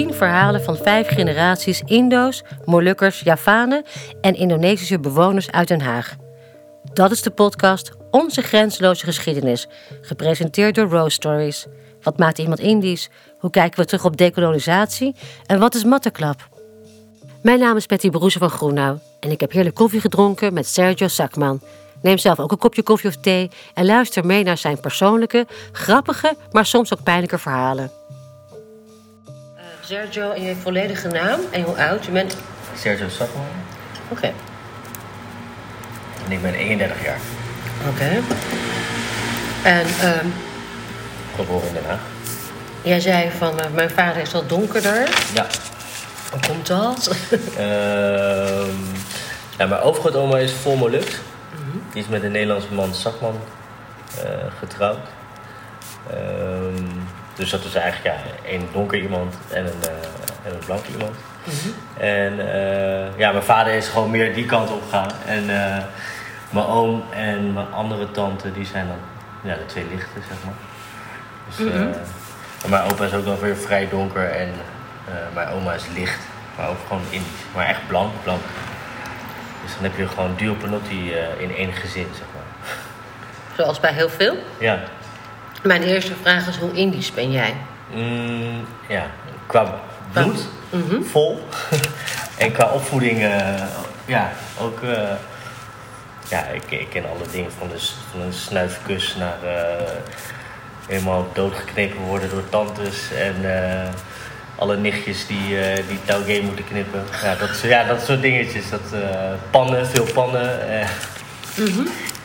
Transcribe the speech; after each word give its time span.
10 0.00 0.14
verhalen 0.14 0.62
van 0.62 0.76
vijf 0.76 1.08
generaties 1.08 1.82
Indo's, 1.84 2.42
Molukkers, 2.64 3.20
Javanen 3.20 3.84
en 4.20 4.34
Indonesische 4.34 5.00
bewoners 5.00 5.50
uit 5.50 5.68
Den 5.68 5.80
Haag. 5.80 6.16
Dat 6.92 7.10
is 7.10 7.22
de 7.22 7.30
podcast 7.30 7.92
Onze 8.10 8.42
Grenzeloze 8.42 9.04
Geschiedenis, 9.04 9.68
gepresenteerd 10.00 10.74
door 10.74 10.88
Rose 10.88 11.10
Stories. 11.10 11.66
Wat 12.02 12.18
maakt 12.18 12.38
iemand 12.38 12.58
Indisch? 12.58 13.08
Hoe 13.38 13.50
kijken 13.50 13.80
we 13.80 13.86
terug 13.86 14.04
op 14.04 14.16
dekolonisatie? 14.16 15.14
En 15.46 15.58
wat 15.58 15.74
is 15.74 15.84
matteklap? 15.84 16.48
Mijn 17.42 17.58
naam 17.58 17.76
is 17.76 17.86
Betty 17.86 18.10
Broese 18.10 18.38
van 18.38 18.50
Groenau 18.50 18.98
en 19.20 19.30
ik 19.30 19.40
heb 19.40 19.52
heerlijk 19.52 19.74
koffie 19.76 20.00
gedronken 20.00 20.52
met 20.52 20.66
Sergio 20.66 21.08
Sakman. 21.08 21.60
Neem 22.02 22.18
zelf 22.18 22.38
ook 22.38 22.52
een 22.52 22.58
kopje 22.58 22.82
koffie 22.82 23.08
of 23.10 23.16
thee 23.16 23.50
en 23.74 23.86
luister 23.86 24.26
mee 24.26 24.44
naar 24.44 24.58
zijn 24.58 24.80
persoonlijke, 24.80 25.46
grappige, 25.72 26.36
maar 26.50 26.66
soms 26.66 26.92
ook 26.92 27.02
pijnlijke 27.02 27.38
verhalen. 27.38 27.99
Sergio, 29.90 30.30
in 30.32 30.42
je 30.42 30.56
volledige 30.56 31.08
naam 31.08 31.40
en 31.50 31.62
hoe 31.62 31.76
oud 31.76 32.04
je 32.04 32.10
bent? 32.10 32.36
Sergio 32.76 33.08
Sakman. 33.08 33.44
Oké. 34.08 34.32
En 36.24 36.32
ik 36.32 36.42
ben 36.42 36.54
31 36.54 37.04
jaar. 37.04 37.18
Oké. 37.88 38.22
En 39.62 39.86
ehm 39.86 40.26
Geboren 41.34 41.68
in 41.68 41.74
Den 41.74 41.84
Haag. 41.84 42.00
jij 42.82 43.00
zei 43.00 43.30
van 43.30 43.60
uh, 43.60 43.66
mijn 43.74 43.90
vader 43.90 44.22
is 44.22 44.32
wat 44.32 44.48
donkerder. 44.48 45.08
Ja. 45.34 45.46
Hoe 46.30 46.40
komt 46.46 46.66
dat? 46.66 47.10
Ehm 47.56 48.76
ja, 49.58 49.66
mijn 49.66 49.80
overgrootoma 49.80 50.38
is 50.38 50.52
vol 50.52 50.76
Moluks. 50.76 51.16
Die 51.92 52.02
is 52.02 52.08
met 52.08 52.22
een 52.22 52.32
Nederlandse 52.32 52.74
man, 52.74 52.94
Sakman, 52.94 53.40
eh, 54.18 54.24
getrouwd. 54.58 55.06
Ehm, 56.10 56.86
dus 57.40 57.50
dat 57.50 57.64
is 57.64 57.74
eigenlijk 57.74 58.16
ja, 58.16 58.48
één 58.48 58.68
donker 58.72 58.98
iemand 58.98 59.34
en 59.50 59.66
een, 59.66 59.82
eh, 59.82 60.46
en 60.46 60.52
een 60.52 60.64
blank 60.66 60.86
iemand. 60.86 61.16
En 61.96 62.54
eh, 62.54 63.18
ja, 63.18 63.32
mijn 63.32 63.44
vader 63.44 63.72
is 63.72 63.88
gewoon 63.88 64.10
meer 64.10 64.34
die 64.34 64.46
kant 64.46 64.70
op 64.70 64.82
gegaan. 64.82 65.10
En 65.26 65.50
eh, 65.50 65.84
mijn 66.50 66.66
oom 66.66 67.04
en 67.10 67.52
mijn 67.52 67.72
andere 67.72 68.10
tante, 68.10 68.52
die 68.52 68.66
zijn 68.66 68.86
dan 68.86 68.96
ja, 69.52 69.58
de 69.58 69.66
twee 69.66 69.84
lichten, 69.92 70.22
zeg 70.28 70.36
maar. 70.44 70.54
Dus, 71.48 71.72
en 72.64 72.70
mijn 72.70 72.90
opa 72.92 73.04
is 73.04 73.12
ook 73.12 73.24
wel 73.24 73.40
weer 73.40 73.56
vrij 73.56 73.88
donker 73.88 74.30
en 74.30 74.52
mijn 75.34 75.48
oma 75.48 75.72
is 75.72 75.84
licht, 75.94 76.20
maar 76.56 76.68
ook 76.68 76.76
gewoon 76.86 77.02
Indisch. 77.10 77.44
Maar 77.54 77.66
echt 77.66 77.86
blank, 77.86 78.12
blank. 78.22 78.40
Dus 79.62 79.74
dan 79.74 79.82
heb 79.82 79.96
je 79.96 80.08
gewoon 80.08 80.34
duo 80.36 80.54
panotti 80.54 81.12
in 81.38 81.54
één 81.56 81.72
gezin, 81.72 82.06
zeg 82.12 82.26
maar. 82.34 82.74
Zoals 83.56 83.80
bij 83.80 83.92
heel 83.92 84.08
veel. 84.08 84.36
Ja, 84.58 84.78
Mijn 85.62 85.82
eerste 85.82 86.12
vraag 86.22 86.48
is 86.48 86.56
hoe 86.56 86.72
Indisch 86.72 87.12
ben 87.14 87.30
jij? 87.32 87.54
Mm, 87.94 88.64
ja, 88.88 89.06
qua 89.46 89.80
bloed 90.12 90.48
Mhm. 90.70 91.02
vol. 91.02 91.48
en 92.38 92.52
qua 92.52 92.64
opvoeding, 92.70 93.22
eh, 93.22 93.62
ja, 94.04 94.32
ook. 94.60 94.80
eh, 94.82 95.10
ja, 96.28 96.44
ik, 96.46 96.62
ik 96.70 96.86
ken 96.90 97.04
alle 97.04 97.30
dingen 97.32 97.50
van, 97.58 97.68
de, 97.68 97.78
van 98.10 98.20
een 98.20 98.32
snuifkus 98.32 99.14
naar 99.16 99.42
eh, 99.42 99.86
helemaal 100.88 101.28
doodgeknepen 101.32 102.00
worden 102.00 102.30
door 102.30 102.48
tantes. 102.48 103.12
En 103.12 103.34
alle 104.56 104.76
nichtjes 104.76 105.26
die, 105.26 105.60
eh 105.60 105.76
die 105.88 105.98
touwgame 106.04 106.40
moeten 106.40 106.64
knippen. 106.64 107.04
Ja, 107.22 107.34
dat, 107.34 107.48
soort- 107.48 107.62
ja, 107.72 107.84
dat 107.84 108.02
soort 108.04 108.20
dingetjes. 108.22 108.70
Dat, 108.70 108.80
pannen, 109.50 109.86
veel 109.86 110.06
pannen. 110.14 110.68
eh. 110.80 110.88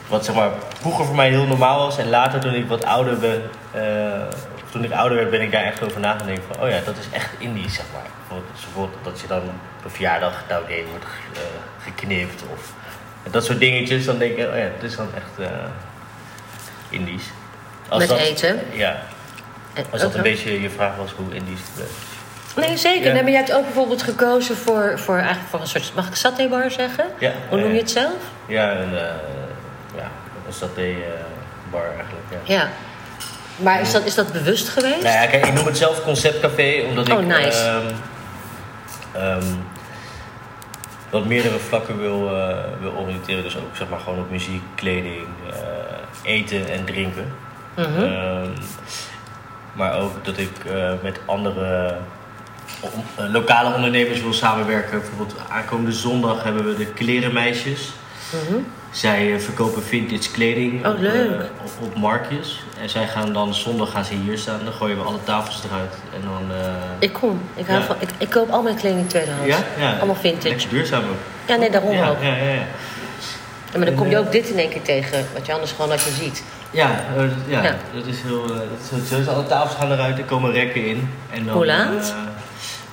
Wat 0.07 0.25
zeg 0.25 0.35
maar 0.35 0.49
vroeger 0.79 1.05
voor 1.05 1.15
mij 1.15 1.29
heel 1.29 1.45
normaal 1.45 1.79
was. 1.79 1.97
En 1.97 2.09
later 2.09 2.39
toen 2.39 2.53
ik 2.53 2.67
wat 2.67 2.85
ouder 2.85 3.17
ben, 3.19 3.43
eh, 3.71 4.21
toen 4.71 4.83
ik 4.83 4.91
ouder 4.91 5.17
werd, 5.17 5.29
ben 5.29 5.41
ik 5.41 5.51
daar 5.51 5.63
echt 5.63 5.83
over 5.83 5.99
na 5.99 6.17
gaan 6.17 6.25
denken 6.25 6.43
van, 6.51 6.63
oh 6.63 6.69
ja, 6.69 6.79
dat 6.85 6.97
is 6.97 7.05
echt 7.11 7.29
Indisch, 7.37 7.73
zeg 7.73 7.85
maar. 7.93 8.09
Bijvoorbeeld, 8.19 8.61
bijvoorbeeld 8.63 9.03
dat 9.03 9.19
je 9.19 9.27
dan 9.27 9.41
op 9.77 9.83
een 9.83 9.91
verjaardag 9.91 10.43
touwgame 10.47 10.85
wordt 10.89 11.05
eh, 11.33 11.41
geknipt 11.83 12.43
of 12.53 12.73
dat 13.31 13.45
soort 13.45 13.59
dingetjes. 13.59 14.05
Dan 14.05 14.17
denk 14.17 14.37
ik, 14.37 14.47
oh 14.47 14.57
ja, 14.57 14.69
dat 14.79 14.89
is 14.89 14.95
dan 14.95 15.09
echt 15.15 15.49
eh, 15.49 15.57
Indisch. 16.89 17.25
Met 17.97 18.07
dat, 18.07 18.17
eten? 18.17 18.59
Ja, 18.73 18.99
als 19.91 20.01
dat 20.01 20.15
een 20.15 20.21
beetje 20.21 20.61
je 20.61 20.69
vraag 20.69 20.95
was 20.95 21.11
hoe 21.11 21.33
Indisch 21.33 21.59
het. 21.75 21.89
Nee, 22.55 22.77
zeker. 22.77 23.07
Ja. 23.07 23.13
Nee, 23.13 23.21
maar 23.21 23.31
jij 23.31 23.39
hebt 23.39 23.53
ook 23.53 23.63
bijvoorbeeld 23.63 24.01
gekozen 24.01 24.57
voor, 24.57 24.99
voor, 24.99 25.15
eigenlijk 25.15 25.49
voor 25.49 25.59
een 25.59 25.67
soort, 25.67 25.91
mag 25.95 26.07
ik 26.07 26.15
satébar 26.15 26.71
zeggen? 26.71 27.05
Ja, 27.19 27.31
Hoe 27.49 27.59
noem 27.59 27.71
je 27.71 27.77
het 27.77 27.91
zelf? 27.91 28.15
Ja, 28.47 28.71
een, 28.71 28.93
ja, 28.93 29.15
een 30.47 30.53
saté 30.53 30.81
eh, 30.81 30.95
bar 31.71 31.85
eigenlijk, 31.85 32.25
ja. 32.45 32.55
Ja. 32.55 32.69
Maar 33.55 33.81
is 33.81 33.91
dat, 33.91 34.05
is 34.05 34.15
dat 34.15 34.31
bewust 34.31 34.69
geweest? 34.69 35.03
Nou 35.03 35.15
ja, 35.15 35.25
kijk, 35.25 35.45
ik 35.45 35.53
noem 35.53 35.65
het 35.65 35.77
zelf 35.77 36.03
conceptcafé, 36.03 36.83
omdat 36.87 37.09
Oh, 37.11 37.21
ik 37.21 37.27
nice. 37.27 37.63
ehm, 37.63 37.93
ehm, 39.23 39.45
wat 41.09 41.25
meerdere 41.25 41.59
vlakken 41.59 41.97
wil, 41.99 42.37
eh, 42.37 42.57
wil 42.81 42.91
oriënteren. 42.91 43.43
Dus 43.43 43.57
ook 43.57 43.75
zeg 43.75 43.89
maar 43.89 43.99
gewoon 43.99 44.19
op 44.19 44.29
muziek, 44.31 44.61
kleding, 44.75 45.27
eh, 45.49 46.31
eten 46.33 46.69
en 46.69 46.85
drinken. 46.85 47.33
Mhm. 47.75 48.03
Ehm, 48.03 48.49
maar 49.73 49.99
ook 49.99 50.25
dat 50.25 50.37
ik 50.37 50.65
eh, 50.65 50.91
met 51.01 51.19
andere 51.25 51.97
lokale 53.15 53.75
ondernemers 53.75 54.21
wil 54.21 54.33
samenwerken. 54.33 54.99
Bijvoorbeeld 54.99 55.35
aankomende 55.49 55.91
zondag 55.91 56.43
hebben 56.43 56.65
we 56.65 56.75
de 56.75 56.85
klerenmeisjes. 56.85 57.93
Mhm. 58.31 58.59
Zij 58.91 59.33
eh, 59.33 59.39
verkopen 59.39 59.83
vintage 59.83 60.31
kleding 60.31 60.85
Oh, 60.85 60.91
op, 60.93 60.99
leuk. 60.99 61.31
eh, 61.39 61.45
op, 61.63 61.71
op 61.87 61.95
marktjes. 61.95 62.63
En 62.81 62.89
zij 62.89 63.07
gaan 63.07 63.33
dan 63.33 63.53
zondag 63.53 63.91
gaan 63.91 64.05
ze 64.05 64.13
hier 64.13 64.37
staan. 64.37 64.59
Dan 64.63 64.73
gooien 64.73 64.97
we 64.97 65.03
alle 65.03 65.23
tafels 65.23 65.61
eruit. 65.63 65.93
En 66.13 66.21
dan... 66.21 66.57
eh, 66.57 66.65
Ik 66.99 67.13
kom. 67.13 67.41
Ik, 67.55 67.67
hou 67.67 67.79
Ja. 67.79 67.85
van, 67.85 67.95
ik, 67.99 68.09
ik 68.17 68.29
koop 68.29 68.49
al 68.49 68.61
mijn 68.61 68.75
kleding 68.75 69.09
tweedehands. 69.09 69.47
ja? 69.47 69.57
ja? 69.79 69.97
Allemaal 69.97 70.15
vintage. 70.15 70.47
Lekker 70.49 70.69
duurzaam 70.69 71.03
ook. 71.03 71.17
Ja, 71.47 71.55
nee, 71.55 71.69
daarom 71.69 71.91
Ja, 71.91 72.09
ook. 72.09 72.21
ja, 72.21 72.35
ja, 72.35 72.43
ja. 72.49 72.65
Ja, 73.71 73.77
maar 73.81 73.85
dan 73.85 73.95
kom 73.95 74.09
je 74.09 74.17
ook 74.17 74.31
dit 74.31 74.49
in 74.49 74.57
één 74.59 74.69
keer 74.69 74.81
tegen, 74.81 75.25
wat 75.33 75.45
je 75.45 75.53
anders 75.53 75.71
gewoon 75.71 75.89
dat 75.89 76.03
je 76.03 76.09
ziet. 76.11 76.43
Ja, 76.71 77.03
ja, 77.47 77.63
Ja. 77.63 77.75
dat 77.93 78.05
is 78.05 78.21
heel... 78.21 78.47
dat 78.47 79.01
is. 79.03 79.09
Dus 79.09 79.27
alle 79.27 79.45
tafels 79.47 79.75
gaan 79.79 79.91
eruit. 79.91 80.17
Er 80.17 80.23
komen 80.23 80.51
rekken 80.51 80.85
in. 80.87 81.09
En 81.31 81.45
dan, 81.45 81.53
Hoe 81.55 81.65
laat? 81.65 82.13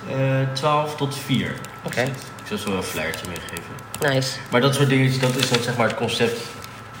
eh, 0.09 0.41
eh, 0.41 0.47
12 0.53 0.95
tot 0.95 1.15
4. 1.25 1.53
Oké. 1.83 2.03
Ik 2.43 2.49
zal 2.49 2.57
zo 2.57 2.69
wel 2.69 2.77
een 2.77 2.83
flyertje 2.83 3.27
meegeven. 3.27 3.73
Nice. 3.99 4.39
Maar 4.51 4.61
dat 4.61 4.75
soort 4.75 4.89
dingetjes, 4.89 5.19
dat 5.19 5.35
is 5.35 5.49
dan 5.49 5.63
zeg 5.63 5.77
maar 5.77 5.87
het 5.87 5.95
concept 5.95 6.39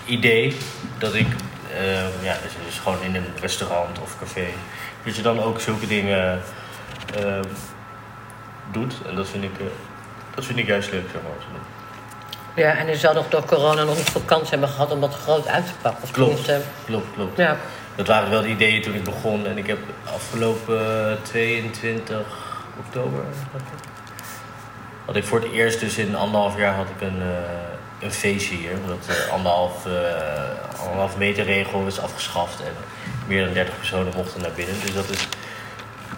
idee. 0.05 0.55
Dat 0.97 1.13
ik, 1.13 1.27
eh, 1.77 2.23
ja, 2.23 2.37
dus, 2.43 2.51
dus 2.65 2.79
gewoon 2.79 3.01
in 3.01 3.15
een 3.15 3.27
restaurant 3.39 3.99
of 3.99 4.19
café, 4.19 4.45
dat 5.05 5.15
je 5.15 5.21
dan 5.21 5.41
ook 5.41 5.59
zulke 5.59 5.87
dingen 5.87 6.41
eh, 7.15 7.39
doet. 8.71 8.93
En 9.07 9.15
dat 9.15 9.29
vind 9.29 9.43
ik, 9.43 9.59
eh, 9.59 9.65
dat 10.35 10.45
vind 10.45 10.59
ik 10.59 10.67
juist 10.67 10.91
leuk, 10.91 11.05
zeg 11.11 11.21
maar. 11.21 11.31
Ja, 12.55 12.77
en 12.77 12.87
je 12.87 12.97
zou 12.97 13.15
nog 13.15 13.29
door 13.29 13.45
corona 13.45 13.83
nog 13.83 13.95
niet 13.95 14.09
veel 14.09 14.21
kans 14.25 14.49
hebben 14.49 14.69
gehad 14.69 14.91
om 14.91 15.01
dat 15.01 15.13
groot 15.13 15.47
uit 15.47 15.65
te 15.65 15.73
pakken. 15.81 16.03
Of 16.03 16.11
Klopt. 16.11 16.51
Klopt, 16.85 17.13
klopt. 17.15 17.37
Ja. 17.37 17.57
Dat 17.95 18.07
waren 18.07 18.29
wel 18.29 18.41
de 18.41 18.47
ideeën 18.47 18.81
toen 18.81 18.93
ik 18.93 19.03
begon. 19.03 19.45
En 19.47 19.57
ik 19.57 19.67
heb 19.67 19.77
afgelopen 20.13 21.09
eh, 21.09 21.21
22 21.21 22.17
oktober 22.79 23.23
had 25.05 25.15
ik 25.15 25.23
voor 25.23 25.39
het 25.41 25.51
eerst 25.51 25.79
dus 25.79 25.97
in 25.97 26.15
anderhalf 26.15 26.57
jaar 26.57 26.73
had 26.73 26.85
ik 26.95 27.01
een, 27.07 27.21
eh, 27.21 27.27
een 28.05 28.11
feestje 28.11 28.55
hier. 28.55 28.71
Omdat 28.83 29.05
de 29.05 29.27
anderhalf, 29.31 29.85
eh, 29.85 30.79
anderhalf 30.83 31.17
meter 31.17 31.45
regel 31.45 31.85
is 31.87 31.99
afgeschaft 31.99 32.59
en 32.61 32.73
meer 33.27 33.45
dan 33.45 33.53
30 33.53 33.77
personen 33.77 34.13
mochten 34.15 34.41
naar 34.41 34.51
binnen. 34.55 34.75
Dus 34.81 34.93
dat 34.93 35.09
is, 35.09 35.27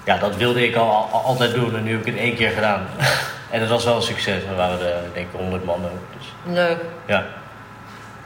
ja, 0.06 0.18
dat 0.18 0.35
wilde 0.35 0.68
ik 0.68 0.75
al, 0.75 0.90
al- 1.12 1.22
altijd 1.22 1.53
doen 1.53 1.75
en 1.75 1.84
nu 1.84 1.91
heb 1.91 2.00
ik 2.00 2.13
het 2.13 2.22
één 2.22 2.35
keer 2.35 2.51
gedaan. 2.51 2.88
en 3.51 3.59
dat 3.59 3.69
was 3.69 3.84
wel 3.85 3.96
een 3.96 4.01
succes. 4.01 4.44
Er 4.44 4.56
waren 4.56 4.79
er 4.79 5.02
denk 5.13 5.28
ik 5.34 5.40
100 5.40 5.66
man 5.66 5.84
ook. 5.85 6.17
Dus, 6.17 6.53
Leuk. 6.53 6.78
ja. 7.06 7.25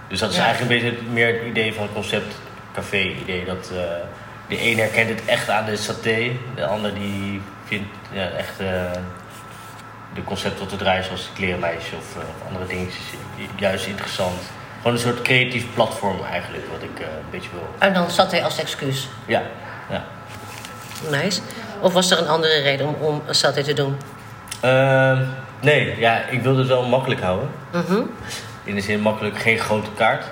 Dus 0.07 0.19
dat 0.19 0.29
is 0.29 0.35
Ja. 0.37 0.43
eigenlijk 0.43 0.71
een 0.71 0.91
beetje 0.91 0.97
meer 1.11 1.27
het 1.33 1.43
idee 1.43 1.73
van 1.73 1.83
het 1.83 1.93
concept 1.93 2.35
café-idee. 2.73 3.45
Dat 3.45 3.71
eh, 3.73 3.81
de 4.47 4.61
een 4.71 4.77
herkent 4.77 5.09
het 5.09 5.25
echt 5.25 5.49
aan 5.49 5.65
de 5.65 5.75
saté, 5.77 6.31
de 6.55 6.65
ander 6.65 6.93
die 6.93 7.41
vindt 7.65 7.87
ja, 8.11 8.29
echt 8.29 8.59
de 10.13 10.23
concept 10.23 10.57
tot 10.57 10.69
te 10.69 10.75
draaien 10.75 11.03
zoals 11.03 11.23
de 11.23 11.33
klerenmeisje 11.33 11.95
of 11.95 12.15
eh, 12.15 12.47
andere 12.47 12.65
dingetjes 12.65 13.03
juist 13.55 13.85
interessant. 13.85 14.39
Gewoon 14.77 14.93
een 14.93 14.99
soort 14.99 15.21
creatief 15.21 15.65
platform 15.73 16.23
eigenlijk, 16.31 16.67
wat 16.71 16.83
ik 16.83 16.99
eh, 16.99 17.05
een 17.05 17.29
beetje 17.29 17.49
wil. 17.51 17.67
En 17.77 17.93
dan 17.93 18.11
zat 18.11 18.31
hij 18.31 18.43
als 18.43 18.59
excuus. 18.59 19.07
Ja, 19.25 19.41
ja. 19.89 20.03
Nice. 21.09 21.41
Of 21.81 21.93
was 21.93 22.11
er 22.11 22.19
een 22.19 22.27
andere 22.27 22.61
reden 22.61 22.87
om, 22.87 22.95
om 23.01 23.21
saté 23.29 23.63
te 23.63 23.73
doen? 23.73 23.97
Ehm, 24.61 25.25
nee, 25.61 25.99
ja, 25.99 26.25
ik 26.25 26.41
wilde 26.41 26.59
het 26.59 26.67
wel 26.67 26.85
makkelijk 26.85 27.21
houden. 27.21 27.49
Mhm. 27.71 28.01
In 28.63 28.75
de 28.75 28.81
zin 28.81 28.99
makkelijk, 28.99 29.37
geen 29.37 29.57
grote 29.59 29.89
kaart. 29.95 30.25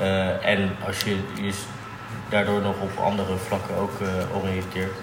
Eh, 0.00 0.46
en 0.46 0.76
als 0.86 1.00
je 1.00 1.16
je 1.34 1.52
daardoor 2.28 2.60
nog 2.60 2.74
op 2.80 2.98
andere 2.98 3.36
vlakken 3.36 3.74
ook 3.74 4.00
eh, 4.00 4.36
oriënteert, 4.42 4.96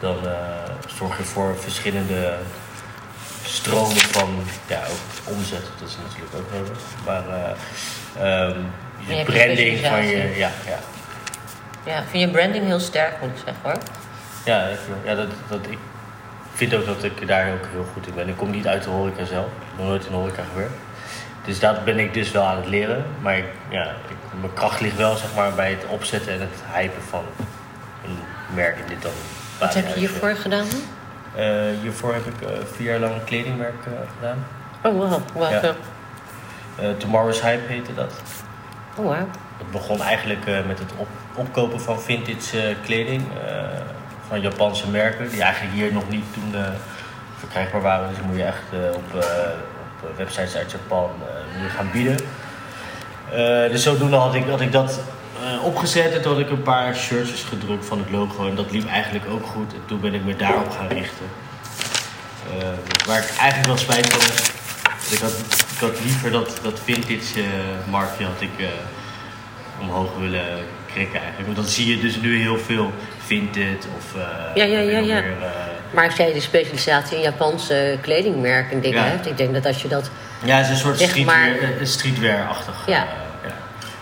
dan 0.00 0.16
eh, 0.26 0.34
zorg 0.96 1.16
je 1.16 1.24
voor 1.24 1.56
verschillende 1.56 2.34
stromen 3.44 3.96
van 3.96 4.42
ja, 4.66 4.80
ook 4.90 5.34
omzet. 5.36 5.62
Dat 5.80 5.88
is 5.88 5.96
natuurlijk 6.08 6.34
ook 6.36 6.52
nodig. 6.52 6.78
Maar 7.06 7.22
ehm, 8.18 8.58
je 9.06 9.24
branding 9.24 9.86
van 9.86 10.06
je. 10.06 10.16
Ja, 10.36 10.50
ja. 10.66 10.78
Ja, 11.84 11.98
ik 11.98 12.04
vind 12.10 12.22
je 12.22 12.28
branding 12.30 12.64
heel 12.64 12.80
sterk, 12.80 13.20
moet 13.20 13.30
ik 13.30 13.36
zeggen 13.44 13.62
hoor. 13.62 13.78
Ja, 14.44 14.66
ik- 14.66 14.78
ja 15.04 15.14
dat, 15.14 15.28
dat 15.48 15.60
ik 15.68 15.78
vind 16.54 16.74
ook 16.74 16.86
dat 16.86 17.02
ik 17.04 17.26
daar 17.26 17.52
ook 17.52 17.66
heel 17.72 17.86
goed 17.92 18.06
in 18.06 18.14
ben. 18.14 18.28
Ik 18.28 18.36
kom 18.36 18.50
niet 18.50 18.66
uit 18.66 18.82
de 18.84 18.90
horeca 18.90 19.24
zelf. 19.24 19.46
Ik 19.46 19.52
heb 19.68 19.78
nog 19.78 19.86
nooit 19.86 20.04
in 20.04 20.10
de 20.10 20.16
horeca 20.16 20.42
gewerkt. 20.52 20.72
Dus 21.44 21.58
dat 21.60 21.84
ben 21.84 21.98
ik 21.98 22.14
dus 22.14 22.30
wel 22.30 22.44
aan 22.44 22.56
het 22.56 22.66
leren. 22.66 23.04
Maar 23.20 23.36
ik, 23.38 23.44
ja, 23.68 23.84
ik, 24.08 24.16
mijn 24.40 24.52
kracht 24.52 24.80
ligt 24.80 24.96
wel 24.96 25.16
zeg 25.16 25.34
maar, 25.36 25.52
bij 25.54 25.70
het 25.70 25.84
opzetten 25.88 26.32
en 26.32 26.40
het 26.40 26.60
hypen 26.74 27.02
van 27.08 27.24
een 28.04 28.18
merk 28.54 28.78
in 28.78 28.86
dit 28.88 29.02
dan. 29.02 29.10
Wat 29.58 29.74
heb 29.74 29.86
je 29.88 29.94
hiervoor 29.98 30.34
gedaan? 30.36 30.66
Uh, 31.36 31.80
hiervoor 31.82 32.14
heb 32.14 32.26
ik 32.26 32.40
uh, 32.42 32.48
vier 32.72 32.90
jaar 32.90 32.98
lang 32.98 33.14
een 33.14 33.24
kledingmerk 33.24 33.86
uh, 33.88 33.92
gedaan. 34.14 34.44
Oh 34.82 35.22
wow? 35.34 35.50
Ja. 35.50 35.74
Tomorrow's 36.98 37.40
Hype 37.40 37.72
heette 37.72 37.94
dat. 37.94 38.12
Oh 38.96 39.04
wow. 39.04 39.16
Het 39.58 39.70
begon 39.70 40.02
eigenlijk 40.02 40.44
met 40.66 40.78
het 40.78 40.92
op, 40.96 41.08
opkopen 41.34 41.80
van 41.80 42.00
vintage 42.00 42.76
kleding 42.84 43.22
van 44.28 44.40
Japanse 44.40 44.90
merken, 44.90 45.30
die 45.30 45.42
eigenlijk 45.42 45.74
hier 45.74 45.92
nog 45.92 46.08
niet 46.08 46.24
toen 46.32 46.54
verkrijgbaar 47.38 47.80
waren. 47.82 48.08
Dus 48.08 48.18
moet 48.26 48.36
je 48.36 48.44
echt 48.44 48.94
op, 48.94 49.24
op 50.02 50.16
websites 50.16 50.56
uit 50.56 50.70
Japan 50.70 51.10
gaan 51.68 51.90
bieden. 51.92 52.16
dus 53.70 53.82
zodoende 53.82 54.16
had 54.16 54.34
ik, 54.34 54.48
had 54.48 54.60
ik 54.60 54.72
dat 54.72 55.00
uh, 55.42 55.64
opgezet 55.64 56.12
en 56.12 56.22
toen 56.22 56.32
had 56.32 56.40
ik 56.40 56.50
een 56.50 56.62
paar 56.62 56.96
shirtjes 56.96 57.42
gedrukt 57.42 57.86
van 57.86 57.98
het 57.98 58.10
logo 58.10 58.48
en 58.48 58.54
dat 58.54 58.70
liep 58.70 58.88
eigenlijk 58.88 59.24
ook 59.30 59.46
goed. 59.46 59.72
En 59.72 59.82
toen 59.86 60.00
ben 60.00 60.14
ik 60.14 60.24
me 60.24 60.36
daarop 60.36 60.70
gaan 60.70 60.88
richten. 60.88 61.26
Uh, 62.58 63.06
waar 63.06 63.18
ik 63.18 63.36
eigenlijk 63.38 63.66
wel 63.66 63.76
spijt 63.76 64.12
van 64.12 64.20
heb. 64.20 64.50
Ik 65.10 65.18
had, 65.18 65.32
ik 65.72 65.78
had 65.80 66.04
liever 66.04 66.30
dat, 66.30 66.60
dat 66.62 66.80
vintage 66.84 67.38
uh, 67.38 67.44
marktje 67.90 68.24
had 68.24 68.40
ik 68.40 68.68
omhoog 69.80 70.10
willen 70.18 70.64
krikken 70.92 71.20
eigenlijk. 71.20 71.44
Want 71.44 71.56
dan 71.56 71.66
zie 71.66 71.96
je 71.96 72.00
dus 72.00 72.16
nu 72.16 72.40
heel 72.40 72.58
veel 72.58 72.92
vintage 73.18 73.88
of... 73.96 74.14
ja, 74.54 74.64
ja, 74.64 74.78
ja, 74.78 74.98
ja. 74.98 75.22
Weer, 75.22 75.34
maar 75.94 76.04
als 76.04 76.16
jij 76.16 76.32
de 76.32 76.40
specialisatie 76.40 77.16
in 77.16 77.22
Japanse 77.22 77.98
kledingmerken 78.00 78.80
dingen 78.80 79.04
ja. 79.04 79.08
hebt, 79.08 79.26
ik 79.26 79.36
denk 79.36 79.54
dat 79.54 79.66
als 79.66 79.82
je 79.82 79.88
dat... 79.88 80.10
Ja, 80.44 80.56
het 80.56 80.66
is 80.66 80.72
een 80.72 80.78
soort 80.78 81.00
streetwear, 81.00 81.56
streetwear-achtig. 81.82 82.82
Ja. 82.86 83.06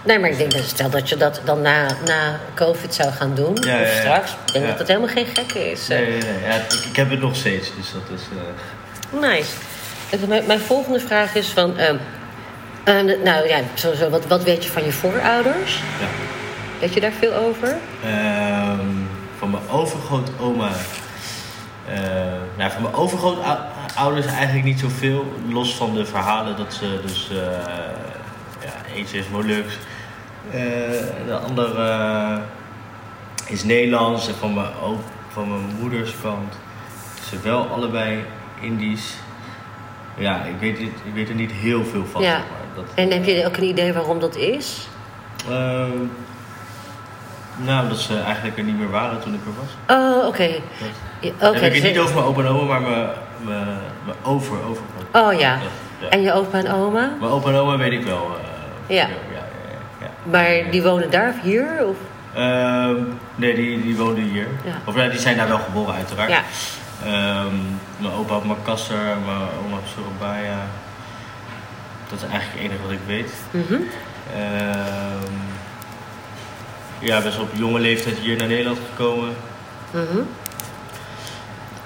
Nee, 0.03 0.19
maar 0.19 0.31
ik 0.31 0.39
denk 0.39 0.53
dat 0.53 0.63
stel 0.63 0.91
dat 0.91 1.09
je 1.09 1.17
dat 1.17 1.41
dan 1.45 1.63
na, 1.63 1.87
na 2.05 2.41
COVID 2.55 2.95
zou 2.95 3.11
gaan 3.11 3.35
doen, 3.35 3.57
ja, 3.61 3.81
of 3.81 3.89
straks, 3.89 4.31
ik 4.33 4.53
denk 4.53 4.67
dat 4.67 4.79
dat 4.79 4.87
helemaal 4.87 5.09
geen 5.09 5.27
gekke 5.27 5.71
is. 5.71 5.89
Nee, 5.89 6.01
nee, 6.01 6.11
nee. 6.11 6.43
Ja, 6.43 6.55
ik, 6.55 6.73
ik, 6.73 6.97
heb 6.97 7.11
het 7.11 7.21
nog 7.21 7.37
steeds, 7.37 7.73
dus 7.77 7.93
dat 7.93 8.19
is... 8.19 8.23
Uh... 8.33 9.21
Nice. 9.31 9.51
Mijn, 10.29 10.47
mijn, 10.47 10.61
volgende 10.61 11.01
vraag 11.01 11.35
is 11.35 11.47
van... 11.49 11.75
Uh, 11.79 11.89
uh, 13.05 13.25
nou 13.25 13.49
ja, 13.49 13.61
sowieso, 13.75 14.11
wat, 14.11 14.27
wat 14.27 14.43
weet 14.43 14.65
je 14.65 14.71
van 14.71 14.85
je 14.85 14.93
voorouders? 14.93 15.83
Ja. 16.01 16.07
Weet 16.81 16.95
je 16.95 17.01
daar 17.01 17.13
veel 17.13 17.35
over? 17.35 17.77
Ehm, 18.05 18.87
van 19.39 19.51
mijn 19.51 19.69
overgrootoma... 19.69 20.71
nou, 22.57 22.71
van 22.71 22.83
mijn 22.83 22.95
overgrootouders 22.95 24.27
eigenlijk 24.27 24.65
niet 24.65 24.81
zoveel. 24.81 25.33
Los 25.49 25.75
van 25.75 25.95
de 25.95 26.07
verhalen 26.07 26.57
dat 26.57 26.75
ze 26.75 27.01
dus 27.07 27.31
ja, 27.31 28.20
eentje 28.95 29.19
is 29.19 29.29
Molux. 29.29 29.79
Uh, 30.47 30.55
de 31.27 31.39
andere 31.47 31.79
uh, 31.79 32.39
is 33.47 33.65
Nederlands 33.65 34.29
en 34.29 34.35
van 34.35 34.55
mijn, 34.55 34.73
ook 34.83 35.01
van 35.29 35.49
mijn 35.49 35.77
moeders 35.81 36.15
kant. 36.23 36.55
Ze 37.29 37.41
wel 37.43 37.67
allebei 37.67 38.25
Indisch. 38.61 39.15
Ja, 40.17 40.43
ik 40.45 40.55
weet, 40.61 40.79
ik 40.81 41.15
weet 41.15 41.29
er 41.29 41.35
niet 41.35 41.53
heel 41.53 41.85
veel 41.85 42.05
van. 42.07 42.23
Ja. 42.23 42.43
Dat, 42.75 42.85
en 42.95 43.11
heb 43.11 43.25
je 43.25 43.47
ook 43.47 43.57
een 43.57 43.65
idee 43.65 43.93
waarom 43.93 44.21
dat 44.21 44.37
is? 44.37 44.89
Uh, 45.49 45.85
nou, 47.57 47.89
dat 47.89 47.99
ze 47.99 48.19
eigenlijk 48.19 48.59
er 48.59 48.65
niet 48.65 48.79
meer 48.79 48.91
waren 48.91 49.21
toen 49.21 49.35
ik 49.35 49.41
er 49.41 49.53
was. 49.61 49.99
Oh, 49.99 50.19
oké. 50.19 50.27
Okay. 50.27 50.63
Ja, 51.21 51.31
okay, 51.49 51.61
heb 51.61 51.73
ik 51.73 51.83
het 51.83 51.93
niet 51.93 51.99
over 51.99 52.15
mijn 52.15 52.27
opa 52.27 52.41
en 52.41 52.49
oma, 52.49 52.79
maar 52.79 52.81
mijn, 52.81 53.09
mijn, 53.41 53.79
mijn 54.05 54.17
over, 54.23 54.57
over. 54.69 54.83
Oh 55.13 55.33
ja. 55.33 55.59
ja. 56.01 56.09
En 56.09 56.23
je 56.23 56.33
opa 56.33 56.59
en 56.59 56.73
oma? 56.73 57.17
Mijn 57.21 57.33
opa 57.33 57.49
en 57.49 57.57
oma 57.57 57.77
weet 57.77 57.93
ik 57.93 58.05
wel. 58.05 58.37
Ja. 58.91 59.09
Maar 60.23 60.71
die 60.71 60.83
wonen 60.83 61.11
daar 61.11 61.29
of 61.29 61.41
hier? 61.41 61.87
Of? 61.87 61.97
Uh, 62.37 62.91
nee, 63.35 63.55
die, 63.55 63.83
die 63.83 63.97
woonden 63.97 64.25
hier. 64.25 64.47
Of 64.85 64.95
nee, 64.95 65.11
die 65.11 65.19
zijn 65.19 65.37
daar 65.37 65.49
wel 65.49 65.59
geboren 65.59 65.95
uiteraard. 65.95 66.31
Ja. 66.31 66.43
Um, 67.45 67.81
mijn 67.97 68.13
opa 68.13 68.37
op 68.37 68.45
Makassar, 68.45 68.97
mijn 68.97 69.49
oma 69.65 69.77
op 69.77 69.87
Surabaya. 69.95 70.59
Dat 72.09 72.23
is 72.23 72.29
eigenlijk 72.29 72.53
het 72.53 72.61
enige 72.61 72.83
wat 72.83 72.93
ik 72.93 72.99
weet. 73.07 73.33
Mm 73.51 73.65
-hmm. 73.69 73.85
ja, 76.99 77.21
best 77.21 77.39
op 77.39 77.49
jonge 77.53 77.81
leeftijd 77.81 78.19
hier 78.19 78.37
naar 78.37 78.49
Nederland 78.49 78.79
gekomen. 78.91 79.35
Mm 79.91 80.07
-hmm. 80.11 80.29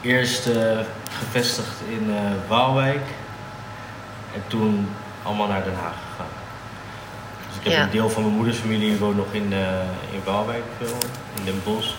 Eerst 0.01 0.47
uh, 0.47 0.79
gevestigd 1.19 1.81
in 1.89 2.11
uh, 2.11 2.17
Waalwijk. 2.49 3.07
En 4.35 4.43
toen 4.47 4.89
allemaal 5.23 5.47
naar 5.47 5.65
Den 5.65 5.75
Haag. 5.75 6.04
Ik 7.65 7.73
heb 7.73 7.83
een 7.83 7.91
deel 7.91 8.11
van 8.11 8.23
mijn 8.23 8.35
moeders 8.35 8.57
familie 8.57 8.99
woont 8.99 9.17
nog 9.17 9.27
in, 9.31 9.53
uh, 9.53 9.59
in 10.13 10.21
Waalwijk, 10.25 10.63
in 11.39 11.45
Den 11.45 11.61
Bosch. 11.65 11.93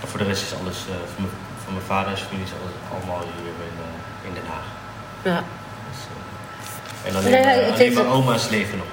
En 0.00 0.08
voor 0.08 0.18
de 0.18 0.24
rest 0.24 0.42
is 0.42 0.58
alles, 0.60 0.76
uh, 0.88 0.94
van, 1.14 1.22
mijn, 1.24 1.34
van 1.64 1.72
mijn 1.72 1.86
vaders 1.86 2.20
familie 2.20 2.44
is 2.44 2.52
alles 2.60 2.74
allemaal 2.92 3.20
hier 3.20 3.52
in, 3.70 3.76
uh, 3.78 4.28
in 4.28 4.34
Den 4.34 4.42
Haag. 4.52 4.66
Ja. 5.22 5.44
Dus, 5.90 6.00
en 7.06 7.12
dan 7.12 7.30
nee, 7.30 7.72
alleen 7.72 7.94
mijn 7.94 8.06
oma's 8.06 8.48
leven 8.48 8.76
nog. 8.76 8.86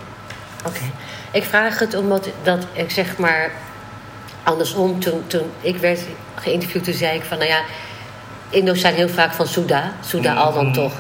Oké. 0.65 0.83
Ik 1.31 1.44
vraag 1.44 1.80
het 1.80 1.95
omdat 1.95 2.30
dat 2.44 2.65
ik 2.74 2.92
zeg 2.92 3.18
maar 3.18 3.51
andersom, 4.44 5.00
toen, 5.00 5.24
toen 5.27 5.51
ik 5.62 5.77
werd 5.77 6.00
geïnterviewd, 6.36 6.83
toen 6.83 6.94
zei 6.94 7.18
ik 7.18 7.24
van 7.24 7.38
nou 7.38 7.50
ja, 7.50 7.62
Indo's 8.50 8.80
zijn 8.80 8.95
heel 8.95 9.09
vaak 9.09 9.33
van 9.33 9.48
Souda, 9.48 9.94
Souda 10.06 10.33
al 10.33 10.53
dan 10.53 10.74
toch. 10.74 10.94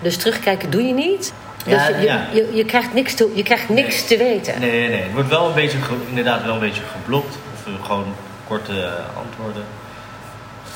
Dus 0.00 0.16
terugkijken 0.16 0.70
doe 0.70 0.82
je 0.82 0.94
niet. 0.94 1.32
Dus 1.64 1.72
ja, 1.72 1.88
je, 1.88 2.02
ja. 2.06 2.26
je, 2.32 2.48
je, 2.52 2.64
krijgt 2.64 2.94
niks, 2.94 3.14
te, 3.14 3.32
je 3.34 3.42
krijgt 3.42 3.68
niks 3.68 3.98
nee. 3.98 4.06
te 4.06 4.16
weten. 4.16 4.60
Nee, 4.60 4.70
nee, 4.70 4.88
nee. 4.88 5.02
Het 5.02 5.12
wordt 5.12 5.28
wel 5.28 5.46
een 5.46 5.54
beetje, 5.54 5.78
inderdaad 6.08 6.44
wel 6.44 6.54
een 6.54 6.60
beetje 6.60 6.82
geblokt. 6.92 7.36
Of 7.54 7.86
gewoon 7.86 8.14
korte 8.46 8.72
uh, 8.72 9.18
antwoorden. 9.18 9.64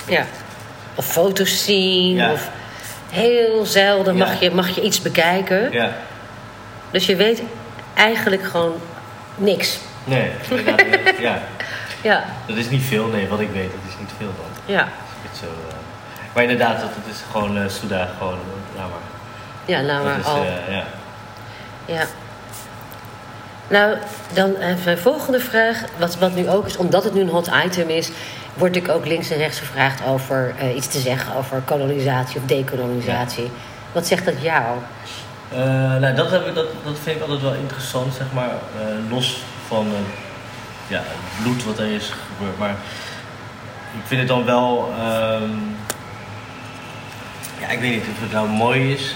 Ja. 0.07 0.25
Of 0.95 1.07
foto's 1.07 1.65
zien. 1.65 2.15
Ja. 2.15 2.33
Of 2.33 2.51
heel 3.11 3.65
zelden 3.65 4.17
mag, 4.17 4.41
je, 4.41 4.51
mag 4.51 4.75
je 4.75 4.83
iets 4.83 5.03
bekijken. 5.03 5.73
Ja. 5.73 5.93
Dus 6.91 7.07
je 7.07 7.17
weet 7.17 7.43
eigenlijk 7.95 8.45
gewoon 8.45 8.75
niks. 9.35 9.79
Nee, 10.05 10.31
ja. 11.19 11.43
ja. 12.03 12.25
Dat 12.47 12.57
is 12.57 12.71
niet 12.71 12.83
veel, 12.83 13.07
nee. 13.07 13.29
Wat 13.29 13.41
ik 13.41 13.51
weet, 13.53 13.71
dat 13.71 13.81
is 13.89 13.99
niet 13.99 14.11
veel 14.19 14.33
dan. 14.37 14.75
Ja. 14.75 14.89
Zo, 15.41 15.45
uh, 15.45 15.75
maar 16.33 16.43
inderdaad, 16.43 16.81
dat, 16.81 16.91
het 16.95 17.15
is 17.15 17.23
gewoon 17.31 17.59
uh, 17.59 17.69
Soeda, 17.69 18.09
gewoon, 18.19 18.39
ja 18.75 18.81
maar 18.81 19.16
ja, 19.67 19.81
nou 19.81 20.05
maar 20.05 20.23
al. 20.23 20.43
Uh, 20.43 20.75
ja. 20.75 20.85
ja. 21.85 22.05
Nou, 23.69 23.97
dan 24.33 24.55
even 24.55 24.85
mijn 24.85 24.99
volgende 24.99 25.41
vraag. 25.41 25.83
Wat, 25.99 26.19
wat 26.19 26.35
nu 26.35 26.49
ook 26.49 26.67
is, 26.67 26.77
omdat 26.77 27.05
het 27.05 27.15
nu 27.15 27.21
een 27.21 27.29
hot 27.29 27.51
item 27.65 27.89
is, 27.89 28.11
word 28.55 28.77
ik 28.77 28.89
ook 28.89 29.07
links 29.07 29.31
en 29.31 29.39
rechts 29.39 29.59
gevraagd 29.59 30.07
over 30.07 30.55
uh, 30.63 30.77
iets 30.77 30.87
te 30.87 30.99
zeggen 30.99 31.35
over 31.35 31.61
kolonisatie 31.65 32.41
of 32.41 32.47
dekolonisatie. 32.47 33.45
Ja. 33.45 33.51
Wat 33.93 34.07
zegt 34.07 34.25
dat 34.25 34.43
jou? 34.43 34.77
Uh, 35.53 35.59
nou, 35.97 36.15
dat, 36.15 36.31
heb 36.31 36.47
ik, 36.47 36.55
dat, 36.55 36.67
dat 36.85 36.97
vind 37.03 37.17
ik 37.17 37.23
altijd 37.23 37.43
wel 37.43 37.55
interessant, 37.55 38.15
zeg 38.15 38.27
maar. 38.33 38.51
los 39.11 39.43
van 39.69 39.87
ja, 40.87 41.03
het 41.05 41.43
bloed 41.43 41.65
wat 41.65 41.79
er 41.79 41.93
is 41.93 42.13
gebeurd. 42.37 42.59
Maar 42.59 42.77
ik 43.93 44.07
vind 44.07 44.21
het 44.21 44.29
dan 44.29 44.45
wel. 44.45 44.93
Uh, 44.99 45.41
ja, 47.61 47.69
ik 47.69 47.81
weet 47.81 47.91
niet 47.91 48.01
of 48.01 48.21
het 48.21 48.33
nou 48.33 48.49
mooi 48.49 48.93
is 48.93 49.15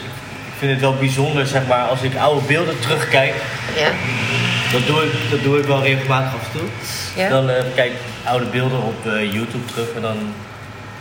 vind 0.60 0.72
het 0.72 0.80
wel 0.80 0.94
bijzonder, 0.94 1.46
zeg 1.46 1.66
maar, 1.66 1.84
als 1.84 2.02
ik 2.02 2.16
oude 2.16 2.46
beelden 2.46 2.80
terugkijk. 2.80 3.34
Ja. 3.76 3.90
Dat 4.72 4.86
doe 4.86 5.04
ik, 5.04 5.12
dat 5.30 5.42
doe 5.42 5.58
ik 5.58 5.64
wel 5.64 5.82
regelmatig 5.82 6.34
af 6.34 6.44
en 6.52 6.58
toe. 6.58 6.68
Ja. 7.16 7.28
Dan 7.28 7.50
uh, 7.50 7.56
kijk 7.74 7.90
ik 7.90 7.98
oude 8.24 8.46
beelden 8.46 8.82
op 8.82 9.06
uh, 9.06 9.32
YouTube 9.32 9.64
terug 9.64 9.92
en 9.94 10.02
dan... 10.02 10.16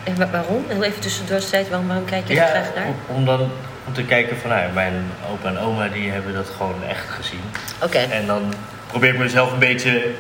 En 0.04 0.32
waarom? 0.32 0.66
Heel 0.68 0.84
even 0.84 1.02
tussendoor 1.02 1.42
steeds, 1.42 1.70
waarom, 1.70 1.88
waarom 1.88 2.06
kijk 2.06 2.28
je 2.28 2.34
ja, 2.34 2.46
graag 2.46 2.76
naar? 2.76 2.86
Om, 2.88 3.16
om, 3.16 3.26
dan 3.26 3.40
om 3.88 3.94
te 3.94 4.04
kijken 4.04 4.38
van, 4.38 4.50
nou, 4.50 4.72
mijn 4.74 4.94
opa 5.32 5.50
en 5.50 5.60
oma 5.60 5.88
die 5.88 6.10
hebben 6.10 6.34
dat 6.34 6.50
gewoon 6.58 6.84
echt 6.90 7.10
gezien. 7.10 7.42
Oké. 7.82 7.98
En 7.98 8.28
dan 8.28 8.54
probeer 8.88 9.14
ik 9.14 9.20
mezelf 9.20 9.52
een 9.52 9.60
beetje 9.60 10.12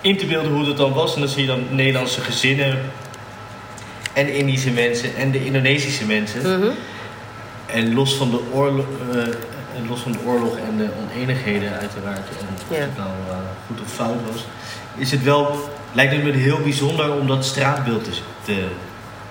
in 0.00 0.16
te 0.16 0.26
beelden 0.26 0.52
hoe 0.52 0.64
dat 0.64 0.76
dan 0.76 0.92
was. 0.92 1.14
En 1.14 1.20
dan 1.20 1.28
zie 1.28 1.40
je 1.40 1.46
dan 1.46 1.66
Nederlandse 1.70 2.20
gezinnen 2.20 2.78
en 4.12 4.34
Indische 4.34 4.70
mensen 4.70 5.16
en 5.16 5.30
de 5.30 5.44
Indonesische 5.44 6.06
mensen. 6.06 6.60
Mm 6.60 6.72
en 7.74 7.94
los 7.94 8.14
van 8.14 8.30
de 8.30 8.40
oorlog, 8.52 8.86
uh, 9.14 9.88
los 9.88 10.00
van 10.00 10.12
de 10.12 10.18
oorlog 10.24 10.56
en 10.56 10.76
de 10.76 10.88
oneenigheden 11.02 11.72
uiteraard, 11.78 12.28
en 12.28 12.48
of 12.70 12.78
het 12.78 12.96
nou 12.96 13.10
uh, 13.28 13.36
goed 13.66 13.80
of 13.80 13.92
fout 13.92 14.18
was, 14.32 14.44
is 14.96 15.10
het 15.10 15.22
wel, 15.22 15.70
lijkt 15.92 16.12
het 16.12 16.22
me 16.22 16.32
heel 16.32 16.60
bijzonder 16.60 17.12
om 17.12 17.26
dat 17.26 17.44
straatbeeld 17.44 18.04
te, 18.04 18.10
te, 18.44 18.66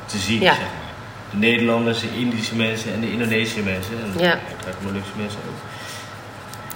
te 0.06 0.18
zien. 0.18 0.42
Zeg 0.42 0.58
maar. 0.58 0.68
De 1.32 1.38
Nederlanders, 1.38 2.00
de 2.00 2.16
Indische 2.16 2.56
mensen 2.56 2.94
en 2.94 3.00
de 3.02 3.12
Indonesische 3.12 3.62
mensen. 3.62 3.94
En 4.04 4.24
ja. 4.24 4.40
uiteraard 4.48 4.84
Molukse 4.84 5.12
mensen 5.18 5.40
ook. 5.50 5.62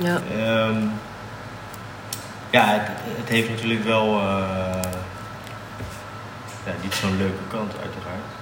Ja. 0.06 0.22
Um, 0.68 0.92
ja, 2.50 2.66
het, 2.66 2.88
het, 3.18 3.30
heeft 3.30 3.50
natuurlijk 3.50 3.84
wel 3.84 4.16
uh, 4.16 4.22
ja, 6.66 6.72
niet 6.84 6.94
zo'n 6.94 7.18
leuke 7.18 7.44
kant 7.48 7.72
uiteraard. 7.82 8.37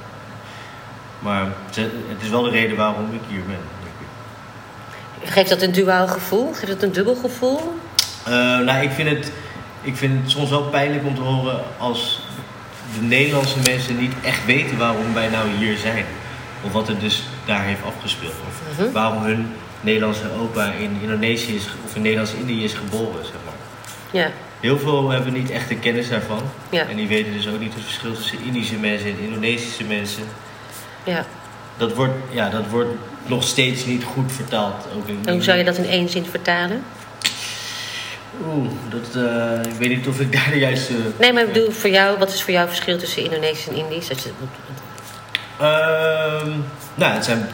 Maar 1.26 1.48
het 1.76 2.22
is 2.22 2.30
wel 2.30 2.42
de 2.44 2.50
reden 2.50 2.78
waarom 2.78 3.14
ik 3.14 3.20
hier 3.30 3.44
ben. 3.48 3.58
Geeft 5.24 5.50
dat 5.50 5.62
een 5.62 5.72
duaal 5.72 6.08
gevoel? 6.08 6.54
Geeft 6.54 6.68
dat 6.72 6.82
een 6.82 6.92
dubbel 6.92 7.16
gevoel? 7.16 7.76
Eh, 8.26 8.34
nou, 8.60 8.84
ik 8.84 8.92
vind, 8.92 9.10
het, 9.10 9.32
ik 9.82 9.96
vind 9.96 10.22
het 10.22 10.32
soms 10.32 10.50
wel 10.50 10.62
pijnlijk 10.64 11.06
om 11.06 11.16
te 11.16 11.22
horen 11.22 11.60
als 11.78 12.22
de 13.00 13.02
Nederlandse 13.06 13.58
mensen 13.64 13.98
niet 14.00 14.14
echt 14.24 14.46
weten 14.46 14.78
waarom 14.78 15.14
wij 15.14 15.30
nou 15.30 15.48
hier 15.58 15.78
zijn. 15.78 16.06
Of 16.62 16.72
wat 16.72 16.88
er 16.90 17.00
dus 17.00 17.24
daar 17.46 17.64
heeft 17.64 17.84
afgespeeld. 17.96 18.34
Of 18.48 18.78
Mhm. 18.80 18.92
waarom 18.92 19.24
hun 19.24 19.48
Nederlandse 19.82 20.32
opa 20.42 20.72
in 20.72 20.98
Indonesië 21.02 21.56
is, 21.56 21.68
of 21.86 21.96
in 21.96 22.02
Nederlands-Indië 22.02 22.64
is 22.64 22.74
geboren, 22.74 23.26
zeg 23.26 23.36
maar. 23.46 23.54
Ja. 24.22 24.30
Heel 24.60 24.80
veel 24.80 25.10
hebben 25.10 25.34
niet 25.34 25.50
echt 25.52 25.68
de 25.68 25.76
kennis 25.80 26.10
daarvan. 26.10 26.42
Ja. 26.70 26.88
En 26.90 26.96
die 26.96 27.08
weten 27.08 27.34
dus 27.34 27.48
ook 27.48 27.60
niet 27.60 27.74
het 27.74 27.84
verschil 27.84 28.14
tussen 28.14 28.38
Indische 28.46 28.76
mensen 28.76 29.10
en 29.10 29.20
Indonesische 29.20 29.84
mensen. 29.84 30.24
Ja. 31.06 31.26
Dat 31.78 31.94
wordt, 31.94 32.14
ja, 32.32 32.50
dat 32.50 32.68
wordt 32.70 32.90
nog 33.26 33.44
steeds 33.44 33.86
niet 33.86 34.04
goed 34.04 34.32
vertaald. 34.32 34.86
Ook 34.96 35.08
in, 35.08 35.20
En 35.26 35.34
hoe 35.34 35.44
zou 35.44 35.58
je 35.58 35.64
dat 35.64 35.78
in 35.78 35.86
één 35.86 36.10
zin 36.10 36.26
vertalen? 36.26 36.84
Oeh, 38.46 38.70
dat, 38.90 39.24
eh, 39.24 39.72
ik 39.72 39.78
weet 39.78 39.90
niet 39.90 40.08
of 40.08 40.20
ik 40.20 40.32
daar 40.32 40.50
de 40.52 40.58
juiste... 40.60 40.94
Nee, 41.20 41.34
maar 41.34 41.44
ik 41.44 41.54
bedoel, 41.54 41.72
voor 41.72 41.90
jou, 41.90 42.18
wat 42.18 42.34
is 42.34 42.42
voor 42.44 42.52
jou 42.54 42.66
het 42.66 42.76
verschil 42.76 42.98
tussen 42.98 43.24
Indonesisch 43.24 43.68
en 43.68 43.76
Indisch? 43.76 44.08
Dat 44.08 44.24
je, 44.24 44.30
Ehm, 45.60 46.50
nou, 46.96 47.14
het 47.14 47.26
zijn... 47.26 47.50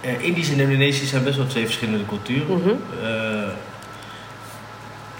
eh, 0.00 0.24
Indisch 0.24 0.50
en 0.50 0.60
Indonesisch 0.60 1.08
zijn 1.08 1.24
best 1.24 1.36
wel 1.36 1.46
twee 1.46 1.64
verschillende 1.64 2.06
culturen. 2.06 2.46
Mhm. 2.62 2.74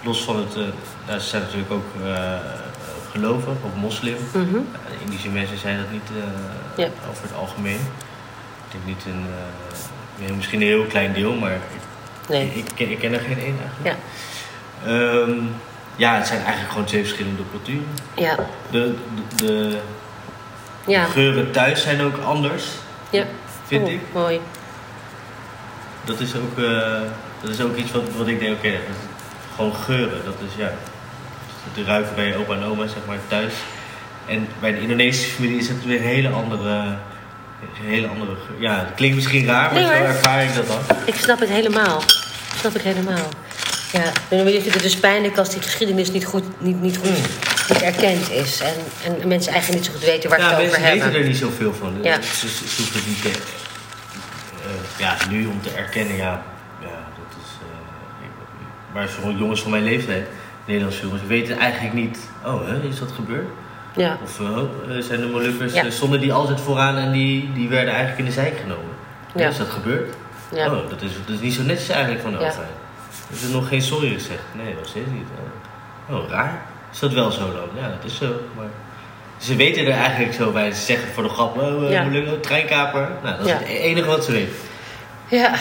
Los 0.03 0.23
van 0.23 0.37
het... 0.37 0.55
nou, 1.07 1.19
ze 1.21 1.29
zijn 1.29 1.43
natuurlijk 1.43 1.73
ook 1.73 1.85
eh 3.13 3.21
gelovig 3.21 3.49
of 3.63 3.75
moslim. 3.81 4.17
Mhm. 4.33 4.55
Uh, 4.55 4.61
Indische 5.05 5.29
mensen 5.29 5.59
zijn 5.59 5.77
dat 5.79 5.91
niet 5.91 6.09
eh, 6.17 6.85
Ja. 6.85 6.91
over 7.11 7.23
het 7.23 7.35
algemeen. 7.35 7.81
Ik 8.67 8.71
denk 8.73 8.85
niet 8.87 9.05
een... 9.07 9.27
eh, 10.29 10.35
misschien 10.37 10.61
een 10.61 10.67
heel 10.67 10.85
klein 10.85 11.13
deel, 11.13 11.33
maar 11.35 11.53
ik, 11.53 11.59
Nee. 12.29 12.53
ik, 12.55 12.65
ken, 12.75 12.91
ik 12.91 12.99
ken 12.99 13.13
er 13.13 13.21
geen 13.21 13.39
één 13.39 13.57
eigenlijk. 13.61 13.97
Ja. 14.85 14.91
Ehm, 14.91 15.31
ja, 15.97 16.15
het 16.17 16.27
zijn 16.27 16.41
eigenlijk 16.41 16.71
gewoon 16.71 16.87
twee 16.87 17.01
verschillende 17.03 17.43
culturen. 17.51 17.87
Ja. 18.17 18.37
De, 18.71 18.95
de, 19.37 19.37
de 19.37 19.79
Ja. 20.87 21.05
geuren 21.05 21.51
thuis 21.51 21.83
zijn 21.83 22.03
ook 22.03 22.17
anders, 22.25 22.65
Ja. 23.11 23.25
vind 23.67 23.85
Oh, 23.87 23.93
ik. 23.93 24.01
Mooi. 24.13 24.41
Dat 26.05 26.21
is 26.21 26.35
ook, 26.37 26.59
eh, 26.59 27.01
dat 27.41 27.51
is 27.51 27.61
ook 27.61 27.77
iets 27.77 27.91
wat, 27.93 28.03
wat 28.17 28.27
ik 28.27 28.39
denk, 28.41 28.57
oké, 28.57 28.73
gewoon 29.55 29.75
geuren. 29.75 30.25
Dat 30.25 30.35
is 30.49 30.55
ja, 30.57 30.71
de 31.75 31.85
ruiken 31.85 32.15
bij 32.15 32.27
je 32.27 32.35
opa 32.37 32.55
en 32.55 32.63
oma, 32.65 32.87
zeg 32.87 33.05
maar, 33.07 33.19
thuis. 33.29 33.53
En 34.27 34.49
bij 34.61 34.73
de 34.73 34.81
Indonesische 34.81 35.31
familie 35.31 35.59
is 35.59 35.69
het 35.69 35.85
weer 35.85 35.97
een 36.01 36.07
hele 36.07 36.29
andere, 36.29 36.69
een 37.81 37.87
hele 37.89 38.07
andere. 38.09 38.31
Ja, 38.59 38.79
het 38.79 38.95
klinkt 38.95 39.17
misschien 39.17 39.47
raar, 39.47 39.73
maar 39.73 39.83
zo 39.83 39.91
ervaar 39.91 40.43
ik 40.45 40.55
dat 40.55 40.67
dan. 40.67 40.79
Ik 41.05 41.15
snap 41.15 41.41
het 41.41 41.49
helemaal. 41.49 42.03
snap 42.61 42.75
ik 42.75 42.83
helemaal. 42.83 43.29
Ja, 43.93 44.03
en 44.29 44.45
je 44.45 44.61
vindt 44.61 44.75
het 44.75 44.83
dus 44.83 44.97
pijnlijk 44.97 45.39
als 45.39 45.49
die 45.51 45.63
geschiedenis 45.63 46.11
niet 46.11 46.25
goed, 46.25 46.45
niet, 46.59 46.81
niet 46.81 46.97
goed 46.97 47.11
niet 47.69 47.83
erkend 47.83 48.31
is. 48.31 48.61
En, 48.61 48.75
en 49.21 49.29
mensen 49.29 49.53
eigenlijk 49.53 49.83
niet 49.83 49.93
zo 49.93 49.99
goed 49.99 50.09
weten 50.09 50.31
waar 50.31 50.39
Ja, 50.39 50.45
ze 50.49 50.51
het 50.55 50.61
over 50.61 50.71
mensen 50.81 50.89
hebben. 50.91 51.07
weten 51.07 51.21
er 51.23 51.29
niet 51.29 51.37
zoveel 51.39 51.75
van. 51.75 51.99
Ja. 52.03 52.21
Ze, 52.23 52.49
ze, 52.49 52.69
ze 52.69 52.77
hoeven 52.77 52.95
het 53.01 53.07
niet 53.07 53.23
te... 53.23 53.29
eh, 53.29 54.99
ja, 54.99 55.17
nu 55.31 55.47
om 55.47 55.63
te 55.63 55.71
erkennen, 55.71 56.17
ja, 56.17 56.43
ja 56.81 56.89
dat 57.17 57.37
is... 57.43 57.51
ik- 58.23 58.95
maar 58.95 59.35
jongens 59.39 59.61
van 59.63 59.71
mijn 59.71 59.83
leeftijd, 59.85 60.27
Nederlandse 60.71 61.03
jongens, 61.03 61.23
weten 61.27 61.59
eigenlijk 61.59 61.95
niet... 61.95 62.19
Oh, 62.47 62.67
hè, 62.67 62.81
is 62.89 62.99
dat 62.99 63.13
gebeurd? 63.13 63.47
Ja, 63.97 64.19
Of 64.23 64.41
eh, 64.41 64.57
oh, 64.57 64.63
zijn 65.01 65.21
de 65.21 65.27
Molukkers, 65.27 65.73
Ja. 65.75 65.85
eh, 65.85 65.91
stonden 65.91 66.21
die 66.21 66.33
altijd 66.33 66.61
vooraan 66.61 66.97
en 66.97 67.13
die, 67.13 67.53
die 67.53 67.69
werden 67.69 67.89
eigenlijk 67.89 68.19
in 68.19 68.25
de 68.25 68.33
zijk 68.33 68.57
genomen? 68.61 68.95
Ja. 69.35 69.49
Is 69.49 69.57
dat 69.57 69.69
gebeurd? 69.69 70.15
ja. 70.53 70.67
Oh, 70.67 70.89
dat 70.89 71.03
is, 71.03 71.11
dat 71.27 71.35
is 71.35 71.41
niet 71.41 71.55
zo 71.55 71.63
netjes 71.63 71.89
eigenlijk 71.89 72.23
van 72.23 72.31
de 72.31 72.37
overheid. 72.37 72.69
Er 73.31 73.35
is 73.37 73.49
nog 73.53 73.69
geen 73.69 73.83
sorry 73.83 74.13
gezegd. 74.13 74.43
Nee, 74.53 74.75
nog 74.75 74.87
steeds 74.87 75.07
niet. 75.13 75.27
Oh, 76.11 76.29
raar. 76.29 76.63
Is 76.93 76.99
dat 76.99 77.13
wel 77.13 77.31
zo 77.31 77.41
dan? 77.53 77.83
Ja, 77.83 77.89
dat 77.89 78.05
is 78.11 78.17
zo. 78.17 78.27
Maar 78.57 78.67
ze 79.39 79.57
weten 79.57 79.87
er 79.87 79.93
eigenlijk 79.93 80.33
zo 80.35 80.51
bij. 80.51 80.73
Ze 80.73 80.85
zeggen 80.85 81.09
voor 81.09 81.23
de 81.23 81.29
grap, 81.29 81.57
oh. 81.57 82.03
Molukko, 82.05 82.41
treinkaper. 82.41 83.09
Nou, 83.23 83.37
dat 83.37 83.47
is 83.47 83.53
het 83.53 83.63
enige 83.67 84.07
wat 84.09 84.25
ze 84.25 84.33
weten. 84.33 84.55
ja. 85.29 85.55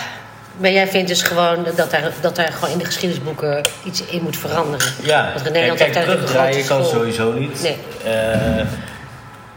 Maar 0.60 0.72
jij 0.72 0.88
vindt 0.88 1.08
dus 1.08 1.22
gewoon 1.22 1.64
dat 1.76 1.92
daar, 1.92 2.12
dat 2.22 2.36
daar 2.36 2.52
gewoon 2.52 2.70
in 2.70 2.78
de 2.78 2.86
geschiedenisboeken 2.86 3.66
iets 3.84 4.06
in 4.06 4.22
moet 4.24 4.38
veranderen. 4.38 4.94
Ja, 5.02 5.32
Want 5.34 5.44
Nederland 5.44 5.80
kijk, 5.80 5.96
een 5.96 6.02
terugdraaien 6.04 6.66
kan 6.66 6.86
sowieso 6.86 7.32
niet. 7.34 7.62
Nee. 7.62 7.78
Eh, 8.14 8.66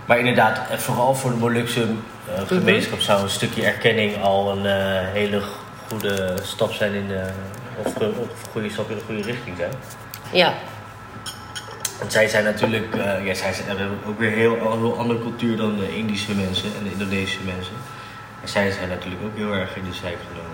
maar 0.06 0.18
inderdaad, 0.18 0.60
eh, 0.70 0.78
vooral 0.78 1.14
voor 1.14 1.30
de 1.30 1.36
Molukse 1.36 1.80
eh, 1.82 2.38
Mhm. 2.38 2.46
gemeenschap 2.46 3.00
zou 3.00 3.22
een 3.22 3.28
stukje 3.28 3.64
erkenning 3.64 4.22
al 4.22 4.50
een 4.56 4.66
hele 5.12 5.42
goede 5.88 6.34
stap 6.42 6.72
zijn 6.72 6.94
in 6.94 7.08
de, 7.08 7.22
of, 7.84 7.92
goede 8.52 8.70
stap 8.70 8.90
in 8.90 8.96
de 8.96 9.02
goede 9.06 9.22
richting 9.22 9.56
zijn. 9.56 9.70
Ja, 10.32 10.54
Want 11.98 12.12
zij 12.12 12.28
zijn 12.28 12.44
natuurlijk, 12.44 12.94
ja, 13.24 13.34
zij 13.34 13.52
zijn, 13.52 13.68
hebben 13.68 13.98
ook 14.08 14.18
weer 14.18 14.30
heel, 14.30 14.54
een 14.54 14.78
heel 14.78 14.98
andere 14.98 15.20
cultuur 15.20 15.56
dan 15.56 15.76
de 15.78 15.96
Indische 15.96 16.34
mensen 16.34 16.68
en 16.78 16.84
de 16.84 16.90
Indonesische 16.90 17.40
mensen. 17.44 17.74
En 18.42 18.48
zij 18.48 18.70
zijn 18.70 18.88
natuurlijk 18.88 19.22
ook 19.24 19.36
heel 19.36 19.52
erg 19.52 19.76
in 19.76 19.84
de 19.90 19.94
zijk 20.02 20.18
genomen. 20.28 20.51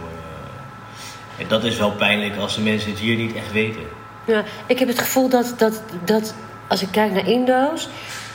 En 1.39 1.45
dat 1.49 1.65
is 1.65 1.77
wel 1.79 1.91
pijnlijk 1.91 2.37
als 2.37 2.55
de 2.55 2.61
mensen 2.61 2.91
het 2.91 2.99
hier 2.99 3.17
niet 3.17 3.35
echt 3.37 3.53
weten. 3.53 3.81
Ja, 4.25 4.43
ik 4.67 4.79
heb 4.79 4.89
het 4.89 4.99
gevoel 4.99 5.29
dat, 5.29 5.55
dat, 5.57 5.83
dat 6.05 6.35
als 6.69 6.83
ik 6.83 6.89
kijk 6.91 7.13
naar 7.13 7.27
Indo's 7.29 7.89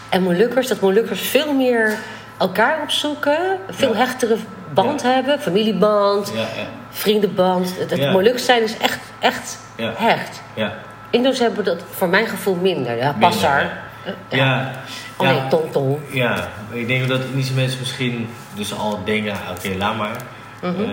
en 0.09 0.23
Molukkers, 0.23 0.67
dat 0.67 0.79
Molukkers 0.79 1.21
veel 1.21 1.53
meer 1.53 1.97
elkaar 2.37 2.81
opzoeken, 2.81 3.57
veel 3.69 3.91
Ja. 3.91 3.97
hechtere 3.97 4.35
band 4.73 5.01
Ja. 5.01 5.09
hebben, 5.09 5.39
familieband, 5.41 6.31
Ja, 6.35 6.39
ja, 6.39 6.47
vriendenband. 6.89 7.73
Het, 7.77 7.97
Ja. 7.97 8.37
Zijn 8.37 8.63
is 8.63 8.77
echt, 8.77 8.99
echt 9.19 9.57
hecht. 9.77 10.41
ja. 10.53 10.73
Indo's 11.09 11.39
hebben 11.39 11.63
dat 11.63 11.83
voor 11.91 12.07
mijn 12.09 12.27
gevoel 12.27 12.55
minder. 12.55 12.97
Ja, 12.97 13.15
Passar. 13.19 13.61
ja. 14.05 14.13
Ja, 14.29 14.71
Oh 15.17 15.27
nee, 15.27 15.69
tong. 15.71 15.97
ja, 16.11 16.47
ik 16.71 16.87
denk 16.87 17.07
dat 17.07 17.21
Indische 17.31 17.53
mensen 17.53 17.79
misschien 17.79 18.29
dus 18.55 18.73
al 18.77 18.99
denken, 19.05 19.35
oké, 19.57 19.75
laat 19.77 19.97
maar. 19.97 20.15
Mhm. 20.61 20.81
Eh, 20.83 20.89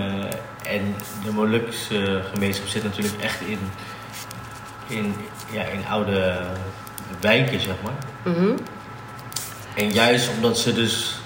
en 0.70 0.94
de 1.24 1.32
Molukse 1.32 2.22
gemeenschap 2.32 2.66
zit 2.66 2.82
natuurlijk 2.84 3.22
echt 3.22 3.40
in, 3.40 3.58
in, 4.86 5.14
ja, 5.50 5.62
in 5.62 5.84
oude 5.90 6.40
wijken, 7.20 7.60
zeg 7.60 7.74
maar. 7.82 8.32
Mhm. 8.34 8.50
En 9.74 9.90
juist 9.92 10.30
omdat 10.36 10.58
ze 10.58 10.72
dus 10.74 11.20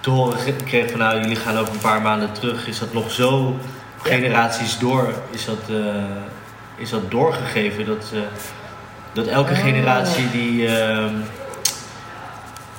te 0.00 0.10
horen 0.10 0.38
ge- 0.38 0.52
kregen 0.64 0.90
van 0.90 0.98
nou, 0.98 1.20
jullie 1.20 1.36
gaan 1.36 1.58
over 1.58 1.72
een 1.74 1.78
paar 1.80 2.02
maanden 2.02 2.32
terug, 2.32 2.66
is 2.66 2.78
dat 2.78 2.92
nog 2.92 3.10
zo 3.10 3.58
generaties 4.02 4.78
door, 4.78 5.12
is 5.30 5.44
dat, 5.44 5.58
eh, 5.70 5.94
is 6.76 6.90
dat 6.90 7.10
doorgegeven 7.10 7.86
dat, 7.86 8.04
ze 8.04 8.24
dat 9.12 9.26
elke 9.26 9.52
Oh. 9.52 9.58
generatie 9.58 10.30
die, 10.30 10.66
ehm, 10.78 11.14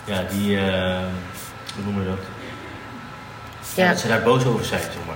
ja, 0.04 0.24
die, 0.32 0.58
ehm, 0.60 1.04
hoe 1.76 1.84
noemen 1.84 2.04
we 2.04 2.10
dat? 2.10 2.20
Ja. 3.76 3.84
Ja, 3.84 3.90
dat 3.90 4.00
ze 4.00 4.08
daar 4.08 4.22
boos 4.22 4.46
over 4.46 4.66
zijn, 4.66 4.82
zeg 4.82 5.06
maar. 5.08 5.16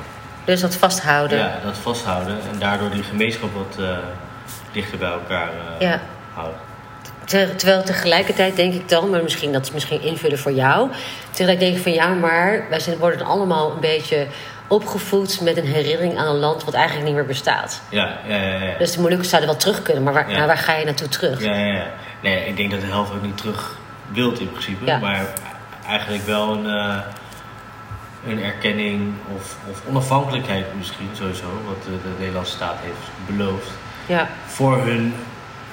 Dus 0.49 0.61
dat 0.61 0.75
vasthouden. 0.75 1.37
Ja, 1.37 1.59
dat 1.63 1.77
vasthouden 1.77 2.37
en 2.53 2.59
daardoor 2.59 2.89
die 2.89 3.03
gemeenschap 3.03 3.49
wat 3.53 3.85
eh, 3.85 3.97
dichter 4.71 4.97
bij 4.97 5.09
elkaar 5.11 5.47
eh, 5.49 5.87
Ja. 5.89 5.99
houden. 6.33 6.57
Ter- 7.25 7.55
terwijl 7.55 7.83
tegelijkertijd 7.83 8.55
denk 8.55 8.73
ik 8.73 8.89
dan, 8.89 9.09
maar 9.09 9.23
misschien 9.23 9.51
dat 9.51 9.61
is 9.65 9.71
misschien 9.71 10.01
invullen 10.01 10.39
voor 10.39 10.51
jou. 10.51 10.89
Tegelijk 11.31 11.59
denk 11.59 11.75
ik 11.75 11.81
van 11.83 11.91
ja, 11.93 12.07
maar 12.07 12.63
wij 12.69 12.79
zijn, 12.79 12.97
worden 12.97 13.25
allemaal 13.25 13.71
een 13.71 13.79
beetje 13.79 14.27
opgevoed 14.67 15.41
met 15.41 15.57
een 15.57 15.65
herinnering 15.65 16.17
aan 16.17 16.27
een 16.27 16.39
land 16.39 16.63
wat 16.63 16.73
eigenlijk 16.73 17.05
niet 17.05 17.15
meer 17.15 17.25
bestaat. 17.25 17.81
Ja, 17.89 18.17
ja, 18.27 18.35
ja. 18.35 18.63
ja. 18.63 18.77
Dus 18.77 18.91
de 18.91 19.01
Molukkers 19.01 19.29
zouden 19.29 19.49
wel 19.49 19.59
terug 19.59 19.81
kunnen, 19.81 20.03
maar 20.03 20.13
waar, 20.13 20.31
Ja. 20.31 20.37
maar 20.37 20.47
waar 20.47 20.57
ga 20.57 20.75
je 20.75 20.85
naartoe 20.85 21.07
terug? 21.09 21.43
Ja, 21.43 21.55
ja, 21.55 21.73
ja. 21.73 21.85
Nee, 22.21 22.45
ik 22.45 22.57
denk 22.57 22.71
dat 22.71 22.81
de 22.81 22.87
helft 22.87 23.11
ook 23.11 23.21
niet 23.21 23.37
terug 23.37 23.77
wilt 24.11 24.39
in 24.39 24.51
principe. 24.51 24.97
Maar 25.01 25.25
eigenlijk 25.87 26.25
wel 26.25 26.53
een, 26.53 26.65
eh, 26.65 26.97
een 28.27 28.43
erkenning 28.43 29.13
of, 29.35 29.55
of 29.71 29.81
onafhankelijkheid 29.89 30.65
misschien 30.77 31.09
sowieso. 31.13 31.45
Wat 31.67 31.83
de, 31.83 31.89
de 31.89 32.09
Nederlandse 32.19 32.55
staat 32.55 32.75
heeft 32.81 33.35
beloofd. 33.37 33.69
Ja, 34.05 34.27
Voor 34.45 34.77
hun 34.77 35.13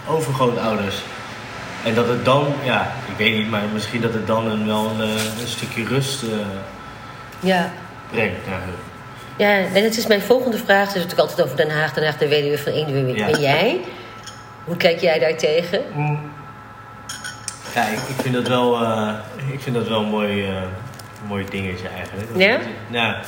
overgrootouders. 0.08 0.96
En 1.84 1.94
dat 1.94 2.08
het 2.08 2.24
dan, 2.24 2.46
ja, 2.64 2.92
ik 3.10 3.16
weet 3.16 3.36
niet, 3.36 3.50
maar 3.50 3.62
misschien 3.72 4.00
dat 4.00 4.12
het 4.12 4.26
dan 4.26 4.46
een, 4.50 4.66
wel 4.66 4.90
een, 4.90 5.00
eh, 5.00 5.40
een 5.40 5.46
stukje 5.46 5.84
rust 5.84 6.22
eh, 6.22 6.28
ja. 7.40 7.70
brengt 8.10 8.46
naar 8.46 8.60
hun. 8.60 8.74
Ja, 9.36 9.50
en 9.74 9.84
het 9.84 9.96
is 9.96 10.06
mijn 10.06 10.22
volgende 10.22 10.58
vraag. 10.58 10.86
Het 10.86 10.96
is 10.96 11.02
natuurlijk 11.02 11.20
altijd 11.28 11.42
over 11.42 11.56
Den 11.56 11.70
Haag, 11.70 11.92
Den 11.92 12.04
Haag, 12.04 12.16
de 12.18 12.28
weduwe 12.28 12.58
van. 12.58 12.72
Wie 12.72 13.14
Ja. 13.16 13.26
ben 13.30 13.40
jij? 13.40 13.80
Hoe 14.64 14.76
kijk 14.76 15.00
jij 15.00 15.18
daar 15.18 15.36
tegen? 15.36 15.80
Ja, 17.74 17.82
ik, 17.86 17.98
ik 17.98 18.20
vind 18.22 18.34
dat 18.34 18.48
wel, 18.48 18.82
eh, 18.82 19.14
ik 19.52 19.60
vind 19.60 19.76
dat 19.76 19.88
wel 19.88 20.04
mooi, 20.04 20.46
mooi 21.26 21.44
dingetje 21.50 21.88
eigenlijk. 21.88 22.28
Ja? 22.36 22.58
Ja. 22.90 23.20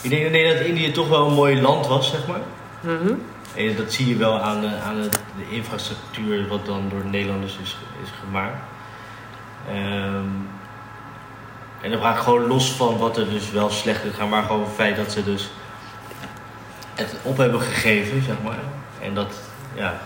Ik 0.00 0.10
denk 0.10 0.30
nee, 0.30 0.54
dat 0.54 0.66
Indië 0.66 0.92
toch 0.92 1.08
wel 1.08 1.26
een 1.26 1.34
mooi 1.34 1.60
land 1.60 1.86
was, 1.86 2.10
zeg 2.10 2.26
maar. 2.26 2.40
Mhm. 2.80 3.12
En 3.54 3.76
dat 3.76 3.92
zie 3.92 4.08
je 4.08 4.16
wel 4.16 4.40
aan, 4.40 4.60
de, 4.60 4.68
aan 4.84 5.02
de, 5.02 5.08
de 5.08 5.54
infrastructuur 5.54 6.48
wat 6.48 6.66
dan 6.66 6.88
door 6.88 7.02
de 7.02 7.08
Nederlanders 7.08 7.58
is, 7.62 7.76
is 8.02 8.08
gemaakt. 8.24 8.56
Ehm, 9.68 10.24
En 11.80 11.90
dan 11.90 11.98
vraag 12.00 12.16
ik 12.16 12.22
gewoon 12.22 12.46
los 12.46 12.72
van 12.72 12.98
wat 12.98 13.16
er 13.16 13.30
dus 13.30 13.50
wel 13.50 13.70
slecht 13.70 14.04
is 14.04 14.14
gaan, 14.14 14.28
maar 14.28 14.42
gewoon 14.42 14.64
het 14.64 14.74
feit 14.74 14.96
dat 14.96 15.12
ze 15.12 15.24
dus 15.24 15.50
het 16.94 17.16
op 17.22 17.36
hebben 17.36 17.60
gegeven, 17.60 18.22
zeg 18.22 18.36
maar. 18.42 18.58
En 19.02 19.14
dat, 19.14 19.34
ja, 19.74 20.00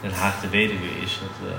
Den 0.00 0.12
Haag 0.12 0.40
de 0.40 0.48
weduwe 0.48 1.00
is. 1.02 1.20
Dat, 1.20 1.48
eh, 1.50 1.56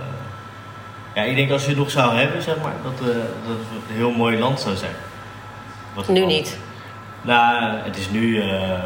ja, 1.16 1.22
ik 1.24 1.36
denk 1.36 1.52
als 1.52 1.62
je 1.62 1.68
het 1.68 1.78
nog 1.78 1.92
zou 1.92 2.16
hebben, 2.16 2.42
zeg 2.42 2.58
maar, 2.62 2.74
dat, 2.84 3.10
eh, 3.10 3.16
dat 3.16 3.58
het 3.58 3.90
een 3.90 3.96
heel 3.96 4.12
mooi 4.12 4.40
land 4.40 4.60
zou 4.60 4.76
zijn. 4.76 4.96
Wat 5.94 6.08
Nu 6.08 6.26
niet. 6.26 6.58
Nou, 7.22 7.78
het 7.78 7.98
is 7.98 8.10
nu, 8.10 8.42
eh, 8.42 8.84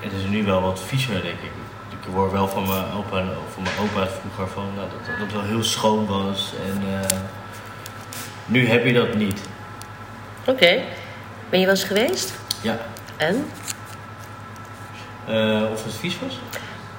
het 0.00 0.12
is 0.12 0.24
nu 0.28 0.44
wel 0.44 0.60
wat 0.60 0.80
viezer, 0.80 1.22
denk 1.22 1.38
ik. 1.40 1.50
Ik 1.90 2.12
hoor 2.12 2.32
wel 2.32 2.48
van 2.48 2.66
mijn 2.66 2.84
opa, 2.96 3.24
van 3.54 3.62
mijn 3.62 3.76
opa 3.82 4.08
vroeger 4.20 4.48
van, 4.48 4.64
nou, 4.76 4.88
dat, 4.90 5.06
dat 5.06 5.16
het 5.18 5.32
wel 5.32 5.42
heel 5.42 5.62
schoon 5.62 6.06
was. 6.06 6.52
En 6.66 6.82
eh, 7.00 7.18
nu 8.46 8.68
heb 8.68 8.84
je 8.84 8.92
dat 8.92 9.14
niet. 9.14 9.40
Oké. 10.44 10.82
Ben 11.50 11.60
je 11.60 11.66
wel 11.66 11.74
eens 11.74 11.84
geweest? 11.84 12.34
Ja. 12.62 12.78
En? 13.16 13.46
Of 15.72 15.84
het 15.84 15.94
vies 15.94 16.18
was? 16.18 16.38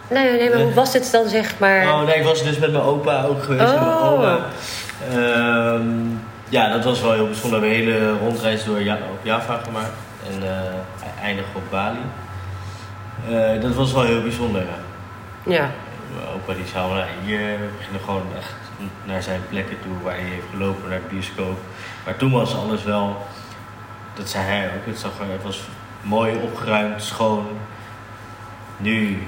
Nee, 0.10 0.32
nee, 0.38 0.50
maar 0.50 0.60
hoe 0.60 0.74
was 0.74 0.92
dit 0.92 1.12
dan, 1.12 1.28
zeg 1.30 1.60
maar? 1.60 1.88
Oh 1.88 2.02
nee, 2.06 2.16
ik 2.16 2.24
was 2.24 2.44
dus 2.44 2.58
met 2.60 2.72
mijn 2.72 2.84
opa 2.84 3.24
ook 3.24 3.44
geweest. 3.44 3.74
en 3.74 3.80
mijn 3.80 3.98
Oh. 3.98 4.12
oma. 4.12 4.40
Ehm, 5.12 5.88
ja, 6.50 6.70
dat 6.72 6.84
was 6.84 7.02
wel 7.02 7.14
heel 7.14 7.26
bijzonder. 7.26 7.60
We 7.60 7.68
hebben 7.68 7.88
een 7.88 7.94
hele 7.94 8.18
rondreis 8.18 8.64
door 8.64 8.82
ja 8.84 8.94
op 9.12 9.20
Java 9.26 9.60
gemaakt. 9.64 9.92
En 10.30 10.44
eh 10.48 11.24
eindigen 11.24 11.56
op 11.56 11.64
Bali. 11.70 12.00
Eh, 13.30 13.62
dat 13.62 13.74
was 13.76 13.94
wel 13.94 14.04
heel 14.04 14.22
bijzonder, 14.22 14.62
ja. 14.62 14.78
Ja. 15.54 15.70
Mijn 16.16 16.28
opa 16.36 16.54
die 16.54 16.66
zei, 16.66 16.94
nou, 16.94 17.06
hier 17.26 17.40
we 17.40 17.68
gingen 17.86 18.00
gewoon 18.06 18.24
echt 18.38 18.54
naar 19.04 19.24
zijn 19.24 19.42
plekken 19.50 19.78
toe 19.82 19.92
waar 20.04 20.14
hij 20.14 20.24
heeft 20.24 20.46
gelopen, 20.52 20.90
naar 20.90 21.00
de 21.00 21.16
bioscoop. 21.16 21.58
Maar 22.06 22.16
toen 22.16 22.32
was 22.32 22.56
alles 22.56 22.84
wel, 22.84 23.26
dat 24.14 24.30
zei 24.30 24.46
hij 24.46 24.66
ook, 24.66 24.86
het, 24.86 25.00
zag 25.00 25.12
het 25.18 25.44
was 25.44 25.62
mooi 26.02 26.36
opgeruimd, 26.44 27.04
schoon. 27.04 27.48
Nu, 28.78 29.24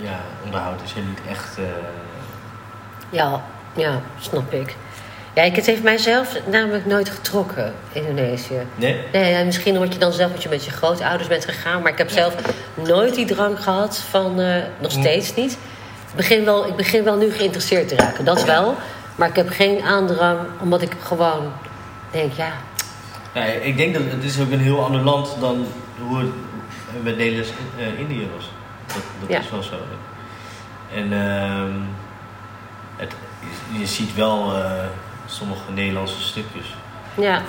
ja, 0.00 0.20
onderhoud 0.44 0.80
is 0.84 0.94
er 0.94 1.00
niet 1.02 1.20
echt... 1.30 1.58
eh, 1.58 1.64
Ja, 3.10 3.42
ja, 3.76 4.00
snap 4.20 4.52
ik. 4.52 4.76
Ja, 5.34 5.42
ik, 5.42 5.56
het 5.56 5.66
heeft 5.66 5.82
mijzelf 5.82 6.36
namelijk 6.50 6.86
nooit 6.86 7.08
getrokken, 7.10 7.74
Indonesië. 7.92 8.66
Nee? 8.74 9.00
Nee, 9.12 9.44
misschien 9.44 9.76
omdat 9.76 9.92
je 9.92 9.98
dan 9.98 10.12
zelf 10.12 10.32
met 10.32 10.42
je, 10.42 10.48
met 10.48 10.64
je 10.64 10.70
grootouders 10.70 11.28
bent 11.28 11.44
gegaan. 11.44 11.82
Maar 11.82 11.92
ik 11.92 11.98
heb 11.98 12.10
zelf 12.10 12.34
nooit 12.74 13.14
die 13.14 13.26
drang 13.26 13.62
gehad 13.62 13.98
van... 13.98 14.40
eh, 14.40 14.62
nog 14.78 14.92
Hm. 14.92 15.00
steeds 15.00 15.34
niet. 15.34 15.52
Ik 15.52 16.16
begin, 16.16 16.44
wel, 16.44 16.66
ik 16.66 16.76
begin 16.76 17.04
wel 17.04 17.16
nu 17.16 17.32
geïnteresseerd 17.32 17.88
te 17.88 17.96
raken, 17.96 18.24
dat 18.24 18.44
wel. 18.44 18.74
Maar 19.16 19.28
ik 19.28 19.36
heb 19.36 19.48
geen 19.48 19.82
aandrang, 19.82 20.38
omdat 20.60 20.82
ik 20.82 20.92
gewoon 21.02 21.52
denk, 22.10 22.32
ja... 22.32 22.52
Ja, 23.34 23.44
ik 23.44 23.76
denk 23.76 23.94
dat 23.94 24.02
het 24.08 24.24
is 24.24 24.40
ook 24.40 24.50
een 24.50 24.60
heel 24.60 24.84
ander 24.84 25.00
land 25.00 25.36
dan 25.40 25.66
hoe 26.08 26.18
het 26.18 26.28
met 27.02 27.16
Nederlands 27.16 27.50
eh, 27.78 28.16
was. 28.36 28.50
Dat, 28.94 29.02
dat 29.20 29.28
Ja. 29.30 29.38
is 29.38 29.50
wel 29.50 29.62
zo. 29.62 29.76
En 30.94 31.12
ehm, 31.12 31.72
het, 32.96 33.12
je, 33.78 33.86
ziet 33.86 34.14
wel 34.14 34.56
eh, 34.56 34.70
sommige 35.26 35.70
Nederlandse 35.72 36.22
stukjes. 36.22 36.66
Ja, 37.14 37.42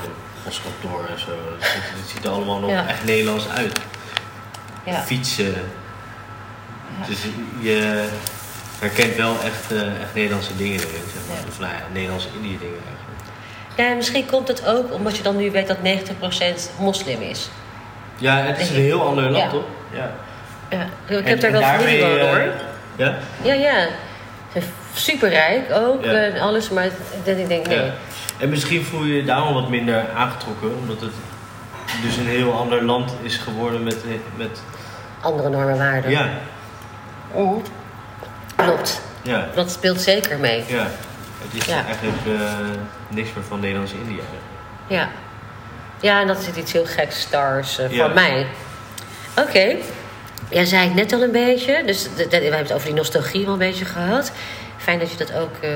Postkantoor 0.43 1.05
en 1.09 1.19
zo. 1.19 1.29
Het, 1.59 1.65
ziet- 1.65 1.99
het 1.99 2.09
ziet 2.09 2.25
er 2.25 2.31
allemaal 2.31 2.59
nog 2.59 2.69
Ja. 2.69 2.87
echt 2.87 3.05
Nederlands 3.05 3.47
uit. 3.49 3.79
ja. 4.85 4.99
Fietsen. 5.01 5.53
Dus 7.07 7.17
je 7.59 8.07
herkent 8.79 9.15
wel 9.15 9.35
echt, 9.43 9.71
eh, 9.71 10.01
echt 10.01 10.13
Nederlandse 10.13 10.55
dingen 10.57 10.79
erin. 10.79 11.01
Zeg 11.13 11.21
maar. 11.29 11.47
Of 11.47 11.59
nou 11.59 11.71
ja, 11.73 11.79
Nederlandse 11.93 12.27
Indië 12.35 12.57
dingen 12.57 12.79
eigenlijk. 12.87 13.19
ja, 13.77 13.89
en 13.89 13.95
misschien 13.95 14.25
komt 14.25 14.47
het 14.47 14.65
ook 14.65 14.93
omdat 14.93 15.17
je 15.17 15.23
dan 15.23 15.35
nu 15.37 15.51
weet 15.51 15.67
dat 15.67 15.81
90% 15.81 16.71
moslim 16.79 17.21
is. 17.21 17.49
Ja, 18.17 18.35
het 18.35 18.59
is 18.59 18.69
een 18.69 18.75
heel 18.75 19.07
ander 19.07 19.29
land, 19.29 19.49
toch? 19.51 19.63
Ja. 19.91 20.11
Ja, 20.77 20.85
ik 21.07 21.17
En- 21.17 21.25
heb 21.25 21.39
daar 21.41 21.51
en 21.53 21.59
wel 21.59 21.69
familie 21.69 22.01
wonen, 22.01 22.19
eh, 22.19 22.27
hoor. 22.29 22.51
Ja? 22.95 23.15
Ja, 23.41 23.53
ja. 23.53 23.87
Superrijk 24.95 25.71
ook 25.71 26.03
Ja. 26.03 26.11
eh, 26.11 26.35
en 26.35 26.41
alles, 26.41 26.69
maar 26.69 26.87
dat 27.23 27.37
ik 27.37 27.47
denk, 27.47 27.67
nee. 27.67 27.77
Ja. 27.77 27.93
En 28.39 28.49
misschien 28.49 28.83
voel 28.85 29.03
je 29.03 29.15
je 29.15 29.23
daarom 29.23 29.53
wat 29.53 29.69
minder 29.69 30.05
aangetrokken, 30.15 30.75
omdat 30.77 31.01
het 31.01 31.11
dus 32.03 32.17
een 32.17 32.27
heel 32.27 32.53
ander 32.53 32.83
land 32.83 33.13
is 33.21 33.37
geworden 33.37 33.83
met. 33.83 33.97
met 34.35 34.61
Andere 35.21 35.49
normen 35.49 35.77
waarden. 35.77 36.11
ja, 36.11 36.27
Mhm. 37.33 37.53
Klopt. 38.55 39.01
ja, 39.21 39.47
Dat 39.55 39.71
speelt 39.71 40.01
zeker 40.01 40.37
mee. 40.39 40.63
ja. 40.67 40.87
Het 41.43 41.61
is 41.61 41.65
Ja. 41.65 41.83
eigenlijk 41.85 42.41
eh, 42.41 42.49
niks 43.09 43.29
meer 43.35 43.43
van 43.47 43.59
Nederlands-Indië. 43.59 44.21
Ja. 44.87 45.07
Ja, 46.01 46.21
en 46.21 46.27
dat 46.27 46.37
is 46.39 46.57
iets 46.57 46.71
heel 46.71 46.85
geks, 46.85 47.19
stars, 47.21 47.79
eh, 47.79 47.99
voor 47.99 48.11
mij. 48.13 48.47
Oké. 49.37 49.75
Jij 50.53 50.65
zei 50.65 50.83
het 50.85 50.95
net 50.95 51.13
al 51.13 51.21
een 51.21 51.31
beetje, 51.31 51.83
dus 51.85 52.07
we 52.15 52.27
hebben 52.29 52.57
het 52.57 52.73
over 52.73 52.85
die 52.87 52.95
nostalgie 52.95 53.43
wel 53.43 53.53
een 53.53 53.59
beetje 53.59 53.85
gehad. 53.85 54.31
Fijn 54.77 54.99
dat 54.99 55.11
je 55.11 55.17
dat 55.17 55.33
ook, 55.33 55.55
eh, 55.61 55.69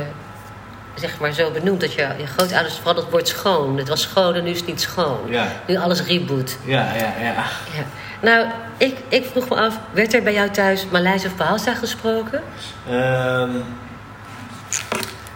zeg 0.95 1.19
maar, 1.19 1.33
zo 1.33 1.51
benoemt. 1.51 1.81
Dat 1.81 1.93
je, 1.93 2.07
je 2.17 2.27
grootouders, 2.27 2.75
vooral 2.75 2.93
dat 2.93 3.09
woord 3.09 3.27
schoon. 3.27 3.77
Het 3.77 3.87
was 3.87 4.01
schoon 4.01 4.33
en 4.35 4.43
nu 4.43 4.49
is 4.49 4.57
het 4.57 4.67
niet 4.67 4.81
schoon. 4.81 5.19
Ja, 5.29 5.47
Nu 5.67 5.75
alles 5.77 6.03
reboot. 6.03 6.57
ja, 6.65 6.93
ja. 6.95 7.13
ja. 7.21 7.33
Ja. 7.75 7.83
Nou, 8.21 8.47
ik, 8.77 8.95
ik 9.07 9.25
vroeg 9.25 9.49
me 9.49 9.55
af, 9.55 9.79
werd 9.91 10.13
er 10.13 10.23
bij 10.23 10.33
jou 10.33 10.49
thuis 10.49 10.85
Maleis 10.91 11.25
of 11.25 11.35
Bahasa 11.35 11.73
gesproken? 11.73 12.41
Ehm, 12.89 13.49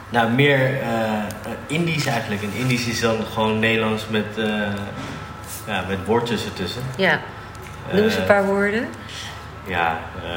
nou, 0.10 0.30
meer 0.32 0.82
eh, 0.82 0.88
Indisch 1.68 2.06
eigenlijk. 2.06 2.42
En 2.42 2.52
Indisch 2.54 2.86
is 2.86 3.00
dan 3.00 3.18
gewoon 3.34 3.60
Nederlands 3.60 4.04
met, 4.10 4.26
eh, 4.38 4.46
ja, 5.68 5.84
met 5.88 5.98
woordjes 6.06 6.46
ertussen. 6.46 6.82
Ja. 6.98 7.20
Noem 7.92 8.04
eens 8.04 8.16
een 8.16 8.26
paar 8.26 8.46
woorden. 8.46 8.88
Ja, 9.66 10.00
eh, 10.24 10.30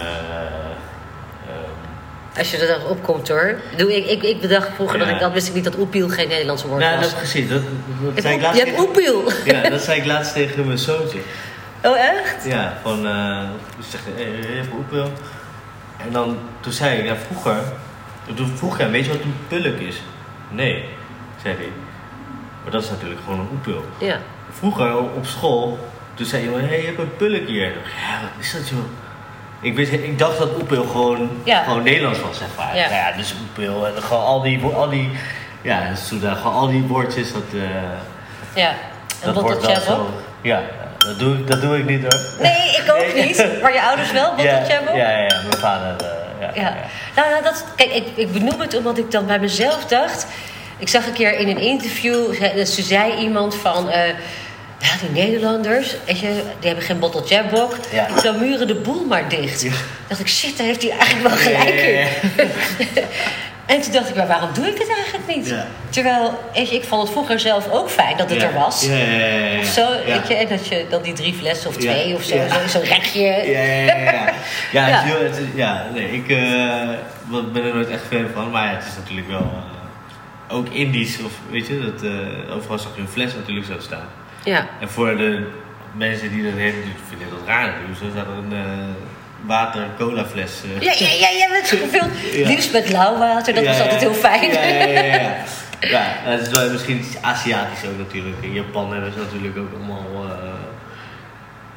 ehm, 1.49 2.39
Als 2.39 2.51
je 2.51 2.57
er 2.59 2.79
dan 2.79 2.87
opkomt 2.89 3.29
hoor. 3.29 3.55
Doe, 3.77 3.97
ik, 3.97 4.07
ik, 4.07 4.23
ik 4.23 4.41
bedacht 4.41 4.69
vroeger 4.75 4.99
dat 4.99 5.09
Ja. 5.09 5.15
ik 5.15 5.21
dat 5.21 5.33
wist 5.33 5.49
ik 5.49 5.55
niet 5.55 5.65
dat 5.65 5.79
oepiel 5.79 6.09
geen 6.09 6.29
Nederlandse 6.29 6.69
woord 6.69 6.81
nou, 6.81 6.97
was. 6.99 7.07
dat 7.09 7.17
precies. 7.17 7.49
Dat, 7.49 7.63
dat 8.05 8.15
Je 8.15 8.21
zei 8.21 8.35
ik 8.35 8.43
laatst 8.43 8.61
je 8.61 8.67
hebt 8.67 8.79
oepiel. 8.81 9.23
Ja, 9.45 9.69
dat 9.71 9.81
zei 9.83 10.01
ik 10.01 10.07
laatst 10.07 10.33
tegen 10.33 10.67
mijn 10.67 10.79
zoontje. 10.79 11.19
Oh 11.83 11.99
echt? 11.99 12.45
Ja, 12.45 12.79
van, 12.83 13.07
eh 13.07 13.43
ik 13.79 13.85
zeg, 13.89 14.01
even 14.17 14.73
oepel. 14.73 15.13
En 15.97 16.13
dan, 16.13 16.39
toen 16.61 16.73
zei 16.73 16.99
ik, 16.99 17.05
ja, 17.05 17.17
vroeger, 17.17 17.57
toen 18.35 18.53
vroeg 18.57 18.79
hij, 18.79 18.91
weet 18.91 19.05
je 19.05 19.11
wat 19.11 19.21
een 19.21 19.35
pulk 19.49 19.79
is? 19.79 20.01
Nee, 20.51 20.85
zei 21.43 21.55
hij. 21.57 21.69
Maar 22.63 22.73
dat 22.73 22.83
is 22.83 22.91
natuurlijk 22.91 23.21
gewoon 23.25 23.39
een 23.41 23.49
oepel. 23.53 23.85
Ja. 23.99 24.19
Vroeger 24.51 24.99
op 24.99 25.27
school, 25.27 25.79
toen 26.15 26.27
zei 26.27 26.43
iemand, 26.43 26.61
hé, 26.63 26.69
hey, 26.69 26.81
je 26.81 26.87
hebt 26.87 26.99
een 26.99 27.17
pulk 27.17 27.47
hier. 27.47 27.73
Dacht, 27.75 27.87
Ja, 27.87 28.21
wat 28.21 28.31
is 28.45 28.53
dat 28.53 28.69
joh? 28.69 28.79
Ik, 29.65 29.77
wist, 29.77 29.93
ik 29.93 30.19
dacht 30.19 30.39
dat 30.39 30.49
oepel 30.61 30.85
gewoon, 30.85 31.31
Ja. 31.45 31.63
gewoon 31.63 31.83
Nederlands 31.83 32.21
was, 32.21 32.39
zeg 32.39 32.47
maar. 32.57 32.77
Ja. 32.77 32.83
Nou 32.83 32.95
ja, 32.95 33.13
dus 33.17 33.35
oepel 33.43 33.87
en 33.87 34.03
gewoon 34.03 34.25
al 34.25 34.41
die, 34.43 34.61
al 34.75 34.89
die, 34.89 35.11
ja, 35.63 35.81
gewoon 36.21 36.53
al 36.53 36.67
die 36.69 36.83
woordjes, 36.83 37.33
dat... 37.33 37.43
eh, 37.53 37.61
Ja. 38.63 38.69
En 39.21 39.33
dat 39.33 39.43
wordt 39.43 39.67
wel 39.67 39.81
zo. 39.81 40.11
Ja, 40.41 40.63
dat 40.99 41.19
doe, 41.19 41.35
ik, 41.39 41.47
dat 41.47 41.61
doe 41.61 41.79
ik 41.79 41.85
niet 41.89 42.03
hoor. 42.03 42.21
Nee, 42.41 42.77
ik 42.77 42.85
ook 42.93 43.13
Nee. 43.15 43.25
niet. 43.27 43.47
Maar 43.63 43.73
je 43.73 43.83
ouders 43.83 44.13
wel? 44.13 44.31
Wat 44.37 44.45
ja, 44.45 44.59
ook? 44.61 44.67
ja, 44.97 45.11
ja, 45.11 45.19
ja, 45.19 45.41
mijn 45.43 45.59
vader. 45.59 45.97
eh, 45.97 46.07
ja, 46.41 46.51
Ja. 46.55 46.63
ja. 46.63 46.75
Nou, 47.17 47.31
nou 47.31 47.43
dat, 47.43 47.65
kijk, 47.77 47.91
ik, 47.93 48.07
ik 48.15 48.33
benoem 48.33 48.61
het 48.61 48.77
omdat 48.77 48.99
ik 48.99 49.11
dan 49.11 49.27
bij 49.27 49.39
mezelf 49.39 49.85
dacht. 49.85 50.27
Ik 50.79 50.89
zag 50.89 51.07
een 51.07 51.13
keer 51.13 51.39
in 51.39 51.49
een 51.49 51.59
interview, 51.61 52.35
ze, 52.35 52.65
ze 52.67 52.83
zei 52.83 53.15
iemand 53.17 53.55
van. 53.57 53.91
eh, 53.91 54.01
ja, 54.85 54.91
die 55.01 55.25
Nederlanders, 55.25 55.95
weet 56.07 56.19
je, 56.21 56.43
die 56.59 56.67
hebben 56.67 56.85
geen 56.85 56.99
bottle 56.99 57.23
jabok. 57.25 57.77
Ja. 57.93 58.21
Zo 58.21 58.33
muren 58.39 58.67
de 58.67 58.75
boel 58.75 59.05
maar 59.05 59.29
dicht. 59.29 59.63
Ja. 59.63 59.71
dacht 60.09 60.21
ik, 60.21 60.29
shit, 60.29 60.57
daar 60.57 60.67
heeft 60.67 60.83
hij 60.83 60.91
eigenlijk 60.91 61.29
wel 61.29 61.37
gelijk 61.37 61.75
in. 61.81 62.07
en 63.75 63.81
toen 63.81 63.93
dacht 63.93 64.09
ik, 64.09 64.15
maar 64.15 64.27
waarom 64.27 64.51
doe 64.55 64.67
ik 64.67 64.79
het 64.79 64.89
eigenlijk 64.97 65.37
niet? 65.37 65.55
Terwijl, 65.91 66.39
weet 66.55 66.69
je, 66.71 66.77
ik 66.77 66.85
vond 66.85 67.03
het 67.03 67.11
vroeger 67.11 67.41
zelf 67.41 67.71
ook 67.71 67.91
fijn 67.91 68.17
dat 68.17 68.31
het 68.31 68.43
er 68.43 68.53
was. 68.53 68.87
Of 69.61 69.67
zo, 69.67 69.89
weet 70.07 70.29
je, 70.29 70.35
en 70.35 70.49
dat 70.49 70.69
je 70.69 70.87
dan 70.91 71.03
die 71.03 71.13
drie 71.13 71.35
flessen 71.35 71.69
of 71.71 71.77
twee 71.77 72.15
of 72.15 72.23
zo, 72.23 72.37
zo'n 72.69 72.83
rekje. 72.83 73.21
Ja, 73.23 73.61
ja, 73.63 73.95
ja. 73.95 74.13
Ja, 74.13 74.33
ja, 74.73 74.89
Ja. 74.89 75.01
het 75.01 75.05
is 75.07 75.13
heel- 75.13 75.23
het 75.25 75.37
is- 75.37 75.45
ja 75.55 75.87
nee, 75.95 76.11
ik 76.13 76.27
ben 77.53 77.65
er 77.65 77.75
nooit 77.75 77.91
echt 77.91 78.03
fan 78.11 78.27
van. 78.35 78.51
Maar 78.51 78.67
ja, 78.67 78.75
het 78.77 78.85
is 78.87 78.97
natuurlijk 78.97 79.29
wel... 79.29 79.39
eh, 80.49 80.57
ook 80.57 80.69
Indisch, 80.69 81.19
of 81.25 81.33
weet 81.51 81.67
je, 81.67 81.81
dat, 81.93 82.03
eh, 82.03 82.57
overal 82.57 82.79
zag 82.79 82.93
je 82.95 83.01
een 83.01 83.09
fles 83.09 83.35
natuurlijk 83.35 83.67
zo 83.67 83.73
staan. 83.81 84.09
Ja. 84.45 84.67
En 84.81 84.89
voor 84.89 85.17
de 85.17 85.47
mensen 85.93 86.31
die 86.31 86.43
dat 86.43 86.53
hebben, 86.53 86.83
vinden 87.09 87.29
dat 87.31 87.39
raar 87.47 87.75
staat 87.97 88.27
er 88.27 88.33
een 88.33 88.53
eh, 88.53 88.95
water 89.47 89.87
cola 89.99 90.25
fles. 90.27 90.53
eh. 90.65 90.81
Ja, 90.81 90.93
ja, 91.07 91.13
ja, 91.13 91.37
jij 91.39 91.49
bent 91.51 91.69
gevuld. 91.69 92.11
Ja. 92.41 92.49
Liefst 92.49 92.73
met 92.73 92.91
lauw 92.91 93.19
water, 93.19 93.55
dat 93.55 93.65
Ja, 93.65 93.71
was 93.71 93.81
altijd 93.81 94.01
heel 94.01 94.15
fijn. 94.15 94.51
Ja, 94.53 94.63
ja, 94.63 95.03
ja. 95.05 95.35
ja. 95.81 96.03
het 96.31 96.41
is 96.41 96.49
wel 96.49 96.71
misschien 96.71 96.99
iets 96.99 97.17
Aziatisch 97.21 97.89
ook 97.89 97.99
natuurlijk. 97.99 98.37
In 98.41 98.53
Japan 98.53 98.93
hebben 98.93 99.13
ze 99.13 99.19
natuurlijk 99.19 99.59
ook 99.59 99.73
allemaal... 99.77 100.25
eh, 100.31 100.49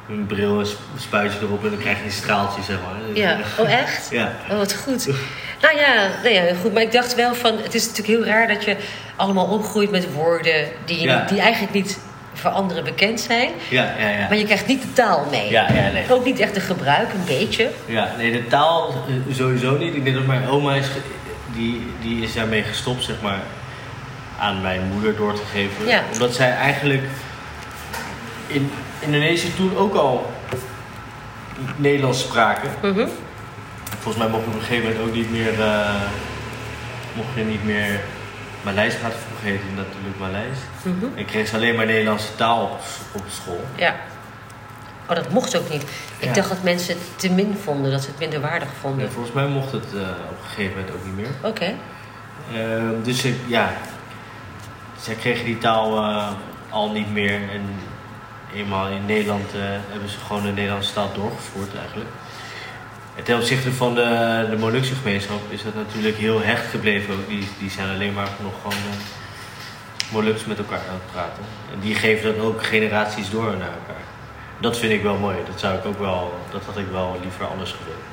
een 0.08 0.26
bril, 0.26 0.58
een 0.60 0.66
sp- 0.66 0.80
spuitje 0.96 1.38
erop 1.42 1.64
en 1.64 1.70
dan 1.70 1.78
krijg 1.78 1.98
je 1.98 2.04
een 2.04 2.10
straaltje, 2.10 2.62
zeg 2.62 2.76
maar. 2.76 2.94
Dus, 3.08 3.18
Ja, 3.18 3.30
eh, 3.32 3.38
oh 3.64 3.72
echt? 3.72 4.08
Ja. 4.10 4.32
Oh, 4.50 4.56
wat 4.56 4.74
goed. 4.74 5.06
Nou 5.60 5.76
ja, 5.76 6.08
nou 6.22 6.34
ja, 6.34 6.54
goed. 6.62 6.72
Maar 6.72 6.82
ik 6.82 6.92
dacht 6.92 7.14
wel 7.14 7.34
van, 7.34 7.58
het 7.62 7.74
is 7.74 7.86
natuurlijk 7.86 8.18
heel 8.18 8.24
raar 8.34 8.48
dat 8.48 8.64
je 8.64 8.76
allemaal 9.16 9.46
opgroeit 9.46 9.90
met 9.90 10.12
woorden 10.12 10.64
die, 10.84 11.00
je 11.00 11.06
Ja. 11.06 11.18
niet- 11.18 11.28
die 11.28 11.40
eigenlijk 11.40 11.72
niet 11.74 11.98
voor 12.38 12.50
anderen 12.50 12.84
bekend 12.84 13.20
zijn. 13.20 13.50
Ja, 13.68 13.94
ja, 13.98 14.08
ja. 14.08 14.28
Maar 14.28 14.36
je 14.36 14.44
krijgt 14.44 14.66
niet 14.66 14.82
de 14.82 14.92
taal 14.92 15.26
mee. 15.30 15.50
Ja, 15.50 15.72
ja, 15.72 15.90
nee. 15.90 16.04
Ook 16.10 16.24
niet 16.24 16.38
echt 16.38 16.54
de 16.54 16.60
gebruik, 16.60 17.12
een 17.12 17.24
beetje. 17.38 17.70
Ja, 17.86 18.12
nee, 18.16 18.32
de 18.32 18.46
taal 18.46 18.88
eh, 19.28 19.34
sowieso 19.34 19.76
niet. 19.76 19.94
Ik 19.94 20.04
denk 20.04 20.16
dat 20.16 20.26
mijn 20.26 20.48
oma 20.48 20.74
is, 20.74 20.86
die, 21.54 21.86
die 22.00 22.22
is 22.22 22.34
daarmee 22.34 22.62
gestopt, 22.62 23.04
zeg 23.04 23.16
maar, 23.22 23.40
aan 24.38 24.60
mijn 24.60 24.80
moeder 24.92 25.16
door 25.16 25.34
te 25.34 25.42
geven. 25.52 25.86
Ja. 25.86 26.02
Omdat 26.12 26.34
zij 26.34 26.50
eigenlijk 26.50 27.02
in 28.46 28.70
Indonesië 29.00 29.54
toen 29.56 29.76
ook 29.76 29.94
al 29.94 30.30
Nederlands 31.76 32.20
spraken. 32.20 32.70
Mhm. 32.82 33.08
Volgens 33.98 34.16
mij 34.16 34.28
mocht 34.28 34.44
je 34.44 34.50
op 34.50 34.54
een 34.54 34.60
gegeven 34.66 34.88
moment 34.88 35.08
ook 35.08 35.14
niet 35.14 35.30
meer, 35.30 35.60
eh, 35.60 35.94
mocht 37.14 37.28
je 37.34 37.44
niet 37.44 37.64
meer 37.64 38.00
Maleis 38.62 38.94
heette 39.40 39.64
het 39.66 39.76
natuurlijk 39.76 40.18
Maleis. 40.18 40.56
Mhm. 40.82 41.18
En 41.18 41.24
kreeg 41.24 41.48
ze 41.48 41.54
alleen 41.56 41.74
maar 41.76 41.86
Nederlandse 41.86 42.34
taal 42.34 42.62
op, 42.62 42.80
op 43.12 43.22
school. 43.30 43.64
Ja. 43.74 43.94
Oh, 45.10 45.14
dat 45.16 45.30
mocht 45.30 45.56
ook 45.56 45.70
niet. 45.70 45.82
Ik 46.18 46.28
Ja. 46.28 46.32
dacht 46.32 46.48
dat 46.48 46.62
mensen 46.62 46.94
het 46.94 47.18
te 47.18 47.30
min 47.32 47.58
vonden, 47.62 47.90
dat 47.90 48.02
ze 48.02 48.08
het 48.10 48.18
minder 48.18 48.40
waardig 48.40 48.68
vonden. 48.80 49.06
En 49.06 49.12
volgens 49.12 49.34
mij 49.34 49.46
mocht 49.46 49.72
het 49.72 49.94
eh, 49.94 50.00
op 50.00 50.38
een 50.42 50.48
gegeven 50.48 50.76
moment 50.76 50.94
ook 50.94 51.04
niet 51.04 51.16
meer. 51.16 51.50
Oké. 51.50 51.74
Ehm, 52.54 53.02
dus 53.02 53.24
ik, 53.24 53.36
ja, 53.46 53.72
zij 55.00 55.14
kregen 55.14 55.44
die 55.44 55.58
taal 55.58 55.96
eh, 55.98 56.28
al 56.70 56.90
niet 56.90 57.12
meer. 57.12 57.34
En 57.34 57.62
eenmaal 58.54 58.88
in 58.88 59.06
Nederland 59.06 59.52
eh, 59.54 59.60
hebben 59.90 60.08
ze 60.08 60.18
gewoon 60.26 60.42
de 60.42 60.52
Nederlandse 60.52 60.92
taal 60.92 61.12
doorgevoerd 61.14 61.76
eigenlijk. 61.78 62.10
En 63.18 63.24
ten 63.24 63.36
opzichte 63.36 63.72
van 63.72 63.94
de, 63.94 64.46
de 64.50 64.56
Molukse 64.56 64.94
gemeenschap 64.94 65.40
is 65.48 65.62
dat 65.62 65.74
natuurlijk 65.74 66.16
heel 66.16 66.42
hecht 66.42 66.70
gebleven 66.70 67.14
ook. 67.14 67.28
Die, 67.28 67.48
die 67.58 67.70
zijn 67.70 67.88
alleen 67.88 68.12
maar 68.12 68.28
nog 68.42 68.52
gewoon 68.62 68.76
uh, 68.76 70.12
Moluks 70.12 70.44
met 70.44 70.58
elkaar 70.58 70.78
aan 70.78 71.00
het 71.02 71.12
praten. 71.12 71.42
En 71.72 71.80
die 71.80 71.94
geven 71.94 72.34
dat 72.36 72.44
ook 72.44 72.64
generaties 72.64 73.30
door 73.30 73.44
naar 73.44 73.72
elkaar. 73.80 74.02
Dat 74.60 74.76
vind 74.78 74.92
ik 74.92 75.02
wel 75.02 75.16
mooi. 75.16 75.36
Dat 75.46 75.60
zou 75.60 75.78
ik 75.78 75.84
ook 75.84 75.98
wel, 75.98 76.40
dat 76.50 76.62
had 76.64 76.76
ik 76.76 76.86
wel 76.90 77.18
liever 77.22 77.46
anders 77.46 77.72
gewild. 77.72 78.04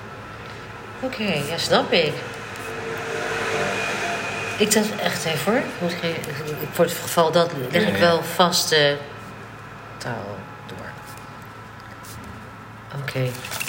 Oké, 0.99 1.51
ja, 1.51 1.57
snap 1.57 1.91
ik. 1.91 2.13
Ik 4.57 4.71
dacht 4.71 4.95
echt 4.95 5.25
even 5.25 5.53
hoor. 5.53 5.91
Voor 6.71 6.85
het 6.85 6.93
geval 6.93 7.31
dat 7.31 7.51
leg 7.71 7.87
ik 7.87 7.97
wel 7.97 8.23
vast 8.23 8.69
de 8.69 8.97
Oké, 13.01 13.19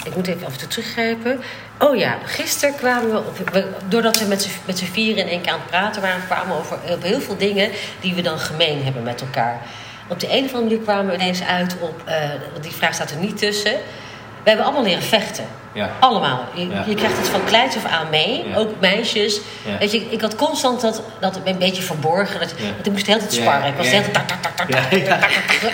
ik 0.05 0.15
moet 0.15 0.27
even 0.27 0.45
af 0.45 0.51
en 0.53 0.57
toe 0.59 0.67
teruggrijpen. 0.67 1.41
Oh 1.79 1.95
ja, 1.95 2.17
gisteren 2.25 2.75
kwamen 2.75 3.11
we 3.11 3.17
op. 3.17 3.49
we- 3.51 3.67
doordat 3.87 4.19
we 4.19 4.25
met 4.25 4.41
z'n- 4.77 4.85
vieren 4.85 5.23
in 5.23 5.29
één 5.29 5.41
keer 5.41 5.51
aan 5.51 5.59
het 5.59 5.69
praten 5.69 6.01
waren, 6.01 6.21
kwamen 6.25 6.47
we 6.47 6.53
over 6.61 6.77
op 6.91 7.03
heel 7.03 7.21
veel 7.21 7.37
dingen 7.37 7.69
die 8.01 8.13
we 8.13 8.21
dan 8.21 8.39
gemeen 8.39 8.83
hebben 8.83 9.03
met 9.03 9.21
elkaar. 9.21 9.61
Op 10.07 10.19
de 10.19 10.27
een 10.37 10.45
of 10.45 10.53
andere 10.53 10.63
manier 10.63 10.79
kwamen 10.79 11.05
we 11.07 11.13
ineens 11.13 11.43
uit 11.43 11.75
op. 11.79 12.01
eh, 12.05 12.15
want 12.51 12.63
die 12.63 12.71
vraag 12.71 12.93
staat 12.93 13.11
er 13.11 13.17
niet 13.17 13.37
tussen. 13.37 13.71
We 14.43 14.53
hebben 14.53 14.65
allemaal 14.65 14.83
leren 14.83 15.03
vechten. 15.03 15.45
Ja. 15.73 15.89
Allemaal. 15.99 16.45
Je, 16.53 16.67
Ja. 16.67 16.83
je 16.87 16.95
krijgt 16.95 17.17
het 17.17 17.27
van 17.27 17.43
kleins 17.45 17.75
af 17.75 17.85
aan 17.85 18.09
mee. 18.09 18.47
Ja. 18.49 18.55
Ook 18.55 18.79
meisjes. 18.79 19.39
Weet 19.79 19.91
je, 19.91 20.05
ik 20.09 20.21
had 20.21 20.35
constant 20.35 20.81
dat, 20.81 21.01
dat 21.19 21.39
een 21.43 21.57
beetje 21.57 21.81
verborgen. 21.81 22.39
Dat, 22.39 22.53
want 22.59 22.85
ik 22.85 22.91
moest 22.91 23.05
de 23.05 23.11
hele 23.11 23.23
tijd 23.27 23.33
sparren. 23.41 23.67
Ik 23.67 23.75
was 23.77 23.89
de 23.89 23.95
hele 23.95 24.11
tijd 24.11 24.31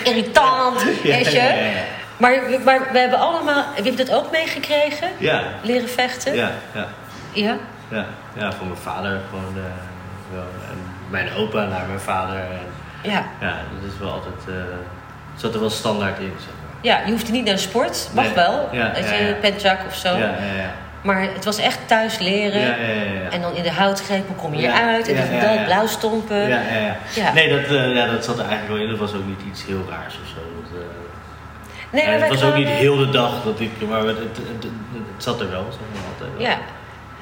irritant. 0.04 0.82
Weet 1.02 1.32
je. 1.32 1.70
Maar, 2.16 2.34
maar 2.64 2.80
we 2.92 2.98
hebben 2.98 3.18
allemaal... 3.18 3.64
Heb 3.74 3.84
je 3.84 3.94
dat 3.94 4.12
ook 4.12 4.30
meegekregen? 4.30 5.08
Ja, 5.18 5.42
Leren 5.62 5.88
vechten? 5.88 6.34
ja, 6.34 6.50
ja. 6.74 6.86
Ja? 7.32 7.56
Ja, 7.88 8.04
ja 8.36 8.52
van 8.52 8.66
mijn 8.68 8.80
vader 8.80 9.20
gewoon 9.30 9.54
eh, 9.56 10.34
wel. 10.34 10.42
En 10.70 10.78
mijn 11.10 11.28
opa 11.36 11.64
naar 11.64 11.86
mijn 11.86 12.00
vader. 12.00 12.36
En, 12.36 13.10
Ja. 13.10 13.24
ja, 13.40 13.56
dat 13.80 13.92
is 13.92 13.98
wel 13.98 14.10
altijd. 14.10 14.34
het 15.32 15.40
zat 15.40 15.54
er 15.54 15.60
wel 15.60 15.70
standaard 15.70 16.18
in, 16.18 16.32
zeg 16.38 16.46
maar. 16.62 16.74
Ja, 16.80 17.00
je 17.06 17.10
hoeft 17.10 17.30
niet 17.32 17.44
naar 17.44 17.54
de 17.54 17.60
sport. 17.60 18.08
Mag 18.14 18.24
Nee. 18.24 18.34
wel. 18.34 18.68
Ja, 18.72 18.92
ja, 18.96 19.14
je 19.14 19.24
ja. 19.26 19.34
pentjak 19.40 19.78
of 19.86 19.94
zo. 19.94 20.08
Ja, 20.08 20.18
ja, 20.18 20.62
ja. 20.62 20.70
Maar 21.02 21.20
het 21.20 21.44
was 21.44 21.58
echt 21.58 21.78
thuis 21.86 22.18
leren. 22.18 22.60
Ja, 22.60 22.66
ja, 22.76 23.02
ja. 23.22 23.30
En 23.30 23.40
dan 23.40 23.54
in 23.54 23.62
de 23.62 23.70
houtgrepen 23.72 24.36
kom 24.36 24.54
je 24.54 24.60
Ja, 24.60 24.80
uit. 24.92 25.08
En 25.08 25.14
ja, 25.14 25.40
dat, 25.46 25.54
ja. 25.58 25.64
blauw 25.64 25.86
stompen. 25.86 26.48
Ja, 26.48 26.60
ja, 26.60 26.78
ja. 26.78 26.96
Ja. 27.14 27.32
Nee, 27.32 27.48
dat, 27.48 27.64
eh, 27.76 27.94
ja, 27.94 28.06
dat 28.06 28.24
zat 28.24 28.38
er 28.38 28.44
eigenlijk 28.46 28.72
wel 28.72 28.82
in. 28.82 28.88
Dat 28.90 28.98
was 28.98 29.14
ook 29.14 29.26
niet 29.26 29.40
iets 29.50 29.64
heel 29.66 29.84
raars 29.90 30.14
of 30.22 30.28
zo. 30.28 30.40
Dat, 30.62 30.80
Nee, 31.90 32.06
maar 32.06 32.18
het 32.20 32.28
was 32.28 32.42
ook 32.42 32.56
niet 32.56 32.68
heel 32.68 32.96
de 32.96 33.10
dag 33.10 33.42
dat 33.44 33.60
ik. 33.60 33.70
Maar 33.88 34.00
het, 34.00 34.18
het, 34.18 34.36
het, 34.36 34.62
het 34.62 35.22
zat 35.22 35.40
er 35.40 35.50
wel, 35.50 35.66
zeg 35.70 35.80
maar 35.92 36.02
altijd. 36.12 36.30
wel. 36.36 36.46
Ja. 36.46 36.58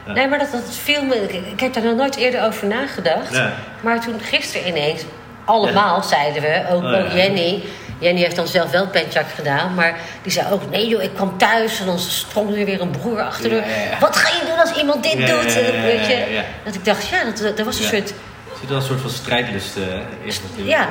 Ja. 0.06 0.12
Nee, 0.12 0.28
maar 0.28 0.38
dat, 0.38 0.50
dat 0.52 0.76
viel 0.82 1.04
me... 1.04 1.14
Ik, 1.14 1.46
ik 1.52 1.60
heb 1.60 1.72
daar 1.72 1.84
nog 1.84 1.96
nooit 1.96 2.16
eerder 2.16 2.44
over 2.44 2.66
nagedacht. 2.66 3.34
Ja. 3.34 3.52
Maar 3.80 4.00
toen 4.00 4.20
gisteren 4.20 4.68
ineens... 4.68 5.04
Allemaal 5.44 6.02
zeiden 6.02 6.42
we, 6.42 6.64
ook, 6.70 6.82
Oh, 6.82 6.98
ook 6.98 7.12
Jenny... 7.12 7.62
Jenny 7.98 8.20
heeft 8.20 8.36
dan 8.36 8.46
zelf 8.46 8.70
wel 8.70 8.86
pentjak 8.86 9.30
gedaan, 9.30 9.74
maar 9.74 9.98
die 10.22 10.32
zei 10.32 10.46
ook... 10.52 10.70
Nee 10.70 10.88
joh, 10.88 11.02
ik 11.02 11.14
kwam 11.14 11.38
thuis 11.38 11.80
en 11.80 11.86
dan 11.86 11.98
sprong 11.98 12.56
er 12.56 12.64
weer 12.64 12.80
een 12.80 12.90
broer 12.90 13.20
achter 13.20 13.50
de... 13.50 13.62
Wat 14.00 14.16
ga 14.16 14.28
je 14.28 14.46
doen 14.46 14.58
als 14.58 14.72
iemand 14.76 15.02
dit 15.02 15.16
doet? 15.16 15.54
dat, 15.54 15.54
weet 15.82 16.06
je, 16.06 16.12
ja, 16.12 16.26
ja. 16.26 16.44
Dat 16.64 16.74
ik 16.74 16.84
dacht, 16.84 17.08
ja, 17.08 17.24
dat, 17.24 17.56
dat 17.56 17.66
was 17.66 17.78
een 17.78 17.84
soort... 17.84 18.10
Er 18.10 18.58
zit 18.60 18.68
wel 18.68 18.76
een 18.76 18.82
soort 18.82 19.00
van 19.00 19.10
strijdlust 19.10 19.76
eh, 19.76 19.82
in 19.82 20.32
natuurlijk. 20.48 20.68
Ja, 20.68 20.88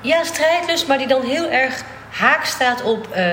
ja, 0.00 0.24
strijdlust, 0.24 0.86
maar 0.86 0.98
die 0.98 1.06
dan 1.06 1.22
heel 1.22 1.50
erg 1.50 1.82
haak 2.18 2.44
staat 2.44 2.82
op... 2.82 3.12
eh, 3.12 3.26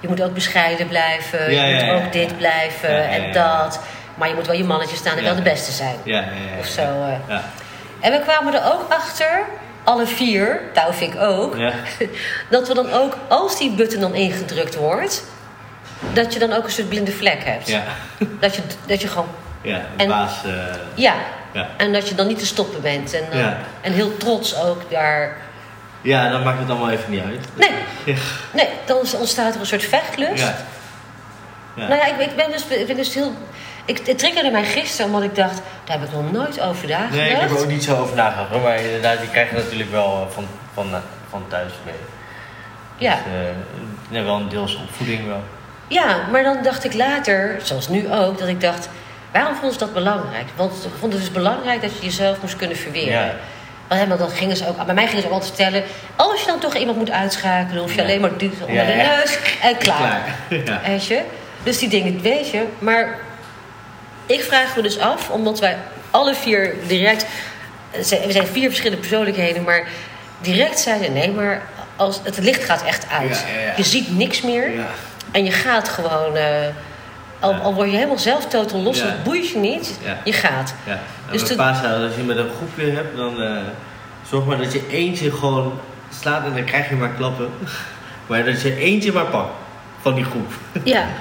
je 0.00 0.08
moet 0.08 0.22
ook 0.22 0.34
bescheiden 0.34 0.88
blijven, 0.88 1.52
Ja, 1.52 1.64
je 1.64 1.74
ja, 1.74 1.92
moet 1.94 2.04
ook 2.04 2.12
dit 2.12 2.36
blijven 2.36 3.08
en 3.08 3.32
dat. 3.32 3.80
Maar 4.14 4.28
je 4.28 4.34
moet 4.34 4.46
wel 4.46 4.56
je 4.56 4.64
mannetje 4.64 4.96
staan 4.96 5.16
en 5.16 5.24
wel 5.24 5.34
de 5.34 5.42
beste 5.42 5.72
zijn. 5.72 5.94
Ja, 6.02 6.16
ja, 6.20 6.20
ja, 6.20 6.32
ja. 6.54 6.58
Of 6.58 6.66
zo, 6.66 6.80
eh. 6.80 7.12
Ja. 7.28 7.42
En 8.00 8.12
we 8.12 8.20
kwamen 8.20 8.54
er 8.54 8.72
ook 8.72 8.92
achter, 8.92 9.42
alle 9.84 10.06
vier, 10.06 10.60
Taufik 10.72 11.16
ook, 11.20 11.56
dat 12.50 12.68
we 12.68 12.74
dan 12.74 12.92
ook, 12.92 13.16
als 13.28 13.58
die 13.58 13.70
button 13.70 14.00
dan 14.00 14.14
ingedrukt 14.14 14.74
wordt, 14.76 15.24
dat 16.12 16.32
je 16.32 16.38
dan 16.38 16.52
ook 16.52 16.64
een 16.64 16.70
soort 16.70 16.88
blinde 16.88 17.12
vlek 17.12 17.44
hebt. 17.44 17.68
Ja. 17.68 17.82
Dat, 18.40 18.54
je, 18.56 18.62
dat 18.86 19.00
je 19.00 19.08
gewoon, 19.08 19.28
Ja, 19.62 19.80
En- 19.96 20.08
baas. 20.08 20.44
eh, 20.44 20.52
ja. 20.94 21.14
Ja. 21.52 21.66
En 21.76 21.92
dat 21.92 22.08
je 22.08 22.14
dan 22.14 22.26
niet 22.26 22.38
te 22.38 22.46
stoppen 22.46 22.80
bent. 22.82 23.14
En, 23.14 23.38
Ja. 23.38 23.56
en 23.80 23.92
heel 23.92 24.16
trots 24.16 24.56
ook 24.60 24.90
daar. 24.90 25.36
Ja, 26.00 26.30
dan 26.30 26.42
maakt 26.42 26.58
het 26.58 26.70
allemaal 26.70 26.90
even 26.90 27.10
niet 27.10 27.22
uit. 27.22 27.46
Nee, 27.54 27.70
Ja. 28.04 28.20
nee, 28.52 28.68
dan 28.86 28.96
ontstaat 28.96 29.54
er 29.54 29.60
een 29.60 29.66
soort 29.66 29.84
vechtlust. 29.84 30.42
Ja. 30.42 30.56
Ja. 31.74 31.88
Nou 31.88 32.00
ja, 32.00 32.06
ik, 32.06 32.30
ik, 32.30 32.36
ben 32.36 32.50
dus, 32.50 32.66
ik 32.66 32.86
ben 32.86 32.96
dus 32.96 33.14
heel. 33.14 33.34
Ik, 33.84 34.06
het 34.06 34.18
triggerde 34.18 34.50
mij 34.50 34.64
gisteren 34.64 35.06
omdat 35.06 35.22
ik 35.22 35.34
dacht, 35.34 35.60
daar 35.84 35.98
heb 35.98 36.08
ik 36.08 36.14
nog 36.14 36.32
nooit 36.32 36.60
over 36.60 36.88
nagedacht. 36.88 37.14
Nee, 37.14 37.30
ik 37.30 37.40
heb 37.40 37.50
er 37.50 37.58
ook 37.58 37.66
niet 37.66 37.84
zo 37.84 37.96
over 37.96 38.16
nagedacht. 38.16 38.62
Maar 38.62 38.80
inderdaad, 38.80 39.18
die 39.20 39.28
krijg 39.28 39.50
je 39.50 39.56
natuurlijk 39.56 39.90
wel 39.90 40.26
eh, 40.26 40.34
van, 40.34 40.46
van, 40.74 40.94
eh, 40.94 41.00
van 41.30 41.44
thuis 41.48 41.72
mee. 41.84 41.94
Ja. 42.96 43.14
Dus, 43.14 43.22
ja, 44.18 44.22
wel 44.24 44.36
een 44.36 44.48
deels 44.48 44.76
opvoeding 44.76 45.26
wel. 45.26 45.42
Ja, 45.86 46.16
maar 46.30 46.42
dan 46.42 46.62
dacht 46.62 46.84
ik 46.84 46.94
later, 46.94 47.58
zoals 47.62 47.88
nu 47.88 48.12
ook, 48.12 48.38
dat 48.38 48.48
ik 48.48 48.60
dacht, 48.60 48.88
waarom 49.32 49.52
vonden 49.54 49.72
ze 49.72 49.78
dat 49.78 49.92
belangrijk? 49.94 50.46
Want 50.56 50.74
ze 50.74 50.88
vonden 50.88 51.18
het 51.18 51.28
dus 51.28 51.42
belangrijk 51.42 51.82
dat 51.82 51.96
je 51.98 52.04
jezelf 52.04 52.40
moest 52.40 52.56
kunnen 52.56 52.76
verweren. 52.76 53.12
Ja. 53.12 53.34
Want, 53.90 54.02
hè, 54.02 54.08
want 54.08 54.20
dan 54.20 54.30
gingen 54.30 54.56
ze 54.56 54.68
ook, 54.68 54.84
bij 54.86 54.94
mij 54.94 55.06
gingen 55.06 55.20
ze 55.20 55.26
ook 55.26 55.32
altijd 55.32 55.54
vertellen, 55.54 55.82
als 56.16 56.40
je 56.40 56.46
dan 56.46 56.58
toch 56.58 56.74
iemand 56.76 56.98
moet 56.98 57.10
uitschakelen, 57.10 57.80
hoef 57.82 57.90
je 57.90 57.96
Ja. 57.96 58.02
alleen 58.02 58.20
maar 58.20 58.36
duwt 58.36 58.52
onder 58.68 58.86
de 58.86 58.92
neus 58.92 59.38
en 59.62 59.76
klaar. 59.76 59.98
Klaar. 59.98 60.22
Ja. 60.64 60.80
Weet 60.90 61.06
je? 61.06 61.20
Dus 61.62 61.78
die 61.78 61.88
dingen 61.88 62.20
weet 62.20 62.50
je. 62.50 62.64
Maar 62.78 63.18
ik 64.26 64.42
vraag 64.42 64.76
me 64.76 64.82
dus 64.82 64.98
af, 64.98 65.30
omdat 65.30 65.58
wij 65.58 65.76
alle 66.10 66.34
vier 66.34 66.74
direct... 66.86 67.26
We 67.90 68.02
zijn 68.32 68.46
vier 68.46 68.68
verschillende 68.68 69.00
persoonlijkheden, 69.00 69.62
maar 69.62 69.88
direct 70.40 70.78
zeiden... 70.78 71.12
Nee, 71.12 71.30
maar 71.30 71.62
als, 71.96 72.20
het 72.22 72.38
licht 72.38 72.64
gaat 72.64 72.82
echt 72.84 73.06
uit. 73.10 73.44
Je 73.76 73.82
ziet 73.84 74.16
niks 74.16 74.40
meer. 74.40 74.70
En 75.32 75.44
je 75.44 75.50
gaat 75.52 75.88
gewoon... 75.88 76.36
eh, 76.36 76.44
al, 77.40 77.74
word 77.74 77.90
je 77.90 77.96
helemaal 77.96 78.18
zelf 78.18 78.46
totaal 78.46 78.80
los, 78.80 79.02
dat 79.02 79.22
boeit 79.22 79.48
je 79.48 79.58
niet. 79.58 79.98
Je 80.24 80.32
gaat. 80.32 80.74
Ja. 80.86 80.92
En 80.92 81.32
Dus 81.32 81.58
als 81.58 82.14
je 82.16 82.22
met 82.22 82.36
een 82.36 82.50
groepje 82.56 82.92
hebt, 82.92 83.16
dan 83.16 83.42
eh, 83.42 83.56
zorg 84.28 84.44
maar 84.44 84.58
dat 84.58 84.72
je 84.72 84.82
eentje 84.90 85.32
gewoon 85.32 85.80
slaat 86.20 86.44
en 86.44 86.54
dan 86.54 86.64
krijg 86.64 86.88
je 86.88 86.94
maar 86.94 87.14
klappen. 87.16 87.48
Maar 88.26 88.44
dat 88.44 88.62
je 88.62 88.76
eentje 88.76 89.12
maar 89.12 89.24
pakt 89.24 89.52
van 90.00 90.14
die 90.14 90.24
groep. 90.24 90.52
Ja. 90.84 91.06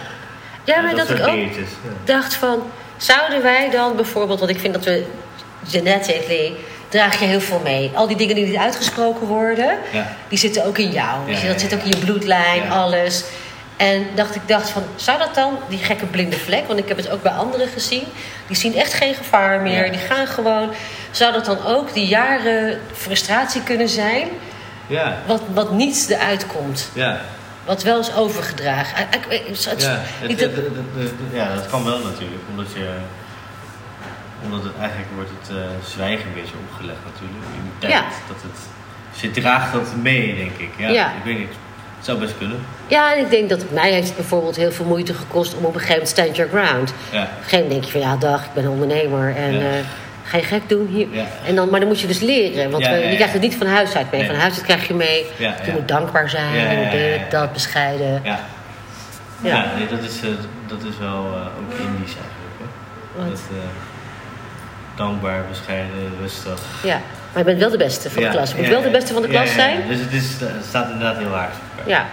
Ja, 0.63 0.81
maar 0.81 0.95
dat 0.95 1.07
dat, 1.07 1.17
ik 1.17 1.27
ook 1.27 1.33
dingetjes. 1.33 1.69
Dacht 2.03 2.33
van... 2.33 2.63
Zouden 2.97 3.41
wij 3.41 3.69
dan 3.69 3.95
bijvoorbeeld... 3.95 4.39
Want 4.39 4.51
ik 4.51 4.59
vind 4.59 4.73
dat 4.73 4.83
we 4.83 5.05
genetically... 5.67 6.53
Draag 6.89 7.19
je 7.19 7.25
heel 7.25 7.41
veel 7.41 7.61
mee. 7.63 7.91
Al 7.93 8.07
die 8.07 8.17
dingen 8.17 8.35
die 8.35 8.45
niet 8.45 8.55
uitgesproken 8.55 9.27
worden... 9.27 9.77
Ja. 9.91 10.15
Die 10.27 10.37
zitten 10.37 10.65
ook 10.65 10.77
in 10.77 10.91
jou. 10.91 11.31
dat 11.31 11.41
ja, 11.41 11.57
zit 11.57 11.73
ook 11.73 11.81
in 11.81 11.89
je 11.89 11.97
bloedlijn, 11.97 12.71
alles. 12.71 13.23
En 13.79 14.07
dacht 14.15 14.35
ik 14.35 14.41
dacht 14.45 14.69
van, 14.69 14.83
zou 14.95 15.17
dat 15.19 15.35
dan, 15.35 15.57
die 15.69 15.77
gekke 15.77 16.05
blinde 16.05 16.37
vlek, 16.37 16.67
want 16.67 16.79
ik 16.79 16.87
heb 16.87 16.97
het 16.97 17.09
ook 17.09 17.21
bij 17.23 17.31
anderen 17.31 17.67
gezien, 17.67 18.03
die 18.47 18.55
zien 18.55 18.75
echt 18.75 18.93
geen 18.93 19.13
gevaar 19.13 19.61
meer, 19.61 19.85
Ja. 19.85 19.91
die 19.91 19.99
gaan 19.99 20.27
gewoon. 20.27 20.69
Zou 21.11 21.33
dat 21.33 21.45
dan 21.45 21.65
ook 21.65 21.93
die 21.93 22.07
jaren 22.07 22.79
frustratie 22.93 23.63
kunnen 23.63 23.89
zijn, 23.89 24.27
Ja. 24.87 25.17
wat, 25.25 25.41
wat 25.53 25.71
niets 25.71 26.07
eruit 26.09 26.47
komt? 26.47 26.89
Ja. 26.93 27.19
Wat 27.65 27.83
wel 27.83 27.99
is 27.99 28.13
overgedragen. 28.15 29.07
Ik- 29.11 29.25
ik- 29.25 29.47
het- 29.47 29.81
Ja, 29.81 30.01
het, 30.19 30.27
niet 30.29 30.39
het- 30.39 30.53
ja, 31.33 31.55
dat 31.55 31.67
kan 31.69 31.83
wel 31.83 31.97
natuurlijk. 31.99 32.41
Omdat 32.49 32.67
je... 32.73 32.89
Omdat 34.43 34.63
het 34.63 34.73
eigenlijk 34.79 35.09
wordt 35.15 35.29
het 35.41 35.57
eh, 35.57 35.63
zwijgen 35.85 36.25
een 36.27 36.33
beetje 36.33 36.55
opgelegd 36.69 36.99
natuurlijk. 37.13 37.45
In 37.55 37.61
de 37.63 37.79
tijd 37.79 37.93
Ja. 37.93 38.03
dat 38.27 38.41
het... 38.41 38.59
Je 39.21 39.31
draagt 39.41 39.73
dat 39.73 39.95
mee, 39.95 40.35
denk 40.35 40.57
ik. 40.57 40.69
Ja, 40.77 40.89
Ja. 40.89 41.07
Ik 41.07 41.23
weet 41.23 41.37
niet. 41.37 41.53
Het 41.99 42.07
zou 42.07 42.19
best 42.19 42.37
kunnen. 42.37 42.57
Ja, 42.87 43.13
en 43.15 43.19
ik 43.19 43.29
denk 43.29 43.49
dat 43.49 43.71
mij 43.71 43.91
heeft 43.91 44.07
het 44.07 44.15
bijvoorbeeld 44.15 44.55
heel 44.55 44.71
veel 44.71 44.85
moeite 44.85 45.13
gekost 45.13 45.53
om 45.55 45.59
op 45.65 45.73
een 45.73 45.79
gegeven 45.79 45.91
moment 45.93 46.09
stand 46.09 46.35
your 46.35 46.51
ground. 46.51 46.89
Op 46.89 46.95
Ja. 47.11 47.21
een 47.21 47.27
gegeven 47.27 47.57
moment 47.57 47.69
denk 47.71 47.83
je 47.83 47.91
van 47.91 48.01
ja, 48.01 48.15
dag, 48.17 48.43
ik 48.45 48.53
ben 48.53 48.63
een 48.63 48.69
ondernemer 48.69 49.35
en 49.35 49.53
Ja. 49.53 49.59
eh, 49.59 49.67
ga 50.23 50.37
je 50.37 50.43
gek 50.43 50.69
doen 50.69 50.87
hier. 50.87 51.07
Ja. 51.11 51.25
En 51.45 51.55
dan, 51.55 51.69
maar 51.69 51.79
dan 51.79 51.89
moet 51.89 51.99
je 51.99 52.07
dus 52.07 52.19
leren, 52.19 52.71
want 52.71 52.85
je 52.85 53.13
krijgt 53.15 53.33
het 53.33 53.41
niet 53.41 53.55
van 53.55 53.67
huis 53.67 53.95
uit 53.95 54.11
mee. 54.11 54.21
Nee. 54.21 54.29
Van 54.29 54.39
huis 54.39 54.53
uit 54.53 54.63
krijg 54.63 54.87
je 54.87 54.93
mee, 54.93 55.25
je 55.37 55.71
moet 55.71 55.87
dankbaar 55.87 56.29
zijn, 56.29 56.55
Ja, 56.55 56.63
ja, 56.63 56.71
ja, 56.71 56.79
ja, 56.81 56.89
dit, 57.17 57.31
dat, 57.31 57.53
bescheiden. 57.53 58.21
Ja. 58.23 58.39
Ja. 59.41 59.49
Ja, 59.55 59.65
nee, 59.77 59.87
dat 59.87 59.99
is, 60.09 60.21
eh, 60.21 60.29
dat 60.67 60.83
is 60.83 60.97
wel 60.99 61.25
eh, 61.33 61.59
ook 61.59 61.79
Indisch 61.79 62.15
eigenlijk. 62.15 63.31
Dat, 63.31 63.39
dankbaar, 64.95 65.43
bescheiden, 65.49 66.11
rustig. 66.21 66.59
Ja, 66.83 67.01
maar 67.33 67.37
je 67.37 67.43
bent 67.43 67.59
wel 67.59 67.69
de 67.69 67.77
beste 67.77 68.09
van 68.09 68.23
de 68.23 68.29
klas. 68.29 68.49
Je 68.51 68.55
moet 68.57 68.67
wel 68.67 68.81
de 68.81 68.89
beste 68.89 69.13
van 69.13 69.21
de 69.21 69.27
klas 69.27 69.53
zijn. 69.53 69.87
Dus 69.87 69.99
het, 69.99 70.13
is, 70.13 70.23
het 70.39 70.65
staat 70.67 70.85
inderdaad 70.89 71.17
heel 71.17 71.25
elkaar. 71.25 71.51
Ja. 71.85 72.05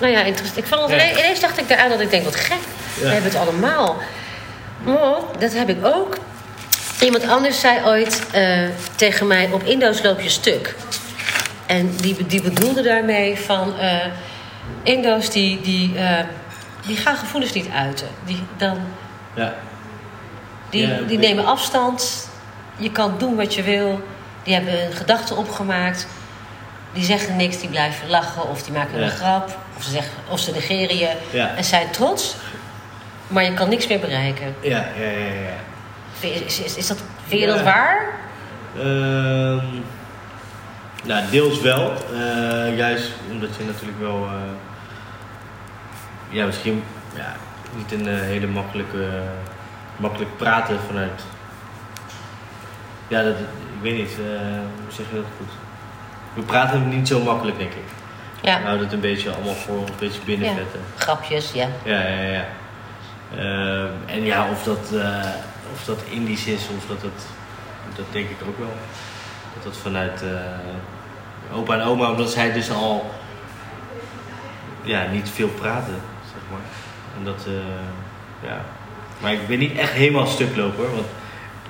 Nou 0.00 0.12
ja, 0.12 0.22
interessant. 0.22 0.58
Ik 0.58 0.66
vond 0.66 0.90
ineens, 0.90 1.18
ineens 1.18 1.40
dacht 1.40 1.58
ik 1.58 1.68
daaraan 1.68 1.88
dat 1.88 2.00
ik 2.00 2.10
denk, 2.10 2.24
wat 2.24 2.36
gek. 2.36 2.58
We 3.00 3.06
hebben 3.06 3.30
het 3.30 3.40
allemaal. 3.40 3.96
Maar 4.84 5.20
dat 5.38 5.52
heb 5.52 5.68
ik 5.68 5.84
ook. 5.84 6.16
Iemand 7.00 7.28
anders 7.28 7.60
zei 7.60 7.78
ooit 7.84 8.26
eh, 8.32 8.68
tegen 8.94 9.26
mij, 9.26 9.48
op 9.52 9.62
Indo's 9.62 10.02
loop 10.02 10.20
je 10.20 10.28
stuk. 10.28 10.74
En 11.66 11.96
die, 11.96 12.26
die 12.26 12.42
bedoelde 12.42 12.82
daarmee 12.82 13.38
van... 13.38 13.78
eh, 13.78 13.96
Indo's 14.82 15.30
die, 15.30 15.60
die, 15.60 15.98
eh, 15.98 16.24
die 16.86 16.96
gaan 16.96 17.16
gevoelens 17.16 17.52
niet 17.52 17.68
uiten. 17.74 18.06
Die, 18.24 18.42
dan, 18.56 18.78
Ja. 19.34 19.54
die, 20.70 20.86
Ja, 20.86 20.98
die 21.06 21.18
nemen 21.18 21.46
afstand. 21.46 22.28
Je 22.76 22.90
kan 22.92 23.14
doen 23.18 23.36
wat 23.36 23.54
je 23.54 23.62
wil. 23.62 24.02
Die 24.42 24.54
hebben 24.54 24.84
een 24.86 24.92
gedachte 24.92 25.34
opgemaakt. 25.34 26.06
Die 26.92 27.04
zeggen 27.04 27.36
niks, 27.36 27.60
die 27.60 27.68
blijven 27.68 28.08
lachen 28.08 28.48
of 28.48 28.62
die 28.62 28.72
maken 28.72 28.98
Ja. 28.98 29.04
een 29.04 29.10
grap. 29.10 29.56
Of 29.76 29.82
ze, 29.82 29.90
zeggen, 29.90 30.12
of 30.28 30.38
ze 30.40 30.52
negeren 30.52 30.96
je 30.96 31.10
Ja. 31.30 31.54
en 31.56 31.64
zijn 31.64 31.90
trots. 31.90 32.34
Maar 33.28 33.44
je 33.44 33.54
kan 33.54 33.68
niks 33.68 33.86
meer 33.86 33.98
bereiken. 34.00 34.54
Ja, 34.60 34.86
ja, 34.98 35.04
ja, 35.10 35.26
ja. 35.32 36.28
Is, 36.46 36.60
is, 36.60 36.76
is 36.76 36.86
dat, 36.86 36.98
vind 37.26 37.40
je 37.40 37.46
dat 37.46 37.62
waar? 37.62 38.06
Ehm, 38.78 39.64
nou, 41.04 41.30
deels 41.30 41.60
wel. 41.60 41.92
Eh, 42.12 42.76
juist 42.76 43.10
omdat 43.30 43.56
je 43.58 43.64
natuurlijk 43.64 44.00
wel... 44.00 44.24
eh, 44.24 44.32
ja, 46.28 46.46
misschien 46.46 46.84
ja, 47.16 47.32
niet 47.76 47.92
een 47.92 48.08
eh, 48.08 48.20
hele 48.20 48.46
makkelijke... 48.46 49.08
makkelijk 49.96 50.36
praten 50.36 50.78
vanuit... 50.86 51.22
Ja, 53.08 53.22
dat, 53.22 53.34
weet 53.82 53.96
niet. 53.96 54.10
eh, 54.10 54.40
hoe 54.82 54.92
zeg 54.92 55.06
je 55.10 55.14
dat 55.14 55.24
goed? 55.36 55.52
We 56.34 56.42
praten 56.42 56.88
niet 56.88 57.08
zo 57.08 57.20
makkelijk, 57.20 57.58
denk 57.58 57.72
ik. 57.72 57.84
Ja. 58.42 58.58
We 58.58 58.64
houden 58.64 58.84
het 58.84 58.94
een 58.94 59.00
beetje 59.00 59.30
allemaal 59.30 59.54
voor 59.54 59.76
een 59.76 59.98
beetje 59.98 60.20
binnenvetten. 60.24 60.80
Grapjes, 60.96 61.52
ja. 61.52 61.68
Ja, 61.84 62.00
ja, 62.08 62.22
ja. 62.30 62.44
Ehm, 63.36 63.90
en 64.06 64.24
ja, 64.24 64.48
of 64.50 64.62
dat, 64.62 64.92
eh, 64.92 65.28
of 65.72 65.84
dat 65.84 65.98
Indisch 66.10 66.46
is 66.46 66.68
of 66.76 66.86
dat 66.88 67.02
het... 67.02 67.26
Dat 67.96 68.04
denk 68.10 68.28
ik 68.28 68.36
ook 68.48 68.58
wel. 68.58 68.72
Dat 69.54 69.62
dat 69.62 69.76
vanuit 69.76 70.22
eh, 70.22 71.56
opa 71.56 71.74
en 71.74 71.82
oma, 71.82 72.10
omdat 72.10 72.30
zij 72.30 72.52
dus 72.52 72.70
al... 72.70 73.10
Ja, 74.82 75.06
niet 75.06 75.30
veel 75.30 75.48
praten, 75.48 76.00
zeg 76.32 76.42
maar. 76.50 76.60
En 77.18 77.24
dat, 77.24 77.46
eh, 77.46 78.48
ja... 78.48 78.60
Maar 79.18 79.32
ik 79.32 79.46
ben 79.46 79.58
niet 79.58 79.78
echt 79.78 79.92
helemaal 79.92 80.26
stuk 80.26 80.56
lopen 80.56 80.84
hoor. 80.84 80.94
Want 80.94 81.06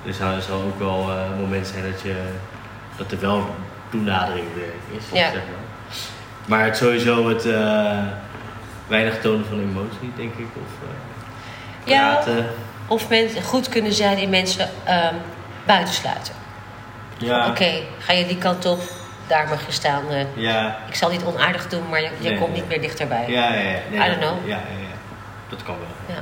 er 0.05 0.13
zou, 0.13 0.35
er 0.35 0.41
zal 0.41 0.61
ook 0.61 0.79
wel 0.79 1.09
eh, 1.09 1.25
een 1.31 1.39
moment 1.41 1.67
zijn 1.67 1.91
dat 1.91 2.01
je... 2.01 2.15
Dat 2.97 3.11
er 3.11 3.19
wel 3.19 3.55
toenadering 3.89 4.47
weer 4.55 4.97
is, 4.97 5.03
Ja. 5.19 5.31
zeg 5.31 5.41
maar. 5.41 5.97
Maar 6.45 6.65
het 6.65 6.77
sowieso 6.77 7.29
het... 7.29 7.45
eh, 7.45 7.97
weinig 8.87 9.21
tonen 9.21 9.45
van 9.45 9.59
emotie, 9.59 10.11
denk 10.15 10.33
ik. 10.33 10.45
Of 10.55 10.71
eh, 10.87 11.93
Ja, 11.93 12.11
praten. 12.13 12.45
of 12.87 13.09
mensen 13.09 13.43
goed 13.43 13.69
kunnen 13.69 13.93
zijn 13.93 14.17
in 14.17 14.29
mensen 14.29 14.69
ehm, 14.83 15.13
buitensluiten. 15.65 16.33
Ja. 17.17 17.47
Oké, 17.47 17.71
ga 17.99 18.13
je 18.13 18.25
die 18.27 18.37
kant 18.37 18.65
op, 18.65 18.79
daar 19.27 19.47
mag 19.49 19.65
je 19.65 19.71
staan. 19.71 20.03
Ja. 20.33 20.77
ik 20.87 20.95
zal 20.95 21.09
niet 21.09 21.23
onaardig 21.23 21.67
doen, 21.69 21.89
maar 21.89 22.01
je, 22.01 22.09
je 22.19 22.29
Nee, 22.29 22.37
komt 22.37 22.51
nee. 22.51 22.59
niet 22.59 22.69
meer 22.69 22.81
dichterbij. 22.81 23.25
Ja, 23.27 23.53
ja, 23.53 23.59
ja. 23.59 23.77
Nee, 23.91 23.99
I 23.99 24.05
don't 24.05 24.17
know. 24.17 24.37
Ja, 24.47 24.55
ja, 24.55 24.55
ja. 24.79 24.95
Dat 25.49 25.63
kan 25.63 25.75
wel. 25.75 26.15
Ja. 26.15 26.21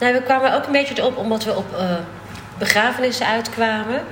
Nou, 0.00 0.12
we 0.14 0.22
kwamen 0.22 0.54
ook 0.54 0.66
een 0.66 0.72
beetje 0.72 0.98
erop 0.98 1.16
omdat 1.16 1.44
we 1.44 1.54
op 1.56 1.74
begrafenissen 2.58 3.26
uitkwamen. 3.26 4.02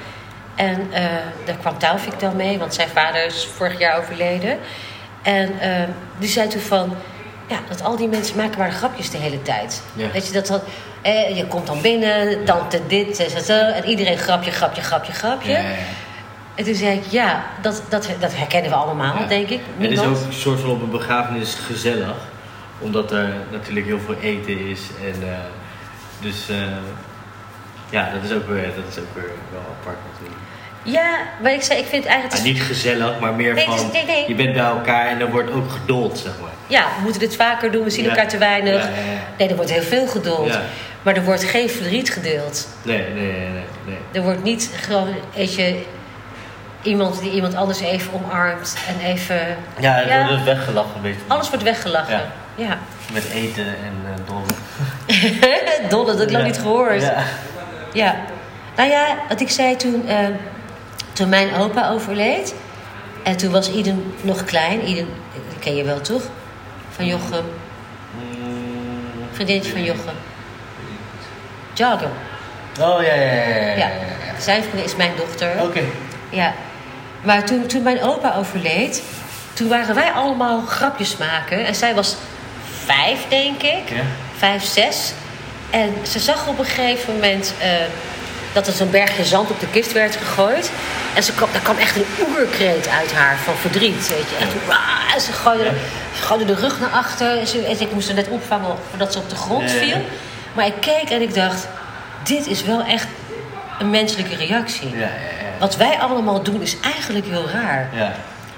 En 0.54 0.92
eh, 0.92 1.04
daar 1.44 1.56
kwam 1.56 1.78
Taufik 1.78 2.20
dan 2.20 2.36
mee, 2.36 2.58
want 2.58 2.74
zijn 2.74 2.88
vader 2.88 3.24
is 3.26 3.48
vorig 3.56 3.78
jaar 3.78 3.98
overleden. 3.98 4.58
En 5.22 5.60
eh, 5.60 5.88
die 6.18 6.28
zei 6.28 6.48
toen 6.48 6.60
van... 6.60 6.96
Ja, 7.48 7.58
dat 7.68 7.82
al 7.82 7.96
die 7.96 8.08
mensen 8.08 8.36
maken 8.36 8.58
maar 8.58 8.72
grapjes 8.72 9.10
de 9.10 9.18
hele 9.18 9.42
tijd. 9.42 9.82
Ja. 9.92 10.10
Weet 10.10 10.26
je, 10.26 10.32
dat 10.32 10.46
dan... 10.46 10.60
Eh, 11.02 11.36
je 11.36 11.46
komt 11.46 11.66
dan 11.66 11.80
binnen, 11.80 12.44
tante 12.44 12.80
dit, 12.86 13.16
zo, 13.16 13.38
zo, 13.38 13.52
En 13.52 13.84
iedereen 13.84 14.18
grapje, 14.18 14.50
grapje, 14.50 14.82
grapje, 14.82 15.12
grapje. 15.12 15.52
Ja. 15.52 15.62
En 16.54 16.64
toen 16.64 16.74
zei 16.74 16.96
ik, 16.96 17.04
ja, 17.06 17.44
dat, 17.62 17.82
dat, 17.88 18.08
dat 18.20 18.36
herkennen 18.36 18.70
we 18.70 18.76
allemaal, 18.76 19.28
denk 19.28 19.48
ik. 19.48 19.60
Het 19.78 19.90
is 19.90 19.98
ook 19.98 20.16
een 20.26 20.32
soort 20.32 20.60
van 20.60 20.70
op 20.70 20.82
een 20.82 20.90
begrafenis 20.90 21.54
gezellig. 21.54 22.16
Omdat 22.78 23.12
er 23.12 23.32
natuurlijk 23.50 23.86
heel 23.86 24.00
veel 24.00 24.16
eten 24.20 24.58
is. 24.68 24.80
En 25.02 25.28
eh, 25.28 25.38
dus 26.20 26.48
eh, 26.48 26.56
ja, 27.94 28.10
dat 28.14 28.30
is, 28.30 28.36
ook 28.36 28.46
weer, 28.48 28.62
dat 28.76 28.84
is 28.90 28.98
ook 28.98 29.14
weer 29.14 29.30
wel 29.52 29.60
apart 29.80 29.96
natuurlijk. 30.12 30.40
Ja, 30.82 31.18
maar 31.42 31.52
ik 31.52 31.62
zei, 31.62 31.78
ik 31.78 31.86
vind 31.86 32.04
eigenlijk... 32.04 32.36
Het 32.36 32.44
is- 32.46 32.52
niet 32.52 32.62
gezellig, 32.62 33.18
maar 33.20 33.34
meer 33.34 33.54
Nee, 33.54 33.64
het 33.64 33.74
is- 33.74 33.80
van 33.80 33.90
nee, 33.92 34.04
nee. 34.04 34.24
je 34.28 34.34
bent 34.34 34.52
bij 34.52 34.62
elkaar 34.64 35.06
en 35.06 35.20
er 35.20 35.30
wordt 35.30 35.50
ook 35.52 35.70
geduld, 35.70 36.18
zeg 36.18 36.32
maar. 36.40 36.50
Ja, 36.66 36.82
we 36.96 37.02
moeten 37.02 37.20
dit 37.20 37.36
vaker 37.36 37.70
doen, 37.70 37.84
we 37.84 37.90
zien 37.90 38.04
Ja. 38.04 38.10
elkaar 38.10 38.28
te 38.28 38.38
weinig. 38.38 38.82
Ja, 38.82 38.88
ja, 38.88 38.96
ja. 39.12 39.18
Nee, 39.38 39.48
er 39.48 39.56
wordt 39.56 39.70
heel 39.70 39.82
veel 39.82 40.06
geduld. 40.06 40.46
Ja. 40.52 40.62
Maar 41.02 41.14
er 41.16 41.24
wordt 41.24 41.44
geen 41.44 41.70
verdriet 41.70 42.10
gedeeld. 42.10 42.68
Nee, 42.82 42.98
nee, 43.14 43.32
nee, 43.32 43.48
nee. 43.86 43.96
Er 44.12 44.22
wordt 44.22 44.42
niet 44.42 44.70
gewoon, 44.80 45.08
weet 45.34 45.54
je, 45.54 45.82
iemand 46.82 47.20
die 47.20 47.30
iemand 47.32 47.54
anders 47.54 47.80
even 47.80 48.12
omarmt 48.12 48.76
en 48.88 49.06
even... 49.06 49.56
Ja, 49.78 49.98
Ja. 50.00 50.28
wordt 50.28 50.44
weggelachen 50.44 50.90
een 50.96 51.02
beetje. 51.02 51.20
Alles 51.26 51.48
wordt 51.48 51.64
weggelachen. 51.64 52.20
Ja. 52.54 52.78
Met 53.12 53.24
eten 53.34 53.66
en 53.66 53.94
uh, 54.04 54.26
dollen. 54.26 55.88
Dolle, 55.90 56.06
dat 56.06 56.18
heb 56.18 56.28
ik 56.28 56.34
nog 56.36 56.44
niet 56.44 56.58
gehoord. 56.58 57.02
Ja. 57.02 57.22
Ja. 57.94 58.16
Nou 58.76 58.90
ja, 58.90 59.16
wat 59.28 59.40
ik 59.40 59.50
zei 59.50 59.76
toen, 59.76 60.08
eh, 60.08 60.26
toen 61.12 61.28
mijn 61.28 61.54
opa 61.54 61.90
overleed. 61.90 62.54
En 63.22 63.36
toen 63.36 63.50
was 63.52 63.70
Iden 63.70 64.14
nog 64.20 64.44
klein. 64.44 64.88
Iden, 64.88 65.08
die 65.48 65.58
ken 65.58 65.76
je 65.76 65.84
wel 65.84 66.00
toch? 66.00 66.22
Van 66.90 67.06
Jochem. 67.06 67.44
Mm, 68.14 69.28
Vriendinnetje 69.32 69.72
van 69.72 69.84
Jochem. 69.84 70.14
Jogger. 71.72 72.08
Oh 72.80 73.02
ja, 73.02 73.14
ja, 73.14 73.22
ja. 73.22 73.44
ja, 73.44 73.56
ja, 73.56 73.76
Ja, 73.76 73.86
ja. 73.86 74.40
zijn 74.40 74.62
vriendin 74.62 74.84
is 74.84 74.96
mijn 74.96 75.12
dochter. 75.16 75.62
Oké. 75.62 75.82
Ja. 76.30 76.52
Maar 77.22 77.44
toen, 77.44 77.66
toen 77.66 77.82
mijn 77.82 78.02
opa 78.02 78.34
overleed, 78.36 79.02
toen 79.52 79.68
waren 79.68 79.94
wij 79.94 80.10
allemaal 80.10 80.60
grapjes 80.60 81.16
maken. 81.16 81.66
En 81.66 81.74
zij 81.74 81.94
was 81.94 82.16
vijf, 82.84 83.28
denk 83.28 83.62
ik. 83.62 83.88
Ja. 83.88 84.02
Vijf, 84.36 84.64
zes. 84.64 85.12
En 85.70 85.94
ze 86.02 86.18
zag 86.18 86.46
op 86.46 86.58
een 86.58 86.64
gegeven 86.64 87.14
moment 87.14 87.54
eh, 87.60 87.68
dat 88.52 88.66
er 88.66 88.72
zo'n 88.72 88.90
bergje 88.90 89.24
zand 89.24 89.50
op 89.50 89.60
de 89.60 89.66
kist 89.70 89.92
werd 89.92 90.16
gegooid. 90.16 90.70
En 91.14 91.22
ze 91.22 91.32
kwam, 91.32 91.48
daar 91.52 91.60
kwam 91.62 91.76
echt 91.76 91.96
een 91.96 92.04
oerkreet 92.28 92.88
uit 92.88 93.12
haar 93.12 93.36
van 93.36 93.54
verdriet. 93.54 94.08
Weet 94.08 94.30
je. 94.30 94.36
Echt, 94.40 94.52
en 95.14 95.20
ze 95.20 95.32
gooide, 95.32 95.70
ze 96.16 96.22
gooide 96.22 96.44
de 96.44 96.54
rug 96.54 96.80
naar 96.80 96.90
achter. 96.90 97.38
En, 97.38 97.46
ze, 97.46 97.64
en 97.64 97.80
ik 97.80 97.92
moest 97.92 98.06
haar 98.06 98.16
net 98.16 98.28
opvangen 98.28 98.76
voordat 98.88 99.12
ze 99.12 99.18
op 99.18 99.28
de 99.30 99.36
grond 99.36 99.70
viel. 99.70 100.04
Maar 100.52 100.66
ik 100.66 100.80
keek 100.80 101.10
en 101.10 101.22
ik 101.22 101.34
dacht, 101.34 101.66
dit 102.22 102.46
is 102.46 102.62
wel 102.62 102.82
echt 102.82 103.06
een 103.78 103.90
menselijke 103.90 104.36
reactie. 104.36 104.90
Ja, 104.90 104.98
ja, 104.98 105.06
ja. 105.06 105.58
Wat 105.58 105.76
wij 105.76 105.98
allemaal 105.98 106.42
doen 106.42 106.62
is 106.62 106.76
eigenlijk 106.80 107.26
heel 107.26 107.48
raar. 107.50 107.88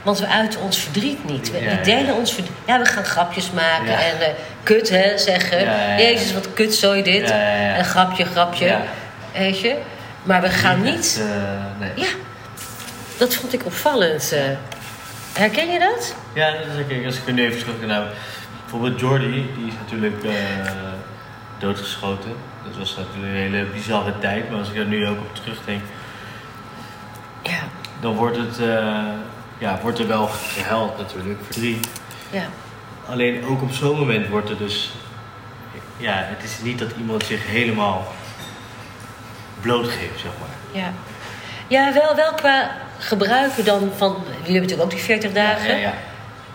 Want 0.07 0.19
we 0.19 0.27
uiten 0.27 0.61
ons 0.61 0.79
verdriet 0.79 1.25
niet. 1.25 1.51
We, 1.51 1.81
delen 1.83 2.15
ons 2.15 2.33
verdriet. 2.33 2.57
Ja, 2.67 2.79
we 2.79 2.85
gaan 2.85 3.05
grapjes 3.05 3.51
maken 3.51 3.99
en 3.99 4.21
eh, 4.21 4.29
kut 4.63 4.89
hè, 4.89 5.19
zeggen. 5.19 5.59
Jezus, 5.99 6.33
wat 6.33 6.53
kut 6.55 6.75
zo 6.75 7.03
dit. 7.03 7.31
En 7.31 7.85
grapje, 7.85 8.25
grapje. 8.25 8.77
Weet 9.33 9.61
je? 9.61 9.77
Maar 10.23 10.41
we 10.43 10.49
gaan 10.49 10.83
niet... 10.83 11.21
eh, 11.23 11.81
nee. 11.81 11.91
Ja, 11.95 12.13
dat 13.19 13.35
vond 13.35 13.53
ik 13.53 13.65
opvallend. 13.67 14.33
eh. 14.33 14.41
Herken 15.33 15.73
je 15.73 15.79
dat? 15.79 16.15
Ja, 16.35 16.51
dat 16.51 16.61
is 16.61 16.83
oké. 16.85 17.07
Als 17.07 17.17
ik 17.17 17.27
er 17.27 17.33
nu 17.33 17.45
even 17.47 17.59
terug 17.59 17.81
naar... 17.87 18.07
Bijvoorbeeld 18.61 19.01
Jordi, 19.01 19.51
die 19.57 19.67
is 19.67 19.75
natuurlijk 19.85 20.25
doodgeschoten. 21.59 22.33
Dat 22.69 22.77
was 22.79 22.97
natuurlijk 22.97 23.33
een 23.35 23.41
hele 23.41 23.65
bizarre 23.65 24.19
tijd. 24.19 24.51
Maar 24.51 24.59
als 24.59 24.69
ik 24.71 24.77
er 24.77 24.85
nu 24.85 25.07
ook 25.09 25.19
op 25.19 25.35
terugdenk, 25.35 25.83
Ja. 27.43 27.59
dan 28.01 28.15
wordt, 28.15 28.37
het, 28.37 28.59
ja, 29.59 29.79
wordt 29.83 29.99
er 29.99 30.07
wel 30.07 30.27
gehuild 30.27 30.99
natuurlijk. 30.99 31.39
Verdriet. 31.45 31.89
Ja. 32.31 32.43
alleen 33.09 33.45
ook 33.45 33.63
op 33.63 33.73
zo'n 33.73 33.99
moment 33.99 34.29
wordt 34.29 34.51
er 34.51 34.59
dus... 34.59 34.91
Ja, 35.97 36.13
het 36.17 36.43
is 36.45 36.59
niet 36.63 36.79
dat 36.79 36.91
iemand 36.99 37.25
zich 37.25 37.47
helemaal 37.47 38.07
blootgeeft, 39.61 40.21
zeg 40.21 40.31
maar. 40.41 40.83
Ja. 40.83 40.93
Ja, 41.69 41.93
wel, 41.93 42.15
wel 42.17 42.33
qua 42.35 42.71
gebruiken 42.99 43.65
dan 43.65 43.91
van... 43.97 44.11
Jullie 44.27 44.37
hebben 44.37 44.53
natuurlijk 44.53 44.83
ook 44.83 44.91
die 44.91 45.01
40 45.01 45.33
dagen. 45.33 45.69
Ja, 45.69 45.75
ja, 45.75 45.81
ja. 45.81 45.93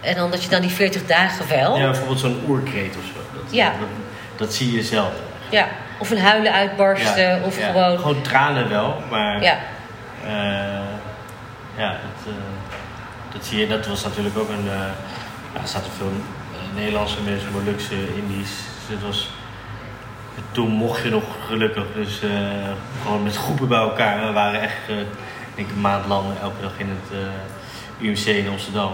En 0.02 0.16
dan 0.16 0.32
dat 0.32 0.44
je 0.44 0.50
dan 0.50 0.62
die 0.62 0.70
40 0.70 1.06
dagen 1.06 1.48
wel... 1.48 1.76
Ja, 1.76 1.82
Ja. 1.82 1.86
bijvoorbeeld 1.90 2.20
zo'n 2.20 2.44
oerkreet 2.48 2.96
of 2.98 3.04
zo. 3.06 3.20
Dat, 3.42 3.54
Ja. 3.54 3.66
dat, 3.70 3.88
dat 4.36 4.54
zie 4.54 4.72
je 4.72 4.84
zelden. 4.84 5.20
Of 6.00 6.10
een 6.12 6.20
huilen 6.20 6.52
uitbarsten. 6.54 7.22
Ja, 7.30 7.40
Of 7.46 7.60
ja. 7.60 7.66
gewoon... 7.66 7.98
Gewoon 8.00 8.22
tranen 8.22 8.70
wel, 8.70 9.04
maar... 9.10 9.42
Ja. 9.44 9.58
eh, 10.26 10.32
ja, 11.78 11.90
dat, 11.90 12.26
eh, 12.28 12.34
dat 13.34 13.46
zie 13.46 13.60
je. 13.60 13.68
Dat 13.68 13.88
was 13.88 14.04
natuurlijk 14.04 14.38
ook 14.38 14.50
een... 14.50 14.70
eh 14.70 14.88
ja, 15.54 15.62
er 15.62 15.68
zaten 15.68 15.92
veel 15.92 16.12
eh, 16.54 16.76
Nederlandse 16.76 17.22
mensen, 17.22 17.52
Molukse, 17.52 18.16
Indisch. 18.16 18.56
Dus 18.88 18.96
het 18.96 19.02
was... 19.02 19.30
Toen 20.52 20.70
mocht 20.70 21.04
je 21.04 21.10
nog 21.10 21.24
gelukkig, 21.48 21.84
dus 21.96 22.22
eh, 22.22 22.30
gewoon 23.04 23.24
met 23.24 23.36
groepen 23.38 23.68
bij 23.68 23.80
elkaar. 23.80 24.28
We 24.28 24.32
waren 24.34 24.62
echt, 24.62 24.90
eh, 24.90 25.00
ik 25.00 25.08
denk 25.56 25.70
een 25.70 25.82
maand 25.82 26.06
lang 26.06 26.26
elke 26.42 26.62
dag 26.62 26.72
in 26.78 26.90
het 26.90 27.20
eh, 28.00 28.08
UMC 28.08 28.26
in 28.26 28.50
Amsterdam. 28.50 28.92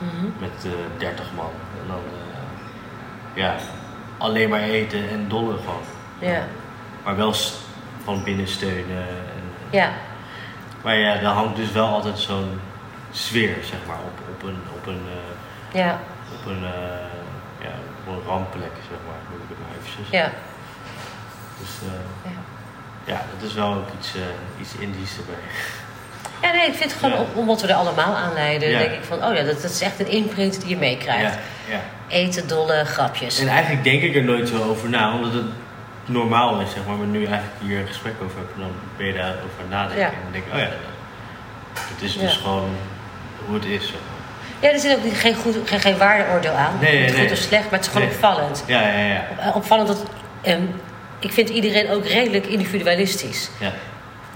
Mhm. 0.00 0.26
Met 0.38 0.64
eh 0.64 0.70
30 0.98 1.24
man. 1.36 1.50
En 1.82 1.88
dan, 1.88 1.96
eh, 1.98 3.42
ja, 3.42 3.54
alleen 4.18 4.48
maar 4.48 4.60
eten 4.60 5.08
en 5.10 5.28
dollen 5.28 5.58
gewoon. 5.58 5.82
Ja. 6.18 6.42
Maar 7.04 7.16
wel 7.16 7.34
van 8.04 8.24
binnen 8.24 8.48
steunen. 8.48 8.98
En, 8.98 9.24
Ja. 9.70 9.90
maar 10.82 10.96
ja, 10.98 11.14
er 11.14 11.24
hangt 11.26 11.56
dus 11.56 11.72
wel 11.72 11.86
altijd 11.86 12.18
zo'n 12.18 12.60
sfeer, 13.16 13.56
zeg 13.62 13.78
maar, 13.86 13.96
op, 14.10 14.18
op 14.34 14.42
een, 14.48 14.58
op 14.78 14.86
een, 14.86 15.02
eh, 15.72 15.80
Ja. 15.80 16.00
op 16.34 16.46
een, 16.50 16.64
eh, 16.64 17.10
ja, 17.66 17.72
op 18.00 18.06
een 18.12 18.22
rampplek, 18.26 18.74
zeg 18.90 18.98
maar, 19.06 19.20
noem 19.30 19.40
ik 19.42 19.48
het 19.48 19.58
maar 19.58 19.76
eventjes. 19.78 20.08
Ja. 20.20 20.30
Dus 21.60 21.70
eh, 21.90 22.30
Ja. 22.32 22.38
ja, 23.12 23.20
dat 23.38 23.48
is 23.48 23.54
wel 23.54 23.72
ook 23.74 23.88
iets, 23.98 24.12
iets 24.60 24.74
Indisch 24.78 25.16
erbij. 25.16 25.42
Ja, 26.42 26.52
nee, 26.52 26.66
ik 26.66 26.74
vind 26.74 26.90
het 26.92 27.00
gewoon 27.00 27.18
Ja. 27.18 27.24
om- 27.24 27.38
omdat 27.38 27.60
we 27.60 27.68
er 27.68 27.74
allemaal 27.74 28.14
aan 28.16 28.32
leiden. 28.32 28.68
Ja. 28.68 28.78
denk 28.78 28.92
ik 28.92 29.04
van, 29.04 29.24
oh 29.24 29.34
ja, 29.34 29.42
dat, 29.42 29.62
dat 29.62 29.70
is 29.70 29.80
echt 29.80 30.00
een 30.00 30.08
imprint 30.10 30.60
die 30.60 30.68
je 30.68 30.76
meekrijgt. 30.76 31.34
Ja, 31.34 31.74
ja. 31.74 31.80
Eten, 32.08 32.48
dolle 32.48 32.84
grapjes. 32.84 33.38
En 33.38 33.48
eigenlijk 33.48 33.84
denk 33.84 34.02
ik 34.02 34.16
er 34.16 34.24
nooit 34.24 34.48
zo 34.48 34.62
over 34.62 34.88
na, 34.88 35.14
omdat 35.14 35.32
het 35.32 35.44
normaal 36.04 36.60
is, 36.60 36.70
zeg 36.70 36.86
maar. 36.86 36.96
Maar 36.96 37.06
nu 37.06 37.24
eigenlijk 37.24 37.54
hier 37.60 37.80
een 37.80 37.86
gesprek 37.86 38.14
over 38.22 38.38
heb, 38.38 38.48
dan 38.58 38.70
ben 38.96 39.06
je 39.06 39.12
daarover 39.12 39.64
nadenken. 39.68 40.04
En 40.06 40.22
dan 40.22 40.32
denk 40.32 40.44
ik, 40.46 40.52
oh 40.52 40.58
ja, 40.58 40.68
het 41.80 42.02
is 42.02 42.18
dus 42.18 42.36
gewoon 42.36 42.70
hoe 43.46 43.54
het 43.54 43.64
is. 43.64 43.92
Ja, 44.60 44.70
er 44.72 44.78
zit 44.78 44.96
ook 44.96 45.04
niet- 45.04 45.18
geen, 45.18 45.34
goed, 45.34 45.56
geen, 45.64 45.80
geen 45.80 45.98
waardeoordeel 45.98 46.52
aan. 46.52 46.78
Nee, 46.80 46.98
nee, 46.98 47.08
goed 47.08 47.16
nee. 47.16 47.30
of 47.32 47.36
slecht, 47.38 47.62
maar 47.64 47.72
het 47.72 47.80
is 47.80 47.86
gewoon 47.92 48.06
Nee. 48.06 48.16
opvallend. 48.16 48.64
Ja, 48.66 48.80
ja, 48.80 49.04
ja. 49.04 49.24
Eh, 49.38 49.56
Opvallend 49.56 49.88
dat... 49.88 50.02
ehm, 50.42 50.62
ik 51.18 51.32
vind 51.32 51.48
iedereen 51.48 51.90
ook 51.90 52.06
redelijk 52.06 52.46
individualistisch. 52.46 53.50
ja. 53.58 53.70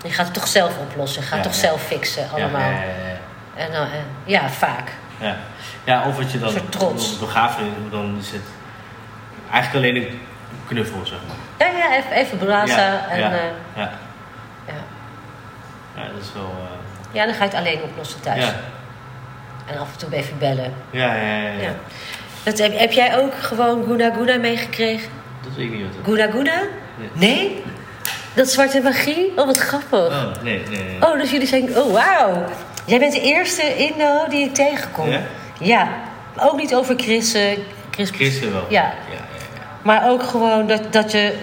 Je 0.05 0.11
gaat 0.11 0.25
het 0.25 0.35
toch 0.35 0.47
zelf 0.47 0.79
oplossen. 0.79 1.23
Je 1.23 1.29
gaat 1.29 1.37
Ja, 1.37 1.43
toch 1.45 1.53
ja. 1.53 1.59
zelf 1.59 1.83
fixen 1.83 2.31
allemaal. 2.33 2.61
Ja, 2.61 2.67
ja, 2.71 2.73
ja, 2.77 3.09
ja. 3.57 3.65
En 3.65 3.73
dan, 3.73 3.83
eh, 3.83 3.91
ja, 4.25 4.49
vaak. 4.49 4.89
Ja. 5.19 5.37
ja, 5.85 6.05
of 6.07 6.17
wat 6.17 6.33
je 6.33 6.39
dan 6.39 6.69
trots. 6.69 7.19
dan 7.91 8.17
is 8.21 8.31
het 8.31 8.41
eigenlijk 9.53 9.87
alleen 9.87 9.97
een 10.03 10.21
knuffel, 10.69 11.01
zeg 11.07 11.19
maar. 11.29 11.69
Ja, 11.69 11.79
ja, 11.79 11.97
even, 11.97 12.11
even 12.13 12.39
blazen. 12.39 12.77
ja, 12.77 13.07
en, 13.09 13.19
ja, 13.19 13.31
eh, 13.31 13.39
ja. 13.77 13.91
ja. 14.67 14.73
ja, 15.97 16.03
dat 16.13 16.23
is 16.23 16.33
wel... 16.35 16.43
eh, 16.59 17.15
ja, 17.15 17.25
dan 17.25 17.35
ga 17.35 17.45
je 17.45 17.51
het 17.51 17.59
alleen 17.59 17.83
oplossen 17.83 18.21
thuis. 18.21 18.45
En 19.71 19.79
af 19.79 19.93
en 19.93 19.99
toe 19.99 20.19
even 20.19 20.39
bellen. 20.39 20.73
Ja, 20.91 21.15
ja, 21.15 21.37
ja, 21.37 21.61
ja. 21.61 21.75
Dat, 22.43 22.59
heb, 22.59 22.79
heb 22.79 22.93
jij 22.93 23.19
ook 23.19 23.35
gewoon 23.35 23.85
Guna 23.85 24.13
Guna 24.15 24.37
meegekregen? 24.37 25.11
Dat 25.43 25.53
weet 25.57 25.67
ik 25.67 25.73
niet 25.73 25.83
wat 25.83 26.05
Guna 26.05 26.31
Guna? 26.31 26.63
Nee? 27.13 27.63
Dat 28.35 28.49
zwarte 28.51 28.81
magie? 28.81 29.33
Oh, 29.37 29.47
wat 29.47 29.59
grappig. 29.59 30.09
Oh, 30.09 30.43
nee, 30.43 30.63
nee, 30.69 30.85
nee. 30.85 31.03
Oh, 31.03 31.19
dus 31.19 31.31
jullie 31.31 31.47
zijn... 31.47 31.79
Oh, 31.79 31.93
wauw. 31.93 32.45
Jij 32.85 32.99
bent 32.99 33.13
de 33.13 33.21
eerste 33.21 33.77
Indo 33.77 34.29
die 34.29 34.45
ik 34.45 34.55
tegenkom. 34.55 35.09
Ja? 35.11 35.21
Ja. 35.61 35.89
Ook 36.39 36.57
niet 36.57 36.75
over 36.75 36.95
Chris... 36.99 37.35
eh, 37.35 37.59
Chris, 37.91 38.11
Christen 38.11 38.53
wel. 38.53 38.67
Ja. 38.69 38.83
Ja, 38.83 38.91
ja, 39.11 39.17
ja. 39.55 39.61
Maar 39.83 40.11
ook 40.11 40.23
gewoon 40.23 40.67
dat, 40.67 40.93
dat 40.93 41.13
je... 41.13 41.35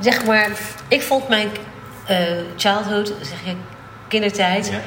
Zeg 0.00 0.24
maar... 0.24 0.48
Ik 0.88 1.02
vond 1.02 1.28
mijn 1.28 1.48
eh, 2.06 2.18
childhood, 2.56 3.12
zeg 3.20 3.38
je, 3.44 3.52
kindertijd... 4.08 4.68
Ja. 4.68 4.80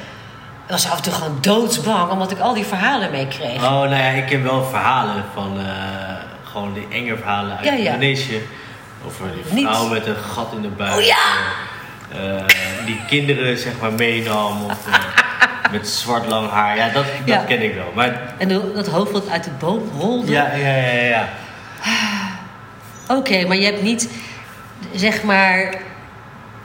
Was 0.67 0.89
af 0.89 0.97
en 0.97 1.03
toe 1.03 1.13
gewoon 1.13 1.37
doodsbang, 1.41 2.11
omdat 2.11 2.31
ik 2.31 2.39
al 2.39 2.53
die 2.53 2.65
verhalen 2.65 3.11
meekreeg. 3.11 3.55
Oh, 3.55 3.69
nou 3.71 3.89
ja, 3.95 4.09
ik 4.09 4.25
ken 4.25 4.43
wel 4.43 4.63
verhalen 4.63 5.23
van... 5.33 5.59
eh, 5.59 5.65
gewoon 6.43 6.73
die 6.73 6.87
enge 6.91 7.17
verhalen 7.17 7.57
uit 7.57 7.65
Ja, 7.65 7.73
ja. 7.73 7.85
Indonesië. 7.93 8.47
Over 9.05 9.25
die 9.43 9.53
Niet- 9.53 9.67
vrouw 9.67 9.87
met 9.87 10.05
een 10.07 10.15
gat 10.15 10.47
in 10.55 10.61
de 10.61 10.67
buik. 10.67 10.95
Oh 10.95 11.01
ja! 11.01 11.15
eh, 12.11 12.43
die 12.85 12.99
kinderen, 13.07 13.57
zeg 13.57 13.71
maar, 13.81 13.93
meenam. 13.93 14.65
Of, 14.65 14.87
eh, 14.87 15.71
met 15.71 15.87
zwart 15.89 16.25
lang 16.27 16.49
haar. 16.51 16.75
Ja, 16.77 16.89
dat, 16.89 17.05
dat 17.25 17.45
ken 17.45 17.61
ik 17.63 17.73
wel. 17.75 17.91
Maar 17.95 18.33
En 18.37 18.47
dat 18.75 18.87
hoofd 18.87 19.11
wat 19.11 19.29
uit 19.29 19.43
de 19.43 19.49
boom 19.59 19.89
rolde. 19.99 20.31
ja, 20.31 20.51
ja, 20.55 20.67
ja, 20.75 20.91
ja. 20.91 21.03
ja. 21.03 21.27
Oké, 23.07 23.45
maar 23.47 23.57
je 23.57 23.65
hebt 23.65 23.81
niet, 23.81 24.09
zeg 24.95 25.23
maar... 25.23 25.73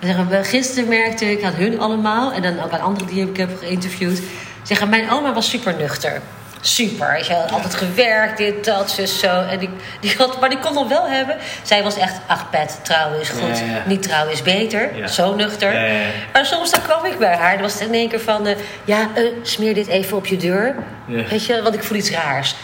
Zeg 0.02 0.16
maar 0.16 0.44
gisteren 0.44 0.88
merkte 0.88 1.30
ik 1.30 1.42
aan 1.42 1.54
hun 1.54 1.80
allemaal... 1.80 2.32
en 2.32 2.42
dan 2.42 2.60
ook 2.62 2.72
aan 2.72 2.80
anderen 2.80 3.06
die 3.06 3.28
ik 3.28 3.36
heb 3.36 3.58
geïnterviewd... 3.58 4.22
zeggen, 4.62 4.88
mijn 4.88 5.10
oma 5.10 5.32
was 5.32 5.50
super 5.50 5.74
nuchter. 5.74 6.20
Super. 6.60 7.24
Ze 7.24 7.32
had 7.32 7.52
altijd 7.52 7.74
gewerkt, 7.74 8.36
dit, 8.38 8.64
dat, 8.64 8.90
zus, 8.90 9.18
zo. 9.18 9.42
En 9.42 9.58
die, 9.58 9.68
die 10.00 10.14
had, 10.18 10.40
maar 10.40 10.48
die 10.48 10.58
kon 10.58 10.74
dan 10.74 10.88
wel 10.88 11.08
hebben. 11.08 11.36
Zij 11.62 11.82
was 11.82 11.96
echt, 11.96 12.14
ach 12.26 12.50
pet, 12.50 12.80
trouwen 12.82 13.20
is 13.20 13.28
goed. 13.28 13.58
Ja, 13.58 13.64
ja. 13.64 13.82
Niet 13.86 14.02
trouwen 14.02 14.32
is 14.32 14.42
beter. 14.42 15.08
Zo 15.08 15.34
nuchter. 15.34 15.72
Maar 16.32 16.46
soms 16.46 16.70
dan 16.70 16.82
kwam 16.82 17.04
ik 17.04 17.18
bij 17.18 17.36
haar. 17.36 17.52
Dan 17.52 17.62
was 17.62 17.72
het 17.72 17.82
in 17.82 17.94
één 17.94 18.08
keer 18.08 18.20
van... 18.20 18.46
eh, 18.46 18.56
ja, 18.84 19.08
eh, 19.14 19.24
smeer 19.42 19.74
dit 19.74 19.86
even 19.86 20.16
op 20.16 20.26
je 20.26 20.36
deur. 20.36 20.74
Weet 21.06 21.46
je, 21.46 21.62
want 21.62 21.74
ik 21.74 21.82
voel 21.84 21.98
iets 21.98 22.10
raars. 22.10 22.54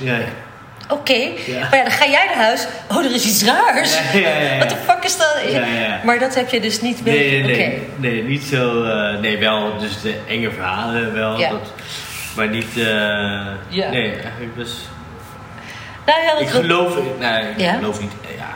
Oké, 0.88 1.12
Ja. 1.46 1.60
maar 1.70 1.76
ja, 1.76 1.82
dan 1.82 1.92
ga 1.92 2.06
jij 2.06 2.26
naar 2.26 2.44
huis. 2.44 2.66
Oh, 2.90 3.04
er 3.04 3.14
is 3.14 3.24
iets 3.26 3.44
raars. 3.44 3.98
Ja. 4.12 4.58
Wat 4.58 4.68
de 4.68 4.76
fuck 4.76 5.04
is 5.04 5.16
dat? 5.16 5.40
Ja, 5.50 5.64
ja. 5.66 6.00
Maar 6.04 6.18
dat 6.18 6.34
heb 6.34 6.48
je 6.48 6.60
dus 6.60 6.80
niet 6.80 7.04
mee. 7.04 7.42
Nee, 7.42 7.56
nee, 7.56 7.82
nee. 7.96 8.22
Niet 8.22 8.42
zo... 8.42 8.82
eh, 8.84 9.18
nee, 9.20 9.38
wel 9.38 9.78
dus 9.78 10.00
de 10.00 10.14
enge 10.28 10.50
verhalen 10.50 11.14
wel. 11.14 11.38
Ja. 11.38 11.48
Dat, 11.50 11.72
maar 12.36 12.48
niet... 12.48 12.72
Ja. 12.74 13.90
Nee, 13.90 14.10
eigenlijk 14.12 14.54
dus... 14.56 14.72
Nou 16.06 16.22
ja, 16.22 16.32
dat 16.32 16.40
Ik 16.40 16.48
geloof... 16.48 16.94
Nee, 17.18 17.42
ik 17.56 17.68
geloof 17.78 18.00
niet... 18.00 18.12
eh, 18.30 18.36
Ja. 18.36 18.48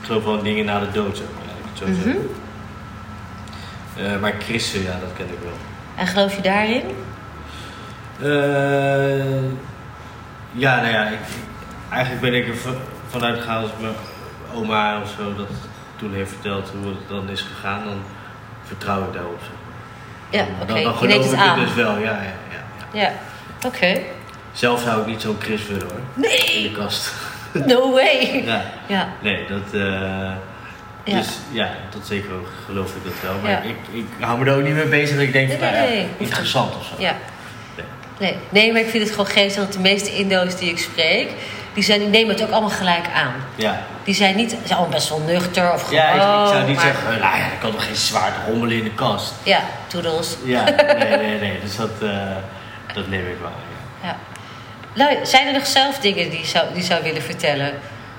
Ik 0.00 0.06
geloof 0.06 0.24
wel 0.24 0.36
in 0.38 0.44
dingen 0.44 0.64
na 0.64 0.80
de 0.80 0.90
dood, 0.92 1.16
zeg 1.16 1.26
maar. 1.34 1.54
ik 1.86 1.94
het 1.94 2.04
zo. 2.04 2.20
Eh, 4.02 4.20
maar 4.20 4.32
christen, 4.44 4.82
ja, 4.82 4.90
dat 5.00 5.10
ken 5.16 5.26
ik 5.26 5.38
wel. 5.42 5.52
En 5.96 6.06
geloof 6.06 6.36
je 6.36 6.42
daarin? 6.42 6.82
Eh, 8.22 9.42
ja, 10.52 10.76
nou 10.80 10.88
ja, 10.92 11.04
ik, 11.06 11.18
eigenlijk 11.90 12.22
ben 12.22 12.34
ik 12.34 12.48
er 12.48 12.56
va- 12.56 12.70
vanuit 13.08 13.38
gegaan 13.40 13.62
als 13.62 13.70
mijn 13.80 13.94
oma 14.54 15.00
of 15.00 15.08
zo 15.18 15.34
dat 15.34 15.46
toen 15.96 16.14
heeft 16.14 16.30
verteld 16.30 16.70
hoe 16.80 16.88
het 16.88 17.08
dan 17.08 17.28
is 17.30 17.40
gegaan, 17.40 17.84
dan 17.84 18.02
vertrouw 18.66 19.02
ik 19.02 19.12
daarop. 19.12 19.40
Ja, 20.30 20.44
Dan- 20.66 20.70
oké. 20.76 20.82
Dan, 20.82 20.94
geloof 20.94 21.24
ik 21.24 21.30
het 21.30 21.38
aan. 21.40 21.58
dus 21.58 21.74
wel, 21.74 21.96
ja, 21.98 22.02
ja, 22.10 22.22
ja. 22.22 22.62
ja. 22.92 23.00
Ja, 23.00 23.12
oké. 23.66 24.00
Zelf 24.52 24.80
zou 24.82 25.00
ik 25.00 25.06
niet 25.06 25.20
zo'n 25.20 25.36
Chris 25.40 25.66
willen 25.66 25.82
hoor, 25.86 25.98
in 26.14 26.20
Nee, 26.20 26.62
de 26.62 26.72
kast. 26.72 27.12
no 27.66 27.92
way. 27.92 28.42
ja. 28.46 28.62
Ja, 28.86 29.08
Nee, 29.20 29.46
dat, 29.48 29.72
eh, 29.80 30.30
Ja. 31.04 31.16
dus 31.16 31.38
ja, 31.50 31.70
tot 31.88 32.06
zeker 32.06 32.30
geloof 32.66 32.94
ik 32.96 33.04
dat 33.04 33.12
wel. 33.22 33.34
Maar 33.42 33.50
Ja. 33.50 33.60
ik, 33.60 33.76
ik 33.92 34.06
hou 34.20 34.38
me 34.38 34.50
er 34.50 34.56
ook 34.56 34.62
niet 34.62 34.74
mee 34.74 34.86
bezig 34.86 35.14
dat 35.16 35.24
ik 35.24 35.32
denk 35.32 35.50
van, 35.50 35.60
Nee, 35.60 35.70
nou 35.72 35.92
ja, 35.92 36.04
interessant 36.16 36.76
of 36.76 36.84
zo. 36.84 36.94
ja. 36.98 37.14
Nee. 38.22 38.36
Nee. 38.48 38.72
maar 38.72 38.80
ik 38.80 38.88
vind 38.88 39.02
het 39.02 39.10
gewoon 39.10 39.26
geestig 39.26 39.64
dat 39.64 39.72
de 39.72 39.78
meeste 39.78 40.16
Indo's 40.16 40.56
die 40.56 40.70
ik 40.70 40.78
spreek... 40.78 41.30
Die, 41.74 41.82
zijn, 41.82 41.98
die 41.98 42.08
nemen 42.08 42.34
het 42.34 42.42
ook 42.44 42.50
allemaal 42.50 42.70
gelijk 42.70 43.06
aan. 43.14 43.34
Ja. 43.54 43.82
Die 44.04 44.14
zijn 44.14 44.36
niet, 44.36 44.50
ze 44.50 44.56
zijn 44.64 44.78
allemaal 44.78 44.96
best 44.96 45.08
wel 45.08 45.20
nuchter 45.20 45.72
of 45.72 45.82
gewoon... 45.82 45.94
Ja, 45.98 46.08
ik, 46.08 46.46
ik 46.46 46.52
zou 46.52 46.66
niet 46.66 46.76
maar- 46.76 46.84
zeggen, 46.84 47.10
nou 47.20 47.36
ja, 47.36 47.44
ik 47.44 47.60
kan 47.60 47.72
toch 47.72 47.84
geen 47.84 47.96
zwaard 47.96 48.34
rommelen 48.46 48.76
in 48.76 48.84
de 48.84 48.94
kast. 48.94 49.32
Ja, 49.42 49.60
toedels. 49.86 50.36
Ja, 50.44 50.64
nee, 50.98 51.16
nee, 51.16 51.38
nee. 51.40 51.60
Dus 51.62 51.76
dat, 51.76 51.90
eh, 52.02 52.36
dat 52.94 53.08
neem 53.08 53.26
ik 53.26 53.36
wel. 53.40 53.50
Ja. 54.02 54.08
Ja. 54.08 54.16
Nou, 54.94 55.26
zijn 55.26 55.46
er 55.46 55.52
nog 55.52 55.66
zelf 55.66 55.98
dingen 55.98 56.30
die 56.30 56.38
je 56.38 56.46
zou, 56.46 56.66
die 56.74 56.82
zou 56.82 57.02
willen 57.02 57.22
vertellen? 57.22 57.72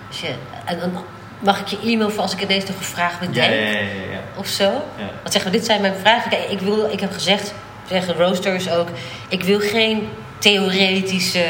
Als 0.08 0.22
je, 0.22 0.34
en 0.66 0.80
dan 0.80 1.06
mag 1.40 1.60
ik 1.60 1.68
je 1.68 1.78
e-mail 1.84 2.10
voor 2.10 2.22
als 2.22 2.34
ik 2.34 2.42
ineens 2.42 2.66
nog 2.66 2.78
een 2.78 2.84
vraag 2.84 3.20
bedenk? 3.20 3.36
ja, 3.36 3.44
ja, 3.44 3.70
ja, 3.72 3.80
ja. 4.12 4.20
Of 4.36 4.48
zo? 4.48 4.64
Ja. 4.98 5.10
Want 5.22 5.34
zeggen 5.34 5.52
we, 5.52 5.58
dit 5.58 5.66
zijn 5.66 5.82
mijn 5.82 5.96
vragen. 6.02 6.30
Kijk, 6.30 6.44
ik, 6.50 6.60
wil, 6.60 6.90
ik 6.92 7.00
heb 7.00 7.12
gezegd, 7.14 7.54
zeggen 7.90 8.14
roosters 8.16 8.70
ook... 8.70 8.88
ik 9.28 9.44
wil 9.44 9.60
geen 9.60 10.08
theoretische 10.38 11.46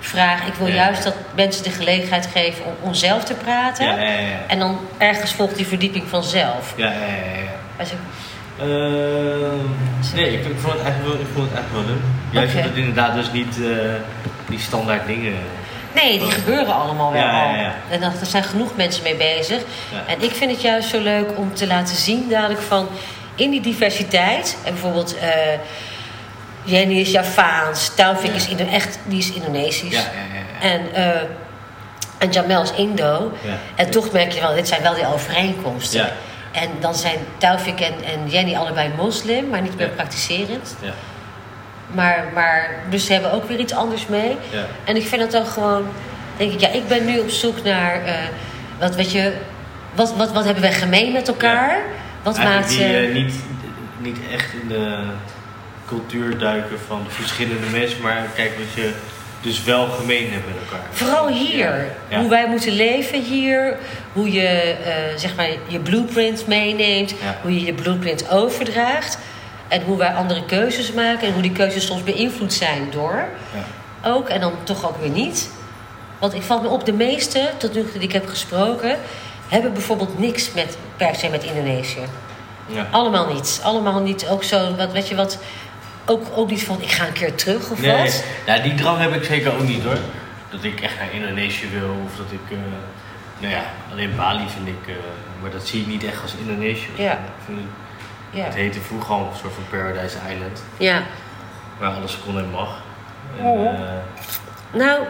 vraag. 0.00 0.46
Ik 0.46 0.54
wil 0.54 0.66
Ja. 0.66 0.74
juist 0.74 1.02
dat 1.02 1.14
mensen 1.34 1.62
de 1.62 1.70
gelegenheid 1.70 2.28
geven 2.34 2.64
om, 2.80 2.94
zelf 2.94 3.24
te 3.24 3.34
praten. 3.34 3.86
Ja, 3.86 3.96
ja. 4.02 4.18
En 4.46 4.58
dan 4.58 4.78
ergens 4.98 5.32
volgt 5.32 5.56
die 5.56 5.66
verdieping 5.66 6.04
vanzelf. 6.08 6.72
Ja, 6.76 6.86
ja, 6.86 6.92
ja, 6.98 7.40
ja. 7.42 7.50
Als 7.78 7.90
ik, 7.90 7.98
Ehm, 8.58 9.64
nee, 10.14 10.32
ik, 10.32 10.44
ik 10.46 10.58
vond 10.58 10.72
het 10.72 10.82
eigenlijk 10.82 11.04
wel, 11.12 11.20
ik 11.20 11.26
vond 11.34 11.48
het 11.50 11.54
eigenlijk 11.58 11.86
wel 11.86 11.94
leuk. 11.94 12.02
Juist 12.30 12.52
Oké. 12.52 12.60
dat 12.62 12.70
het 12.70 12.78
inderdaad 12.78 13.14
dus 13.14 13.32
niet 13.32 13.60
eh, 13.62 13.68
die 14.48 14.58
standaard 14.58 15.06
dingen... 15.06 15.34
Nee, 15.94 16.18
die 16.18 16.30
gebeuren 16.30 16.74
allemaal 16.74 17.12
wel 17.12 17.20
Ja, 17.20 17.30
ja, 17.30 17.44
al. 17.48 17.54
ja. 17.54 17.74
En 17.90 18.00
dat- 18.00 18.20
er 18.20 18.26
zijn 18.26 18.42
genoeg 18.44 18.76
mensen 18.76 19.02
mee 19.02 19.14
bezig. 19.16 19.62
En 20.06 20.22
ik 20.22 20.30
vind 20.30 20.50
het 20.50 20.60
juist 20.62 20.88
zo 20.88 21.00
leuk 21.00 21.28
om 21.38 21.54
te 21.54 21.66
laten 21.66 21.96
zien 21.96 22.28
dadelijk 22.28 22.60
van... 22.60 22.88
in 23.40 23.50
die 23.50 23.60
diversiteit... 23.60 24.56
en 24.64 24.72
bijvoorbeeld 24.72 25.18
eh, 25.18 25.28
Jenny 26.64 27.00
is 27.00 27.10
Javaans... 27.10 27.94
Taufik 27.94 28.30
Ja. 28.30 28.36
is 28.36 28.48
Indo 28.48 28.66
echt, 28.66 28.98
die 29.04 29.18
is 29.18 29.32
Indonesisch. 29.32 29.92
Ja, 29.92 29.98
ja, 29.98 30.34
ja. 30.34 30.68
ja. 30.68 30.74
En, 30.74 30.94
eh, 30.94 31.20
en 32.18 32.30
Jamel 32.30 32.62
is 32.62 32.72
Indo. 32.72 33.32
Ja. 33.42 33.58
En 33.74 33.90
toch 33.90 34.12
merk 34.12 34.32
je 34.32 34.40
wel, 34.40 34.54
dit 34.54 34.68
zijn 34.68 34.82
wel 34.82 34.94
die 34.94 35.06
overeenkomsten. 35.06 36.08
En 36.52 36.68
dan 36.80 36.94
zijn 36.94 37.18
Taufik 37.38 37.80
en, 37.80 37.94
en 38.04 38.28
Jenny 38.28 38.54
allebei 38.56 38.90
moslim, 38.96 39.48
maar 39.48 39.62
niet 39.62 39.76
meer 39.76 39.88
praktiserend. 39.88 40.76
ja. 40.80 40.92
Maar, 41.92 42.24
maar, 42.34 42.70
dus 42.90 43.06
ze 43.06 43.12
hebben 43.12 43.32
ook 43.32 43.48
weer 43.48 43.58
iets 43.58 43.72
anders 43.74 44.06
mee. 44.06 44.36
Ja. 44.50 44.64
En 44.84 44.96
ik 44.96 45.06
vind 45.06 45.20
dat 45.20 45.30
dan 45.30 45.46
gewoon, 45.46 45.86
denk 46.36 46.52
ik, 46.52 46.60
ja, 46.60 46.68
ik 46.68 46.88
ben 46.88 47.04
nu 47.04 47.18
op 47.18 47.30
zoek 47.30 47.62
naar, 47.64 48.04
eh, 48.04 48.14
wat 48.78 48.94
weet 48.94 49.12
je, 49.12 49.32
wat, 49.94 50.14
wat, 50.16 50.32
wat 50.32 50.44
hebben 50.44 50.62
wij 50.62 50.72
gemeen 50.72 51.12
met 51.12 51.28
elkaar? 51.28 51.78
Wat 52.22 52.36
Eigenlijk 52.36 52.66
maakt. 52.66 52.78
die, 52.78 52.96
eh, 52.96 53.14
niet, 53.14 53.34
niet 53.98 54.18
echt 54.32 54.52
in 54.62 54.68
de 54.68 55.02
cultuur 55.86 56.38
duiken 56.38 56.78
van 56.86 57.04
verschillende 57.08 57.66
mensen, 57.72 58.00
maar 58.00 58.26
kijk 58.34 58.50
wat 58.58 58.72
je 58.74 58.92
dus 59.40 59.64
wel 59.64 59.88
gemeen 59.88 60.30
hebt 60.30 60.46
met 60.46 60.56
elkaar. 60.64 60.86
Vooral 60.90 61.28
hier. 61.28 61.86
Ja. 62.08 62.20
Hoe 62.20 62.28
wij 62.28 62.48
moeten 62.48 62.72
leven 62.72 63.22
hier. 63.22 63.76
Hoe 64.12 64.32
je 64.32 64.48
eh, 64.48 65.18
zeg 65.18 65.36
maar 65.36 65.48
je 65.66 65.78
blueprint 65.78 66.46
meeneemt. 66.46 67.10
Ja. 67.10 67.38
Hoe 67.42 67.54
je 67.54 67.64
je 67.64 67.74
blueprint 67.74 68.30
overdraagt. 68.30 69.18
En 69.68 69.82
hoe 69.82 69.98
wij 69.98 70.14
andere 70.14 70.44
keuzes 70.44 70.92
maken. 70.92 71.26
En 71.26 71.32
hoe 71.32 71.42
die 71.42 71.52
keuzes 71.52 71.86
soms 71.86 72.02
beïnvloed 72.02 72.52
zijn 72.52 72.88
door. 72.90 73.24
Ja. 73.54 74.10
Ook. 74.10 74.28
En 74.28 74.40
dan 74.40 74.52
toch 74.64 74.88
ook 74.88 75.00
weer 75.00 75.10
niet. 75.10 75.50
Want 76.18 76.34
ik 76.34 76.42
valt 76.42 76.62
me 76.62 76.68
op, 76.68 76.84
de 76.84 76.92
meeste 76.92 77.50
tot 77.56 77.74
nu 77.74 77.82
toe 77.82 77.92
die 77.92 78.08
ik 78.08 78.12
heb 78.12 78.28
gesproken... 78.28 78.98
hebben 79.48 79.72
bijvoorbeeld 79.72 80.18
niks 80.18 80.52
met, 80.52 80.76
per 81.06 81.14
se 81.14 81.28
met 81.28 81.42
Indonesië. 81.44 82.00
Ja. 82.66 82.86
Allemaal 82.90 83.32
niet. 83.32 83.60
Allemaal 83.64 84.00
niet. 84.00 84.28
Ook 84.28 84.42
zo, 84.44 84.74
wat, 84.76 84.92
weet 84.92 85.08
je 85.08 85.14
wat... 85.14 85.38
Ook, 86.06 86.26
ook 86.34 86.50
niet 86.50 86.64
van, 86.64 86.82
ik 86.82 86.90
ga 86.90 87.06
een 87.06 87.12
keer 87.12 87.34
terug 87.34 87.70
of 87.70 87.80
Nee, 87.80 88.02
wat. 88.02 88.24
ja, 88.46 88.58
die 88.58 88.74
drang 88.74 88.98
heb 88.98 89.14
ik 89.14 89.24
zeker 89.24 89.52
ook 89.52 89.62
niet 89.62 89.84
hoor. 89.84 89.98
Dat 90.50 90.64
ik 90.64 90.80
echt 90.80 90.98
naar 90.98 91.12
Indonesië 91.12 91.68
wil 91.68 91.90
of 92.04 92.16
dat 92.16 92.26
ik. 92.32 92.50
eh, 92.50 92.56
nou 93.38 93.52
ja, 93.54 93.62
alleen 93.92 94.16
Bali 94.16 94.44
vind 94.48 94.66
ik. 94.68 94.86
eh, 94.88 94.94
maar 95.42 95.50
dat 95.50 95.66
zie 95.66 95.80
ik 95.80 95.86
niet 95.86 96.04
echt 96.04 96.22
als 96.22 96.34
Indonesië. 96.40 96.88
Ja. 96.96 97.18
Vind 97.46 97.58
Ja. 98.30 98.44
het 98.44 98.54
heette 98.54 98.80
vroeger 98.80 99.14
al 99.14 99.20
een 99.20 99.38
soort 99.40 99.54
van 99.54 99.64
Paradise 99.70 100.16
Island. 100.32 100.62
ja. 100.76 101.02
Waar 101.78 101.92
alles 101.94 102.18
kon 102.24 102.38
en 102.38 102.50
mag. 102.50 102.80
En, 103.38 103.44
Oh. 103.44 103.66
eh, 103.66 103.80
Nou, 104.72 105.00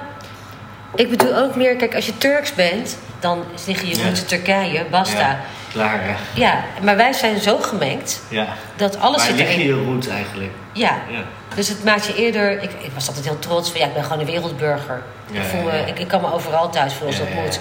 ik 0.95 1.11
bedoel 1.11 1.37
ook 1.37 1.57
meer, 1.57 1.77
kijk, 1.77 1.95
als 1.95 2.07
je 2.07 2.19
Turks 2.19 2.55
bent, 2.55 2.99
dan 3.21 3.45
liggen 3.67 3.89
je 3.89 4.03
roots 4.05 4.25
Turkije, 4.25 4.85
basta. 4.91 5.19
ja, 5.21 5.41
klaar 5.73 6.07
ja. 6.07 6.17
Ja. 6.35 6.65
maar 6.83 6.97
wij 6.97 7.13
zijn 7.13 7.41
zo 7.41 7.57
gemengd 7.59 8.21
ja. 8.29 8.47
dat 8.77 9.01
alles 9.01 9.27
Waar 9.27 9.37
zit 9.37 9.47
erin. 9.47 9.67
je 9.67 9.73
roots 9.73 10.07
eigenlijk? 10.07 10.51
Ja, 10.73 10.99
Ja. 11.09 11.21
dus 11.55 11.69
het 11.69 11.85
maakt 11.85 12.07
je 12.07 12.15
eerder. 12.15 12.63
Ik, 12.63 12.71
ik 12.81 12.91
was 12.95 13.09
altijd 13.09 13.25
heel 13.27 13.39
trots 13.39 13.71
van 13.71 13.81
ja, 13.81 13.87
ik 13.87 13.95
ben 13.95 14.03
gewoon 14.03 14.19
een 14.19 14.27
wereldburger. 14.27 15.03
Ja, 15.31 15.41
ik, 15.41 15.47
voel 15.47 15.63
me. 15.63 15.79
Ik, 15.87 15.99
ik 15.99 16.09
kan 16.09 16.21
me 16.21 16.33
overal 16.33 16.71
thuis 16.71 16.93
voelen 16.93 17.19
als 17.21 17.29
dat 17.29 17.43
moet. 17.43 17.61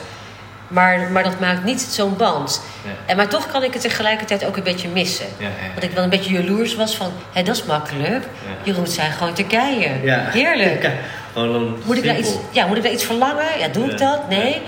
Maar, 0.67 1.11
maar 1.11 1.23
dat 1.23 1.39
maakt 1.39 1.63
niet 1.63 1.81
zo'n 1.81 2.17
band. 2.17 2.61
En, 3.05 3.15
maar 3.17 3.27
toch 3.27 3.47
kan 3.47 3.63
ik 3.63 3.73
het 3.73 3.81
tegelijkertijd 3.81 4.45
ook 4.45 4.57
een 4.57 4.63
beetje 4.63 4.87
missen. 4.87 5.25
Want 5.71 5.83
ik 5.83 5.91
wel 5.91 6.03
een 6.03 6.09
beetje 6.09 6.33
jaloers 6.33 6.75
was 6.75 6.95
van, 6.95 7.11
hé, 7.33 7.43
dat 7.43 7.55
is 7.55 7.63
makkelijk. 7.63 8.25
Je 8.63 8.73
roots 8.73 8.93
zijn 8.93 9.11
gewoon 9.11 9.33
Turkije. 9.33 9.89
Heerlijk. 10.31 10.89
Moet 11.85 11.97
ik, 11.97 12.03
daar 12.03 12.17
iets, 12.17 12.31
ja, 12.51 12.65
moet 12.65 12.77
ik 12.77 12.83
daar 12.83 12.91
iets 12.91 13.03
verlangen? 13.03 13.59
Ja, 13.59 13.67
doe 13.67 13.91
ik 13.91 13.97
dat? 13.97 14.29
Nee. 14.29 14.61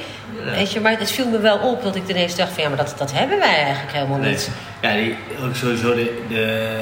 Ja. 0.46 0.52
Weet 0.52 0.72
je, 0.72 0.80
maar 0.82 1.00
het 1.00 1.12
viel 1.12 1.30
me 1.30 1.40
wel 1.40 1.58
op 1.58 1.84
dat 1.84 1.96
ik 1.96 2.08
ineens 2.08 2.36
dacht 2.36 2.52
van 2.52 2.64
ja, 2.64 2.70
maar 2.70 2.78
dat, 2.78 2.96
dat 2.98 3.12
hebben 3.14 3.38
wij 3.40 3.56
eigenlijk 3.64 3.94
helemaal 3.94 4.18
Nee. 4.18 4.32
niet. 4.32 4.50
Ja, 4.82 4.94
die, 4.94 5.16
ook 5.44 5.56
sowieso 5.56 5.94
de, 5.96 6.22
de, 6.28 6.36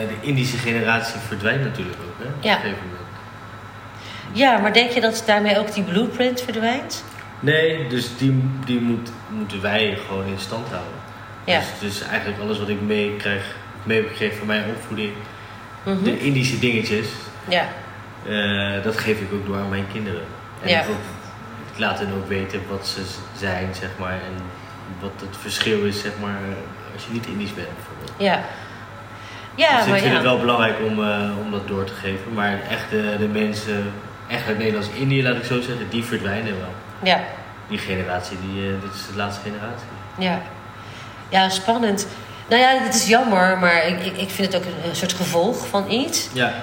de 0.07 0.27
Indische 0.27 0.57
generatie 0.57 1.19
verdwijnt 1.27 1.63
natuurlijk 1.63 1.97
ook, 2.07 2.25
hè? 2.25 2.47
Ja. 2.49 2.55
Op 2.55 2.63
een 2.63 2.69
gegeven 2.69 2.83
moment. 2.85 3.07
Ja, 4.31 4.57
maar 4.57 4.73
denk 4.73 4.89
je 4.91 5.01
dat 5.01 5.23
daarmee 5.25 5.59
ook 5.59 5.73
die 5.73 5.83
blueprint 5.83 6.41
verdwijnt? 6.41 7.03
Nee, 7.39 7.87
dus 7.87 8.17
die, 8.17 8.43
die 8.65 8.79
moet, 8.81 9.11
moeten 9.29 9.61
wij 9.61 9.97
gewoon 10.07 10.25
in 10.25 10.39
stand 10.39 10.67
houden. 10.67 10.93
Ja. 11.43 11.59
Dus, 11.59 11.67
dus 11.79 12.07
eigenlijk 12.07 12.41
alles 12.41 12.59
wat 12.59 12.69
ik 12.69 12.81
meekrijg, 12.81 13.55
mee 13.83 13.97
heb 14.01 14.07
gekregen 14.09 14.37
van 14.37 14.47
mijn 14.47 14.63
opvoeding, 14.75 15.11
Mhm. 15.83 16.03
de 16.03 16.19
Indische 16.19 16.59
dingetjes, 16.59 17.07
Ja, 17.47 17.67
eh, 18.27 18.83
dat 18.83 18.97
geef 18.97 19.19
ik 19.19 19.33
ook 19.33 19.45
door 19.45 19.57
aan 19.57 19.69
mijn 19.69 19.85
kinderen. 19.91 20.21
En 20.63 20.69
Ja. 20.69 20.79
ook, 20.79 20.95
laat 21.79 21.99
hen 21.99 22.13
ook 22.17 22.27
weten 22.27 22.61
wat 22.69 22.87
ze 22.87 23.01
zijn, 23.37 23.67
zeg 23.79 23.89
maar, 23.97 24.11
en 24.13 24.35
wat 24.99 25.11
het 25.27 25.37
verschil 25.41 25.85
is, 25.85 26.01
zeg 26.01 26.11
maar, 26.21 26.37
als 26.93 27.03
je 27.05 27.11
niet 27.11 27.25
Indisch 27.27 27.53
bent 27.53 27.67
bijvoorbeeld. 27.75 28.11
ja. 28.17 28.39
Ja, 29.55 29.75
dus 29.75 29.83
ik 29.83 29.89
maar 29.89 29.99
vind 29.99 30.09
ja. 30.11 30.17
het 30.17 30.27
wel 30.27 30.39
belangrijk 30.39 30.75
om, 30.85 31.03
eh, 31.03 31.29
om 31.45 31.51
dat 31.51 31.67
door 31.67 31.83
te 31.83 31.93
geven. 31.93 32.33
Maar 32.33 32.59
echt 32.69 32.89
de, 32.89 33.15
de 33.19 33.27
mensen, 33.27 33.91
echt 34.27 34.47
uit 34.47 34.57
Nederlands-Indië, 34.57 35.23
laat 35.23 35.35
ik 35.35 35.43
zo 35.43 35.61
zeggen, 35.61 35.89
die 35.89 36.03
verdwijnen 36.03 36.59
wel. 36.59 36.73
Ja, 37.03 37.19
Die 37.67 37.77
generatie, 37.77 38.37
die, 38.41 38.63
eh, 38.67 38.81
dit 38.81 38.93
is 38.93 39.07
de 39.11 39.15
laatste 39.15 39.41
generatie. 39.41 39.87
ja. 40.17 40.41
Ja, 41.29 41.49
spannend. 41.49 42.07
Nou 42.49 42.61
ja, 42.61 42.77
het 42.83 42.95
is 42.95 43.07
jammer, 43.07 43.57
maar 43.57 43.87
ik, 43.87 43.99
ik, 44.05 44.17
ik 44.17 44.29
vind 44.29 44.53
het 44.53 44.61
ook 44.61 44.67
een, 44.67 44.89
een 44.89 44.95
soort 44.95 45.13
gevolg 45.13 45.67
van 45.67 45.91
iets. 45.91 46.29
Ja, 46.33 46.53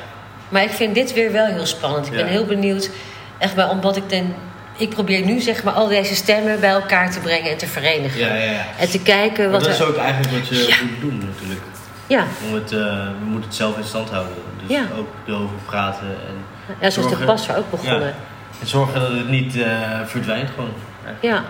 Maar 0.49 0.63
ik 0.63 0.71
vind 0.71 0.95
dit 0.95 1.13
weer 1.13 1.33
wel 1.33 1.47
heel 1.47 1.67
spannend. 1.67 2.07
Ik 2.07 2.13
ben 2.13 2.27
heel 2.27 2.45
benieuwd, 2.47 2.91
echt 3.39 3.57
maar 3.57 3.71
omdat 3.71 3.97
ik 3.97 4.09
den... 4.09 4.35
Ik 4.77 4.89
probeer 4.89 5.25
nu 5.25 5.41
zeg 5.41 5.63
maar 5.63 5.75
al 5.75 5.89
deze 5.89 6.15
stemmen 6.15 6.61
bij 6.61 6.71
elkaar 6.71 7.11
te 7.11 7.21
brengen 7.21 7.51
en 7.51 7.57
te 7.57 7.67
verenigen. 7.67 8.19
ja, 8.21 8.35
ja. 8.35 8.51
ja. 8.53 8.65
En 8.79 8.91
te 8.91 8.99
kijken 9.03 9.43
Maar 9.43 9.53
wat 9.53 9.65
dat 9.65 9.75
is 9.75 9.83
ook 9.83 9.97
eigenlijk 9.97 10.35
wat 10.35 10.49
je 10.49 10.55
Ja. 10.69 10.77
moet 10.85 11.01
doen 11.01 11.19
natuurlijk. 11.33 11.61
Ja, 12.07 12.25
Om 12.49 12.55
het, 12.55 12.73
eh, 12.73 12.79
we 13.19 13.25
moeten 13.25 13.49
het 13.49 13.55
zelf 13.55 13.77
in 13.77 13.85
stand 13.85 14.11
houden. 14.11 14.35
Dus 14.67 14.77
Ja. 14.77 14.83
ook 14.99 15.09
erover 15.27 15.57
praten 15.67 16.07
en, 16.07 16.35
ja 16.81 16.91
zoals 16.91 16.95
de 16.95 17.03
Zorgen- 17.03 17.27
passer 17.27 17.57
ook 17.57 17.71
begonnen. 17.71 18.15
En 18.61 18.67
zorgen 18.67 19.01
dat 19.01 19.11
het 19.11 19.29
niet 19.29 19.57
eh, 19.57 19.71
verdwijnt 20.05 20.51
gewoon. 20.55 20.73
Ja. 21.21 21.45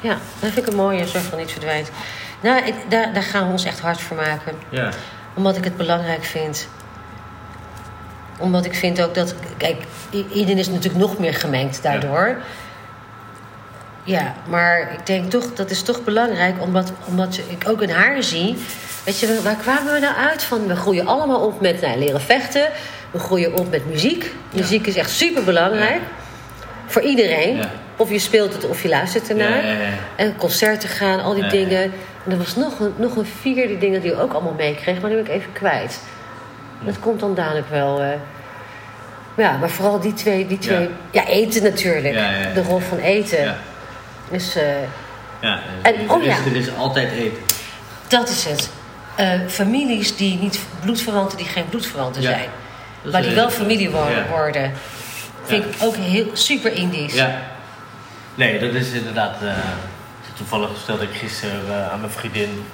Ja, 0.00 0.10
dat 0.40 0.50
vind 0.52 0.56
ik 0.56 0.66
een 0.66 0.76
mooie, 0.76 1.06
zorg 1.06 1.30
dat 1.30 1.38
niet 1.38 1.50
verdwijnt. 1.52 1.90
Nou, 2.40 2.64
ik, 2.64 2.74
daar, 2.88 3.12
daar 3.12 3.22
gaan 3.22 3.46
we 3.46 3.52
ons 3.52 3.64
echt 3.64 3.80
hard 3.80 4.00
voor 4.00 4.16
maken. 4.16 4.54
Ja. 4.68 4.88
Omdat 5.34 5.56
ik 5.56 5.64
het 5.64 5.76
belangrijk 5.76 6.24
vind. 6.24 6.68
Omdat 8.38 8.64
ik 8.64 8.74
vind 8.74 9.02
ook 9.02 9.14
dat... 9.14 9.34
Kijk, 9.56 9.76
iedereen 10.10 10.58
is 10.58 10.68
natuurlijk 10.68 11.04
nog 11.04 11.18
meer 11.18 11.34
gemengd 11.34 11.82
daardoor. 11.82 12.36
Ja, 14.04 14.34
maar 14.48 14.80
ik 14.80 15.06
denk 15.06 15.30
toch, 15.30 15.54
dat 15.54 15.70
is 15.70 15.82
toch 15.82 16.04
belangrijk. 16.04 16.54
Omdat, 16.60 16.92
omdat 17.04 17.40
ik 17.48 17.68
ook 17.68 17.82
in 17.82 17.90
haar 17.90 18.22
zie... 18.22 18.56
Weet 19.04 19.18
je, 19.18 19.40
waar 19.42 19.56
kwamen 19.56 19.92
we 19.92 19.98
nou 19.98 20.14
uit 20.16 20.42
van? 20.42 20.66
We 20.66 20.76
groeien 20.76 21.06
allemaal 21.06 21.40
op 21.40 21.60
met 21.60 21.80
nou, 21.80 21.98
leren 21.98 22.20
vechten. 22.20 22.68
We 23.10 23.18
groeien 23.18 23.58
op 23.58 23.70
met 23.70 23.86
muziek. 23.86 24.32
Muziek 24.52 24.86
is 24.86 24.96
echt 24.96 25.10
super 25.10 25.44
belangrijk. 25.44 26.00
Voor 26.86 27.02
iedereen. 27.02 27.60
Of 27.96 28.10
je 28.10 28.18
speelt 28.18 28.52
het 28.52 28.68
of 28.68 28.82
je 28.82 28.88
luistert 28.88 29.28
ernaar. 29.28 29.64
En 30.16 30.36
concerten 30.36 30.88
gaan, 30.88 31.20
al 31.20 31.34
die 31.34 31.46
dingen. 31.46 31.82
En 32.24 32.30
er 32.30 32.38
was 32.38 32.56
nog 32.56 32.80
een, 32.80 32.92
nog 32.96 33.16
een 33.16 33.26
vierde 33.40 33.78
ding 33.78 33.92
dat 33.92 34.02
die 34.02 34.20
ook 34.20 34.32
allemaal 34.32 34.54
meekreeg, 34.56 35.00
maar 35.00 35.10
die 35.10 35.22
ben 35.22 35.32
ik 35.32 35.40
even 35.40 35.52
kwijt. 35.52 36.00
Dat 36.80 36.98
komt 37.00 37.20
dan 37.20 37.34
dadelijk 37.34 37.68
wel. 37.68 38.00
eh. 38.02 38.08
Ja, 39.36 39.56
maar 39.56 39.70
vooral 39.70 40.00
die 40.00 40.14
twee, 40.14 40.46
die 40.46 40.58
twee. 40.58 40.88
Ja, 41.10 41.26
eten 41.26 41.62
natuurlijk. 41.62 42.14
Ja, 42.14 42.30
ja, 42.30 42.38
ja. 42.40 42.52
De 42.54 42.62
rol 42.62 42.78
van 42.78 42.98
eten. 42.98 43.56
Dus 44.30 44.54
eh, 44.56 44.62
ja. 45.40 45.60
En- 45.82 45.94
er, 45.94 46.12
oh 46.12 46.22
is, 46.22 46.26
ja. 46.28 46.36
er 46.50 46.56
is 46.56 46.76
altijd 46.76 47.12
eten. 47.12 47.38
dat 48.08 48.28
is 48.28 48.44
het. 48.44 48.70
Eh, 49.16 49.30
families 49.48 50.16
die 50.16 50.38
niet 50.38 50.60
bloedverwanten, 50.82 51.36
die 51.38 51.46
geen 51.46 51.68
bloedverwanten 51.68 52.22
zijn. 52.22 52.48
Maar 53.12 53.22
die 53.22 53.34
wel 53.34 53.50
familie 53.50 53.90
wo- 53.90 54.08
Ja. 54.08 54.26
worden. 54.30 54.72
Vind 55.44 55.64
ik 55.64 55.74
ook 55.82 55.96
heel 55.96 56.26
super 56.32 56.72
Indisch. 56.72 57.14
Ja. 57.14 57.38
Nee, 58.34 58.58
dat 58.58 58.74
is 58.74 58.90
inderdaad. 58.90 59.36
eh, 59.42 59.52
toevallig 60.36 60.68
stelde 60.82 61.02
ik 61.04 61.14
gisteren 61.14 61.60
eh, 61.68 61.92
aan 61.92 62.00
mijn 62.00 62.12
vriendin 62.12 62.64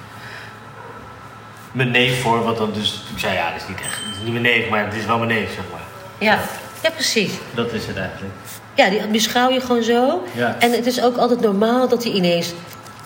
mijn 1.71 1.91
neef 1.91 2.21
voor. 2.21 2.43
Wat 2.43 2.57
dan 2.57 2.71
dus. 2.73 3.01
Ik 3.13 3.19
zei 3.19 3.33
ja, 3.33 3.51
dat 3.51 3.61
is 3.61 3.67
niet 3.67 3.79
echt. 3.79 3.95
Het 4.05 4.15
is 4.15 4.21
niet 4.23 4.31
mijn 4.31 4.43
neef, 4.43 4.69
maar 4.69 4.85
het 4.85 4.93
is 4.93 5.05
wel 5.05 5.17
mijn 5.17 5.29
neef, 5.29 5.53
zeg 5.53 5.63
maar. 5.71 5.81
ja. 6.17 6.39
Ja, 6.83 6.89
precies. 6.89 7.31
Dat 7.53 7.71
is 7.71 7.85
het 7.87 7.97
eigenlijk. 7.97 8.33
Ja, 8.73 8.89
die 8.89 9.07
beschouw 9.07 9.49
je 9.49 9.61
gewoon 9.61 9.83
zo. 9.83 10.23
Ja. 10.33 10.55
En 10.59 10.71
het 10.71 10.85
is 10.85 11.01
ook 11.03 11.17
altijd 11.17 11.41
normaal 11.41 11.87
dat 11.87 12.03
hij 12.03 12.11
ineens 12.13 12.53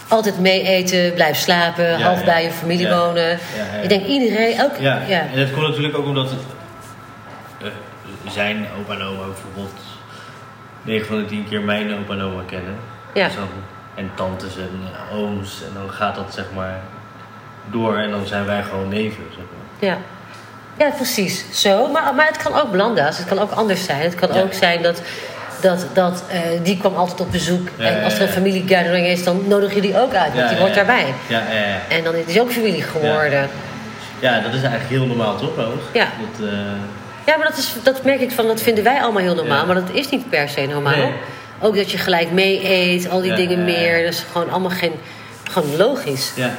altijd 0.08 0.40
mee 0.40 0.62
eten, 0.62 1.14
blijft 1.14 1.42
slapen, 1.42 1.86
Ja, 1.86 1.98
half 2.06 2.20
ja. 2.20 2.26
bij 2.26 2.44
je 2.44 2.52
familie 2.52 2.90
wonen. 2.90 3.40
Ik 3.84 3.90
denk 3.90 4.06
iedereen, 4.06 4.62
ook, 4.64 4.78
Ja. 4.80 5.02
ja. 5.08 5.20
en 5.20 5.40
dat 5.40 5.52
komt 5.52 5.68
natuurlijk 5.68 5.98
ook 5.98 6.06
omdat 6.06 6.30
het, 6.30 6.40
zijn 8.34 8.66
opa 8.80 8.94
en 8.94 9.02
oma 9.02 9.26
bijvoorbeeld 9.26 9.80
9 10.82 11.08
van 11.08 11.18
de 11.18 11.26
10 11.26 11.46
keer 11.50 11.62
mijn 11.62 11.94
opa 11.94 12.14
en 12.14 12.22
oma 12.22 12.42
kennen. 12.48 12.76
Ja. 13.14 13.26
Dus 13.26 13.36
dan- 13.36 13.48
en 13.96 14.12
tantes 14.16 14.58
en 14.58 14.80
ooms. 15.14 15.62
En 15.68 15.72
dan 15.74 15.90
gaat 15.90 16.16
dat 16.16 16.34
zeg 16.34 16.46
maar 16.56 16.80
door 17.72 17.98
en 17.98 18.12
dan 18.12 18.26
zijn 18.26 18.46
wij 18.46 18.64
gewoon 18.64 18.88
neven. 18.90 19.24
Zeg 19.30 19.38
maar. 19.38 19.90
Ja. 19.90 19.98
ja, 20.86 20.92
precies. 20.96 21.46
Zo. 21.62 21.88
Maar, 21.88 22.16
maar 22.16 22.28
het 22.28 22.38
kan 22.38 22.54
ook 22.62 22.72
blanda's. 22.72 23.18
Het 23.18 23.28
kan 23.28 23.40
ook 23.40 23.52
anders 23.52 23.84
zijn. 23.86 24.02
Het 24.02 24.16
kan 24.16 24.30
Ja. 24.34 24.42
ook 24.42 24.54
zijn 24.54 24.82
dat, 24.82 25.02
Dat, 25.62 25.86
dat, 25.94 26.24
eh, 26.30 26.40
die 26.64 26.78
kwam 26.78 26.96
altijd 26.96 27.20
op 27.20 27.32
bezoek. 27.32 27.68
Ja, 27.78 27.86
en 27.86 28.04
als 28.04 28.14
er 28.14 28.22
een 28.22 28.28
familiegathering 28.28 29.08
is, 29.08 29.24
dan 29.24 29.44
nodig 29.48 29.74
je 29.74 29.82
die 29.82 30.00
ook 30.02 30.14
uit. 30.14 30.34
Want 30.36 30.50
die 30.50 30.58
hoort 30.58 30.70
ja. 30.70 30.76
daarbij. 30.76 31.14
Ja. 31.28 31.42
En 31.90 32.04
dan 32.04 32.16
is 32.16 32.34
hij 32.34 32.42
ook 32.42 32.52
familie 32.52 32.82
geworden. 32.82 33.50
ja, 34.20 34.40
dat 34.40 34.54
is 34.54 34.62
eigenlijk 34.62 34.90
heel 34.90 35.06
normaal 35.06 35.38
toch 35.38 35.58
ons? 35.58 35.82
Ja. 35.94 36.08
Dat, 36.38 36.50
eh, 36.50 36.56
Ja, 37.26 37.38
maar 37.38 37.48
dat, 37.48 37.58
is, 37.58 37.74
dat 37.84 38.04
merk 38.04 38.20
ik 38.22 38.32
van, 38.32 38.48
dat 38.48 38.62
vinden 38.62 38.84
wij 38.84 39.02
allemaal 39.02 39.22
heel 39.22 39.36
normaal. 39.36 39.66
Maar 39.66 39.76
dat 39.76 39.90
is 39.92 40.10
niet 40.10 40.30
per 40.30 40.50
se 40.50 40.62
normaal. 40.66 40.96
Nee. 40.96 41.12
Ook 41.62 41.76
dat 41.76 41.92
je 41.92 41.98
gelijk 41.98 42.32
mee 42.32 42.70
eet, 42.70 43.10
al 43.10 43.22
die 43.22 43.34
dingen 43.36 43.64
meer. 43.64 44.04
Dat 44.04 44.14
is 44.14 44.24
gewoon 44.32 44.50
allemaal 44.50 44.70
geen, 44.70 44.94
gewoon 45.52 45.76
logisch. 45.76 46.32
ja. 46.36 46.50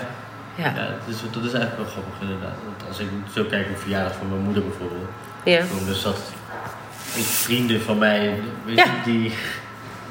Ja. 0.56 0.64
Ja, 0.64 0.74
dat 0.74 1.14
is, 1.14 1.20
dat 1.32 1.44
is 1.44 1.52
eigenlijk 1.52 1.76
wel 1.76 1.90
grappig 1.92 2.20
inderdaad. 2.20 2.56
Want 2.64 2.88
als 2.88 2.98
ik 2.98 3.08
zo 3.34 3.44
kijk 3.44 3.66
op 3.70 3.78
verjaardag 3.78 4.12
van 4.16 4.28
mijn 4.28 4.40
moeder 4.40 4.62
bijvoorbeeld. 4.62 5.08
Ja. 5.44 5.62
Zat 5.94 6.18
ik 7.14 7.24
vrienden 7.24 7.80
van 7.82 7.98
mij, 7.98 8.34
weet 8.64 8.76
Ja. 8.76 8.84
je, 8.84 8.90
die, 9.04 9.32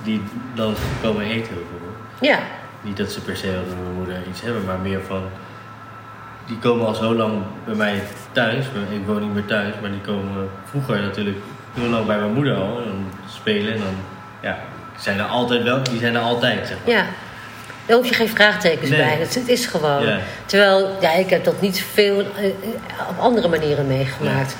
die 0.03 0.21
dan 0.53 0.75
komen 1.01 1.25
eten 1.25 1.53
bijvoorbeeld. 1.53 1.95
Ja. 2.21 2.39
Niet 2.81 2.97
dat 2.97 3.11
ze 3.11 3.21
per 3.21 3.37
se 3.37 3.47
met 3.47 3.79
mijn 3.83 3.95
moeder 3.95 4.15
iets 4.29 4.41
hebben, 4.41 4.65
maar 4.65 4.79
meer 4.79 5.01
van... 5.07 5.23
Die 6.47 6.57
komen 6.59 6.85
al 6.87 6.93
zo 6.93 7.15
lang 7.15 7.33
bij 7.65 7.75
mij 7.75 8.03
thuis. 8.31 8.65
Ik 8.89 9.05
woon 9.05 9.21
niet 9.21 9.33
meer 9.33 9.45
thuis, 9.45 9.73
maar 9.81 9.91
die 9.91 9.99
komen 10.01 10.49
vroeger 10.69 11.01
natuurlijk 11.01 11.37
heel 11.73 11.89
lang 11.89 12.05
bij 12.05 12.17
mijn 12.19 12.33
moeder 12.33 12.55
al. 12.55 12.81
En 12.81 13.07
spelen 13.29 13.73
en 13.73 13.79
dan, 13.79 13.95
ja, 14.41 14.57
die 14.93 15.01
zijn 15.03 15.19
er 15.19 15.25
altijd 15.25 15.63
wel, 15.63 15.83
die 15.83 15.99
zijn 15.99 16.15
er 16.15 16.21
altijd, 16.21 16.67
zeg 16.67 16.77
maar. 16.85 16.95
Ja. 16.95 17.05
Daar 17.85 17.97
hoef 17.97 18.07
je 18.07 18.13
geen 18.13 18.29
vraagtekens 18.29 18.89
Nee. 18.89 18.99
bij. 18.99 19.17
Het, 19.19 19.41
is 19.45 19.65
gewoon. 19.65 20.05
Terwijl, 20.45 20.97
ja, 21.01 21.13
ik 21.13 21.29
heb 21.29 21.43
dat 21.43 21.61
niet 21.61 21.85
veel 21.93 22.19
eh, 22.19 22.45
eh, 22.45 22.51
op 23.09 23.19
andere 23.19 23.47
manieren 23.47 23.87
meegemaakt. 23.87 24.55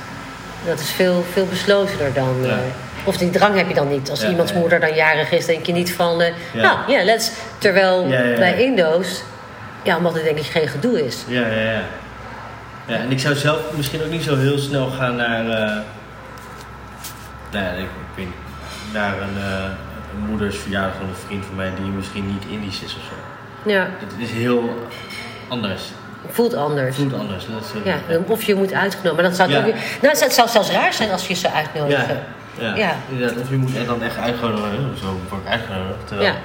Dat 0.66 0.80
is 0.80 0.92
veel, 0.92 1.26
veel 1.34 1.46
beslotener 1.46 2.14
dan. 2.14 2.46
Eh, 2.46 2.58
of 3.04 3.18
die 3.18 3.30
drang 3.30 3.56
heb 3.56 3.68
je 3.68 3.74
dan 3.74 3.88
niet. 3.88 4.10
Als 4.10 4.24
iemands 4.24 4.54
moeder 4.54 4.80
dan 4.80 4.96
jarig 4.96 5.32
is, 5.32 5.46
denk 5.46 5.66
je 5.66 5.72
niet 5.72 5.94
van. 5.94 6.24
Ja. 6.54 6.62
Nou, 6.62 6.92
ja, 6.92 7.04
let's. 7.04 7.32
Terwijl 7.58 8.08
bij 8.38 8.64
Indo's, 8.64 9.24
ja, 9.84 9.98
omdat 9.98 10.14
het 10.14 10.24
denk 10.24 10.38
ik 10.38 10.46
geen 10.46 10.68
gedoe 10.68 11.06
is. 11.06 11.24
Ja, 11.28 11.48
ja, 11.48 11.62
ja. 11.62 11.82
Ja, 12.88 12.96
en 12.96 13.12
ik 13.12 13.20
zou 13.20 13.36
zelf 13.36 13.60
misschien 13.76 14.04
ook 14.04 14.10
niet 14.10 14.24
zo 14.24 14.38
heel 14.38 14.58
snel 14.58 14.90
gaan 14.90 15.16
naar... 15.16 15.50
eh 15.50 15.78
nou 17.52 17.78
ik, 17.78 17.84
ik 17.84 18.16
weet 18.16 18.26
niet. 18.26 18.36
Naar 18.94 19.14
een, 19.22 19.36
een 19.38 19.76
moeders 20.28 20.58
verjaardag 20.58 20.96
van 20.98 21.08
een 21.08 21.16
vriend 21.26 21.46
van 21.46 21.56
mij 21.56 21.72
die 21.82 21.86
misschien 21.86 22.28
niet 22.28 22.44
Indisch 22.50 22.82
is 22.82 22.96
of 22.96 23.02
zo. 23.04 23.14
Ja, 23.70 23.88
Het 24.00 24.14
is 24.18 24.32
heel 24.32 24.88
anders. 25.48 25.82
voelt 26.30 26.54
anders. 26.54 26.96
Voelt 26.96 27.14
anders. 27.14 27.46
Dat 27.46 27.62
is, 27.62 27.82
eh, 27.84 28.00
Ja, 28.10 28.18
of 28.28 28.44
je 28.44 28.56
moet 28.56 28.74
uitgenomen. 28.74 29.16
Maar 29.16 29.24
dat 29.24 29.36
zou, 29.36 29.50
Ja. 29.52 29.58
ook 29.58 29.64
nou, 30.02 30.18
het 30.20 30.34
zou 30.34 30.50
zelfs 30.50 30.72
raar 30.72 30.94
zijn 30.94 31.12
als 31.12 31.28
je 31.28 31.34
ze 31.34 31.52
uitnodigen. 31.52 32.20
Ja, 32.60 32.64
ja. 32.68 32.76
Ja. 32.76 32.96
inderdaad. 33.10 33.42
Of 33.42 33.50
je 33.50 33.56
moet 33.56 33.76
er 33.76 33.86
dan 33.86 34.02
echt 34.04 34.18
uitgenodigd. 34.18 35.00
Zo 35.00 35.20
word 35.30 35.42
ik 35.46 35.50
uitgenodigd. 35.52 36.08
Terwijl 36.08 36.30
Ja. 36.30 36.36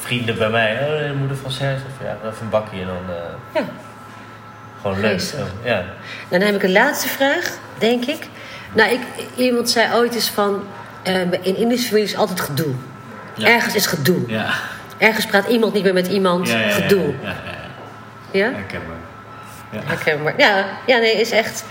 vrienden 0.00 0.38
bij 0.38 0.50
mij, 0.50 0.72
oh, 0.74 1.08
de 1.08 1.14
moeder 1.18 1.36
van 1.36 1.50
Serge, 1.50 1.82
of 1.86 2.04
ja, 2.06 2.16
even 2.30 2.42
een 2.42 2.48
bakje 2.50 2.80
en 2.80 2.86
dan 2.86 3.16
eh, 3.16 3.22
Ja. 3.54 3.68
gewoon 4.82 5.00
leuk. 5.00 5.20
Zo, 5.20 5.36
Ja. 5.64 5.84
Dan 6.28 6.40
heb 6.40 6.54
ik 6.54 6.62
een 6.62 6.72
laatste 6.72 7.08
vraag, 7.08 7.58
denk 7.78 8.04
ik. 8.04 8.28
Nou, 8.72 8.90
ik, 8.92 9.00
iemand 9.36 9.70
zei 9.70 9.94
ooit 9.94 10.14
eens 10.14 10.30
van... 10.30 10.62
eh, 11.02 11.20
in 11.20 11.56
Indische 11.56 11.88
families 11.88 12.12
is 12.12 12.16
altijd 12.18 12.40
gedoe. 12.40 12.74
Ergens 13.46 13.74
is 13.74 13.86
gedoe. 13.86 14.20
Ja. 14.26 14.46
Ergens 14.98 15.26
praat 15.26 15.46
iemand 15.48 15.72
niet 15.72 15.82
meer 15.82 15.92
met 15.92 16.06
iemand. 16.06 16.48
Ja, 16.48 16.58
ja, 16.58 16.66
ja, 16.66 16.72
gedoe. 16.74 17.14
Ja, 17.22 17.28
ja, 17.28 17.34
ja. 18.32 18.46
Ja? 18.46 18.52
Herkenbaar. 18.52 18.96
Ja. 19.70 19.80
Herkenbaar. 19.84 20.34
Ja, 20.36 20.64
ja, 20.86 20.98
nee, 20.98 21.20
is 21.20 21.30
echt... 21.30 21.64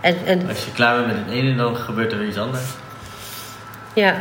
En, 0.00 0.16
en, 0.26 0.48
Als 0.48 0.64
je 0.64 0.72
klaar 0.72 0.94
bent 0.94 1.06
met 1.06 1.16
het 1.16 1.34
ene, 1.34 1.56
dan 1.56 1.76
gebeurt 1.76 2.12
er 2.12 2.18
weer 2.18 2.28
iets 2.28 2.38
anders. 2.38 2.62
ja. 3.92 4.14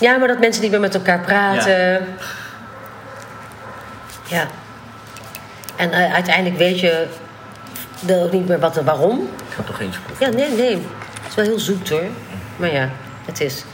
ja, 0.00 0.16
maar 0.16 0.28
dat 0.28 0.38
mensen 0.38 0.62
niet 0.62 0.70
meer 0.70 0.80
met 0.80 0.94
elkaar 0.94 1.20
praten. 1.20 2.06
Ja. 4.26 4.46
En 5.76 5.92
eh, 5.92 6.14
uiteindelijk 6.14 6.56
weet 6.56 6.80
je 6.80 7.06
dan 8.00 8.22
ook 8.22 8.32
niet 8.32 8.48
meer 8.48 8.58
wat 8.58 8.76
en 8.76 8.84
waarom. 8.84 9.28
Ik 9.48 9.54
ga 9.54 9.62
toch 9.62 9.80
eens 9.80 9.96
proeven. 9.98 10.30
Ja, 10.30 10.36
nee, 10.36 10.56
nee. 10.56 10.74
Het 11.20 11.28
is 11.28 11.34
wel 11.34 11.44
heel 11.44 11.58
zoet 11.58 11.88
hoor. 11.88 12.04
Maar 12.56 12.72
ja, 12.72 12.88
het 13.24 13.40
is. 13.40 13.64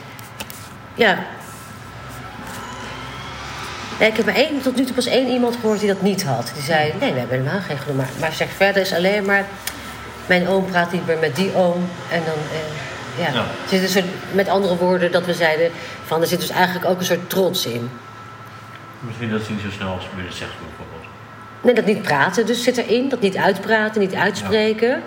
Ja. 0.95 1.18
Nee, 3.99 4.09
ik 4.09 4.16
heb 4.16 4.26
maar 4.26 4.34
één, 4.34 4.61
tot 4.62 4.76
nu 4.76 4.84
toe 4.84 4.94
pas 4.94 5.07
één 5.07 5.28
iemand 5.28 5.57
gehoord 5.61 5.80
die 5.80 5.88
dat 5.88 6.03
niet 6.03 6.24
had. 6.24 6.51
Die 6.55 6.62
zei: 6.62 6.92
Nee, 7.01 7.12
we 7.12 7.18
hebben 7.18 7.38
helemaal 7.38 7.61
geen 7.61 7.78
gedoe. 7.78 7.94
Maar, 7.94 8.09
maar 8.20 8.32
zeg 8.32 8.49
verder 8.51 8.82
is 8.82 8.92
alleen 8.92 9.24
maar. 9.24 9.44
Mijn 10.26 10.49
oom 10.49 10.64
praat 10.64 10.92
niet 10.92 11.07
meer 11.07 11.18
met 11.18 11.36
die 11.36 11.55
oom. 11.55 11.88
En 12.11 12.22
dan. 12.24 12.34
eh, 12.53 12.86
ja. 13.24 13.32
Ja. 13.32 13.78
Een 13.78 13.88
soort, 13.88 14.05
met 14.32 14.49
andere 14.49 14.76
woorden, 14.76 15.12
dat 15.12 15.26
we 15.26 15.34
zeiden: 15.34 15.70
van 16.05 16.20
er 16.20 16.26
zit 16.26 16.40
dus 16.40 16.51
eigenlijk 16.51 16.86
ook 16.86 16.99
een 16.99 17.05
soort 17.05 17.30
trots 17.30 17.66
in. 17.66 17.90
Misschien 19.01 19.30
dat 19.30 19.42
ze 19.42 19.53
niet 19.53 19.61
zo 19.61 19.70
snel 19.70 19.92
als 19.94 20.09
moeder 20.14 20.32
zegt 20.32 20.51
bijvoorbeeld. 20.51 21.07
Nee, 21.61 21.74
dat 21.74 21.84
niet 21.84 22.03
praten 22.03 22.46
dus 22.46 22.62
zit 22.62 22.76
erin. 22.76 23.09
Dat 23.09 23.20
niet 23.20 23.36
uitpraten, 23.36 24.01
niet 24.01 24.14
uitspreken. 24.14 25.03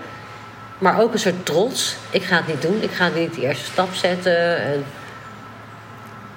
Maar 0.77 1.01
ook 1.01 1.13
een 1.13 1.19
soort 1.19 1.45
trots. 1.45 1.95
Ik 2.09 2.23
ga 2.23 2.35
het 2.35 2.47
niet 2.47 2.61
doen. 2.61 2.77
Ik 2.81 2.91
ga 2.91 3.07
niet 3.07 3.33
die 3.33 3.43
eerste 3.43 3.65
stap 3.65 3.93
zetten. 3.93 4.61
En... 4.61 4.85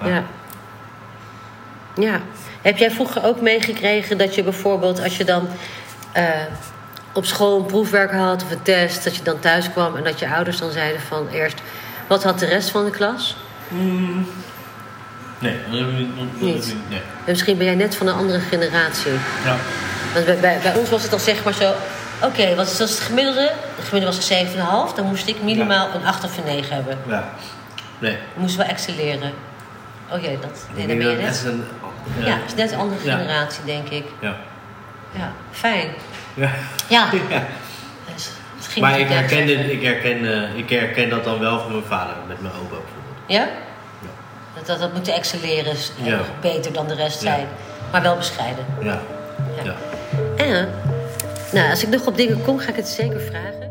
Ja. 0.05 0.25
Ja. 1.95 2.21
Heb 2.63 2.79
jij 2.79 2.91
vroeger 2.91 3.25
ook 3.25 3.41
meegekregen 3.41 4.19
dat 4.19 4.35
je 4.35 4.43
bijvoorbeeld 4.43 5.03
als 5.03 5.17
je 5.17 5.25
dan 5.25 5.49
eh, 6.13 6.29
op 7.13 7.25
school 7.25 7.59
een 7.59 7.67
proefwerk 7.67 8.13
had 8.13 8.43
of 8.43 8.51
een 8.51 8.63
test, 8.63 9.05
dat 9.05 9.17
je 9.17 9.23
dan 9.23 9.39
thuis 9.39 9.71
kwam 9.71 9.97
en 9.97 10.05
dat 10.05 10.19
je 10.19 10.29
ouders 10.29 10.59
dan 10.59 10.71
zeiden 10.71 11.01
van 11.01 11.29
eerst, 11.29 11.63
wat 12.07 12.25
had 12.25 12.39
de 12.39 12.47
rest 12.47 12.71
van 12.71 12.85
de 12.85 12.91
klas? 12.91 13.37
Nee, 15.39 15.59
dat 15.71 15.81
heb 15.81 15.89
ik 15.89 15.97
niet. 15.97 16.09
dat 16.17 16.27
heb 16.27 16.35
ik 16.35 16.41
Niet. 16.41 16.55
niet, 16.55 16.77
Nee. 16.89 16.99
En 16.99 17.25
misschien 17.27 17.57
ben 17.57 17.67
jij 17.67 17.75
net 17.75 17.97
van 17.97 18.07
een 18.07 18.15
andere 18.15 18.41
generatie. 18.41 19.13
Ja. 19.45 19.57
Want 20.15 20.27
bij, 20.27 20.39
bij, 20.39 20.59
bij 20.63 20.75
ons 20.75 20.91
was 20.91 21.03
het 21.03 21.11
dan 21.11 21.21
zeg 21.21 21.45
maar 21.45 21.53
zo... 21.53 21.73
Oké, 22.23 22.55
wat 22.55 22.67
is 22.67 22.77
dat 22.77 22.89
het 22.89 23.01
gemiddelde? 23.01 23.51
Het 23.77 23.85
gemiddelde 23.89 24.17
was 24.17 24.91
7,5. 24.91 24.95
Dan 24.97 25.07
moest 25.07 25.27
ik 25.27 25.43
minimaal 25.43 25.89
een 25.95 26.07
8 26.07 26.25
of 26.25 26.39
een 26.39 26.45
9 26.45 26.75
hebben. 26.75 26.99
Ja. 27.09 27.33
Nee. 27.99 28.19
Moesten 28.35 28.61
we 28.61 28.67
excelleren. 28.67 29.33
Oh 30.13 30.23
jee, 30.23 30.39
dat... 30.41 30.67
Nee, 30.75 30.87
dan 30.87 30.99
ben 30.99 31.11
je 31.11 31.17
net... 31.17 31.45
Ja, 32.19 32.33
het 32.33 32.47
is 32.47 32.55
net 32.55 32.73
een 32.73 32.79
andere 32.79 33.05
Ja. 33.05 33.17
generatie, 33.17 33.65
denk 33.65 33.89
ik. 33.89 34.05
Ja. 34.21 34.37
Ja, 35.13 35.33
fijn. 35.51 35.89
ja. 36.35 36.51
Ja. 36.89 37.09
Ja. 37.29 37.43
Dus 38.57 38.83
Maar 38.83 38.99
ik 38.99 39.09
herken, 39.09 39.47
dit, 39.47 39.71
ik, 39.71 39.83
herken, 39.83 40.33
eh, 40.33 40.57
ik 40.59 40.71
herken 40.71 41.09
dat 41.11 41.25
dan 41.25 41.39
wel 41.39 41.61
van 41.61 41.71
mijn 41.73 41.85
vader, 41.85 42.15
met 42.29 42.41
mijn 42.41 42.55
opa 42.55 42.69
bijvoorbeeld. 42.69 43.17
Ja? 43.27 43.41
Ja. 43.41 44.09
Dat, 44.55 44.67
dat, 44.67 44.79
dat 44.79 44.93
moet 44.93 45.09
excelleren 45.09 45.73
is 45.73 45.93
eh, 46.01 46.07
Ja. 46.07 46.21
beter 46.41 46.73
dan 46.73 46.87
de 46.89 46.95
rest 46.95 47.23
Ja. 47.23 47.31
zijn. 47.35 47.47
Maar 47.93 48.03
wel 48.03 48.17
bescheiden. 48.17 48.65
Ja. 48.83 48.99
Ja. 49.57 49.63
ja. 49.65 49.75
En, 50.45 50.69
nou, 51.53 51.71
als 51.71 51.83
ik 51.83 51.89
nog 51.89 52.07
op 52.07 52.17
dingen 52.17 52.43
kom, 52.43 52.59
ga 52.59 52.69
ik 52.69 52.77
het 52.77 52.89
zeker 52.89 53.21
vragen. 53.21 53.64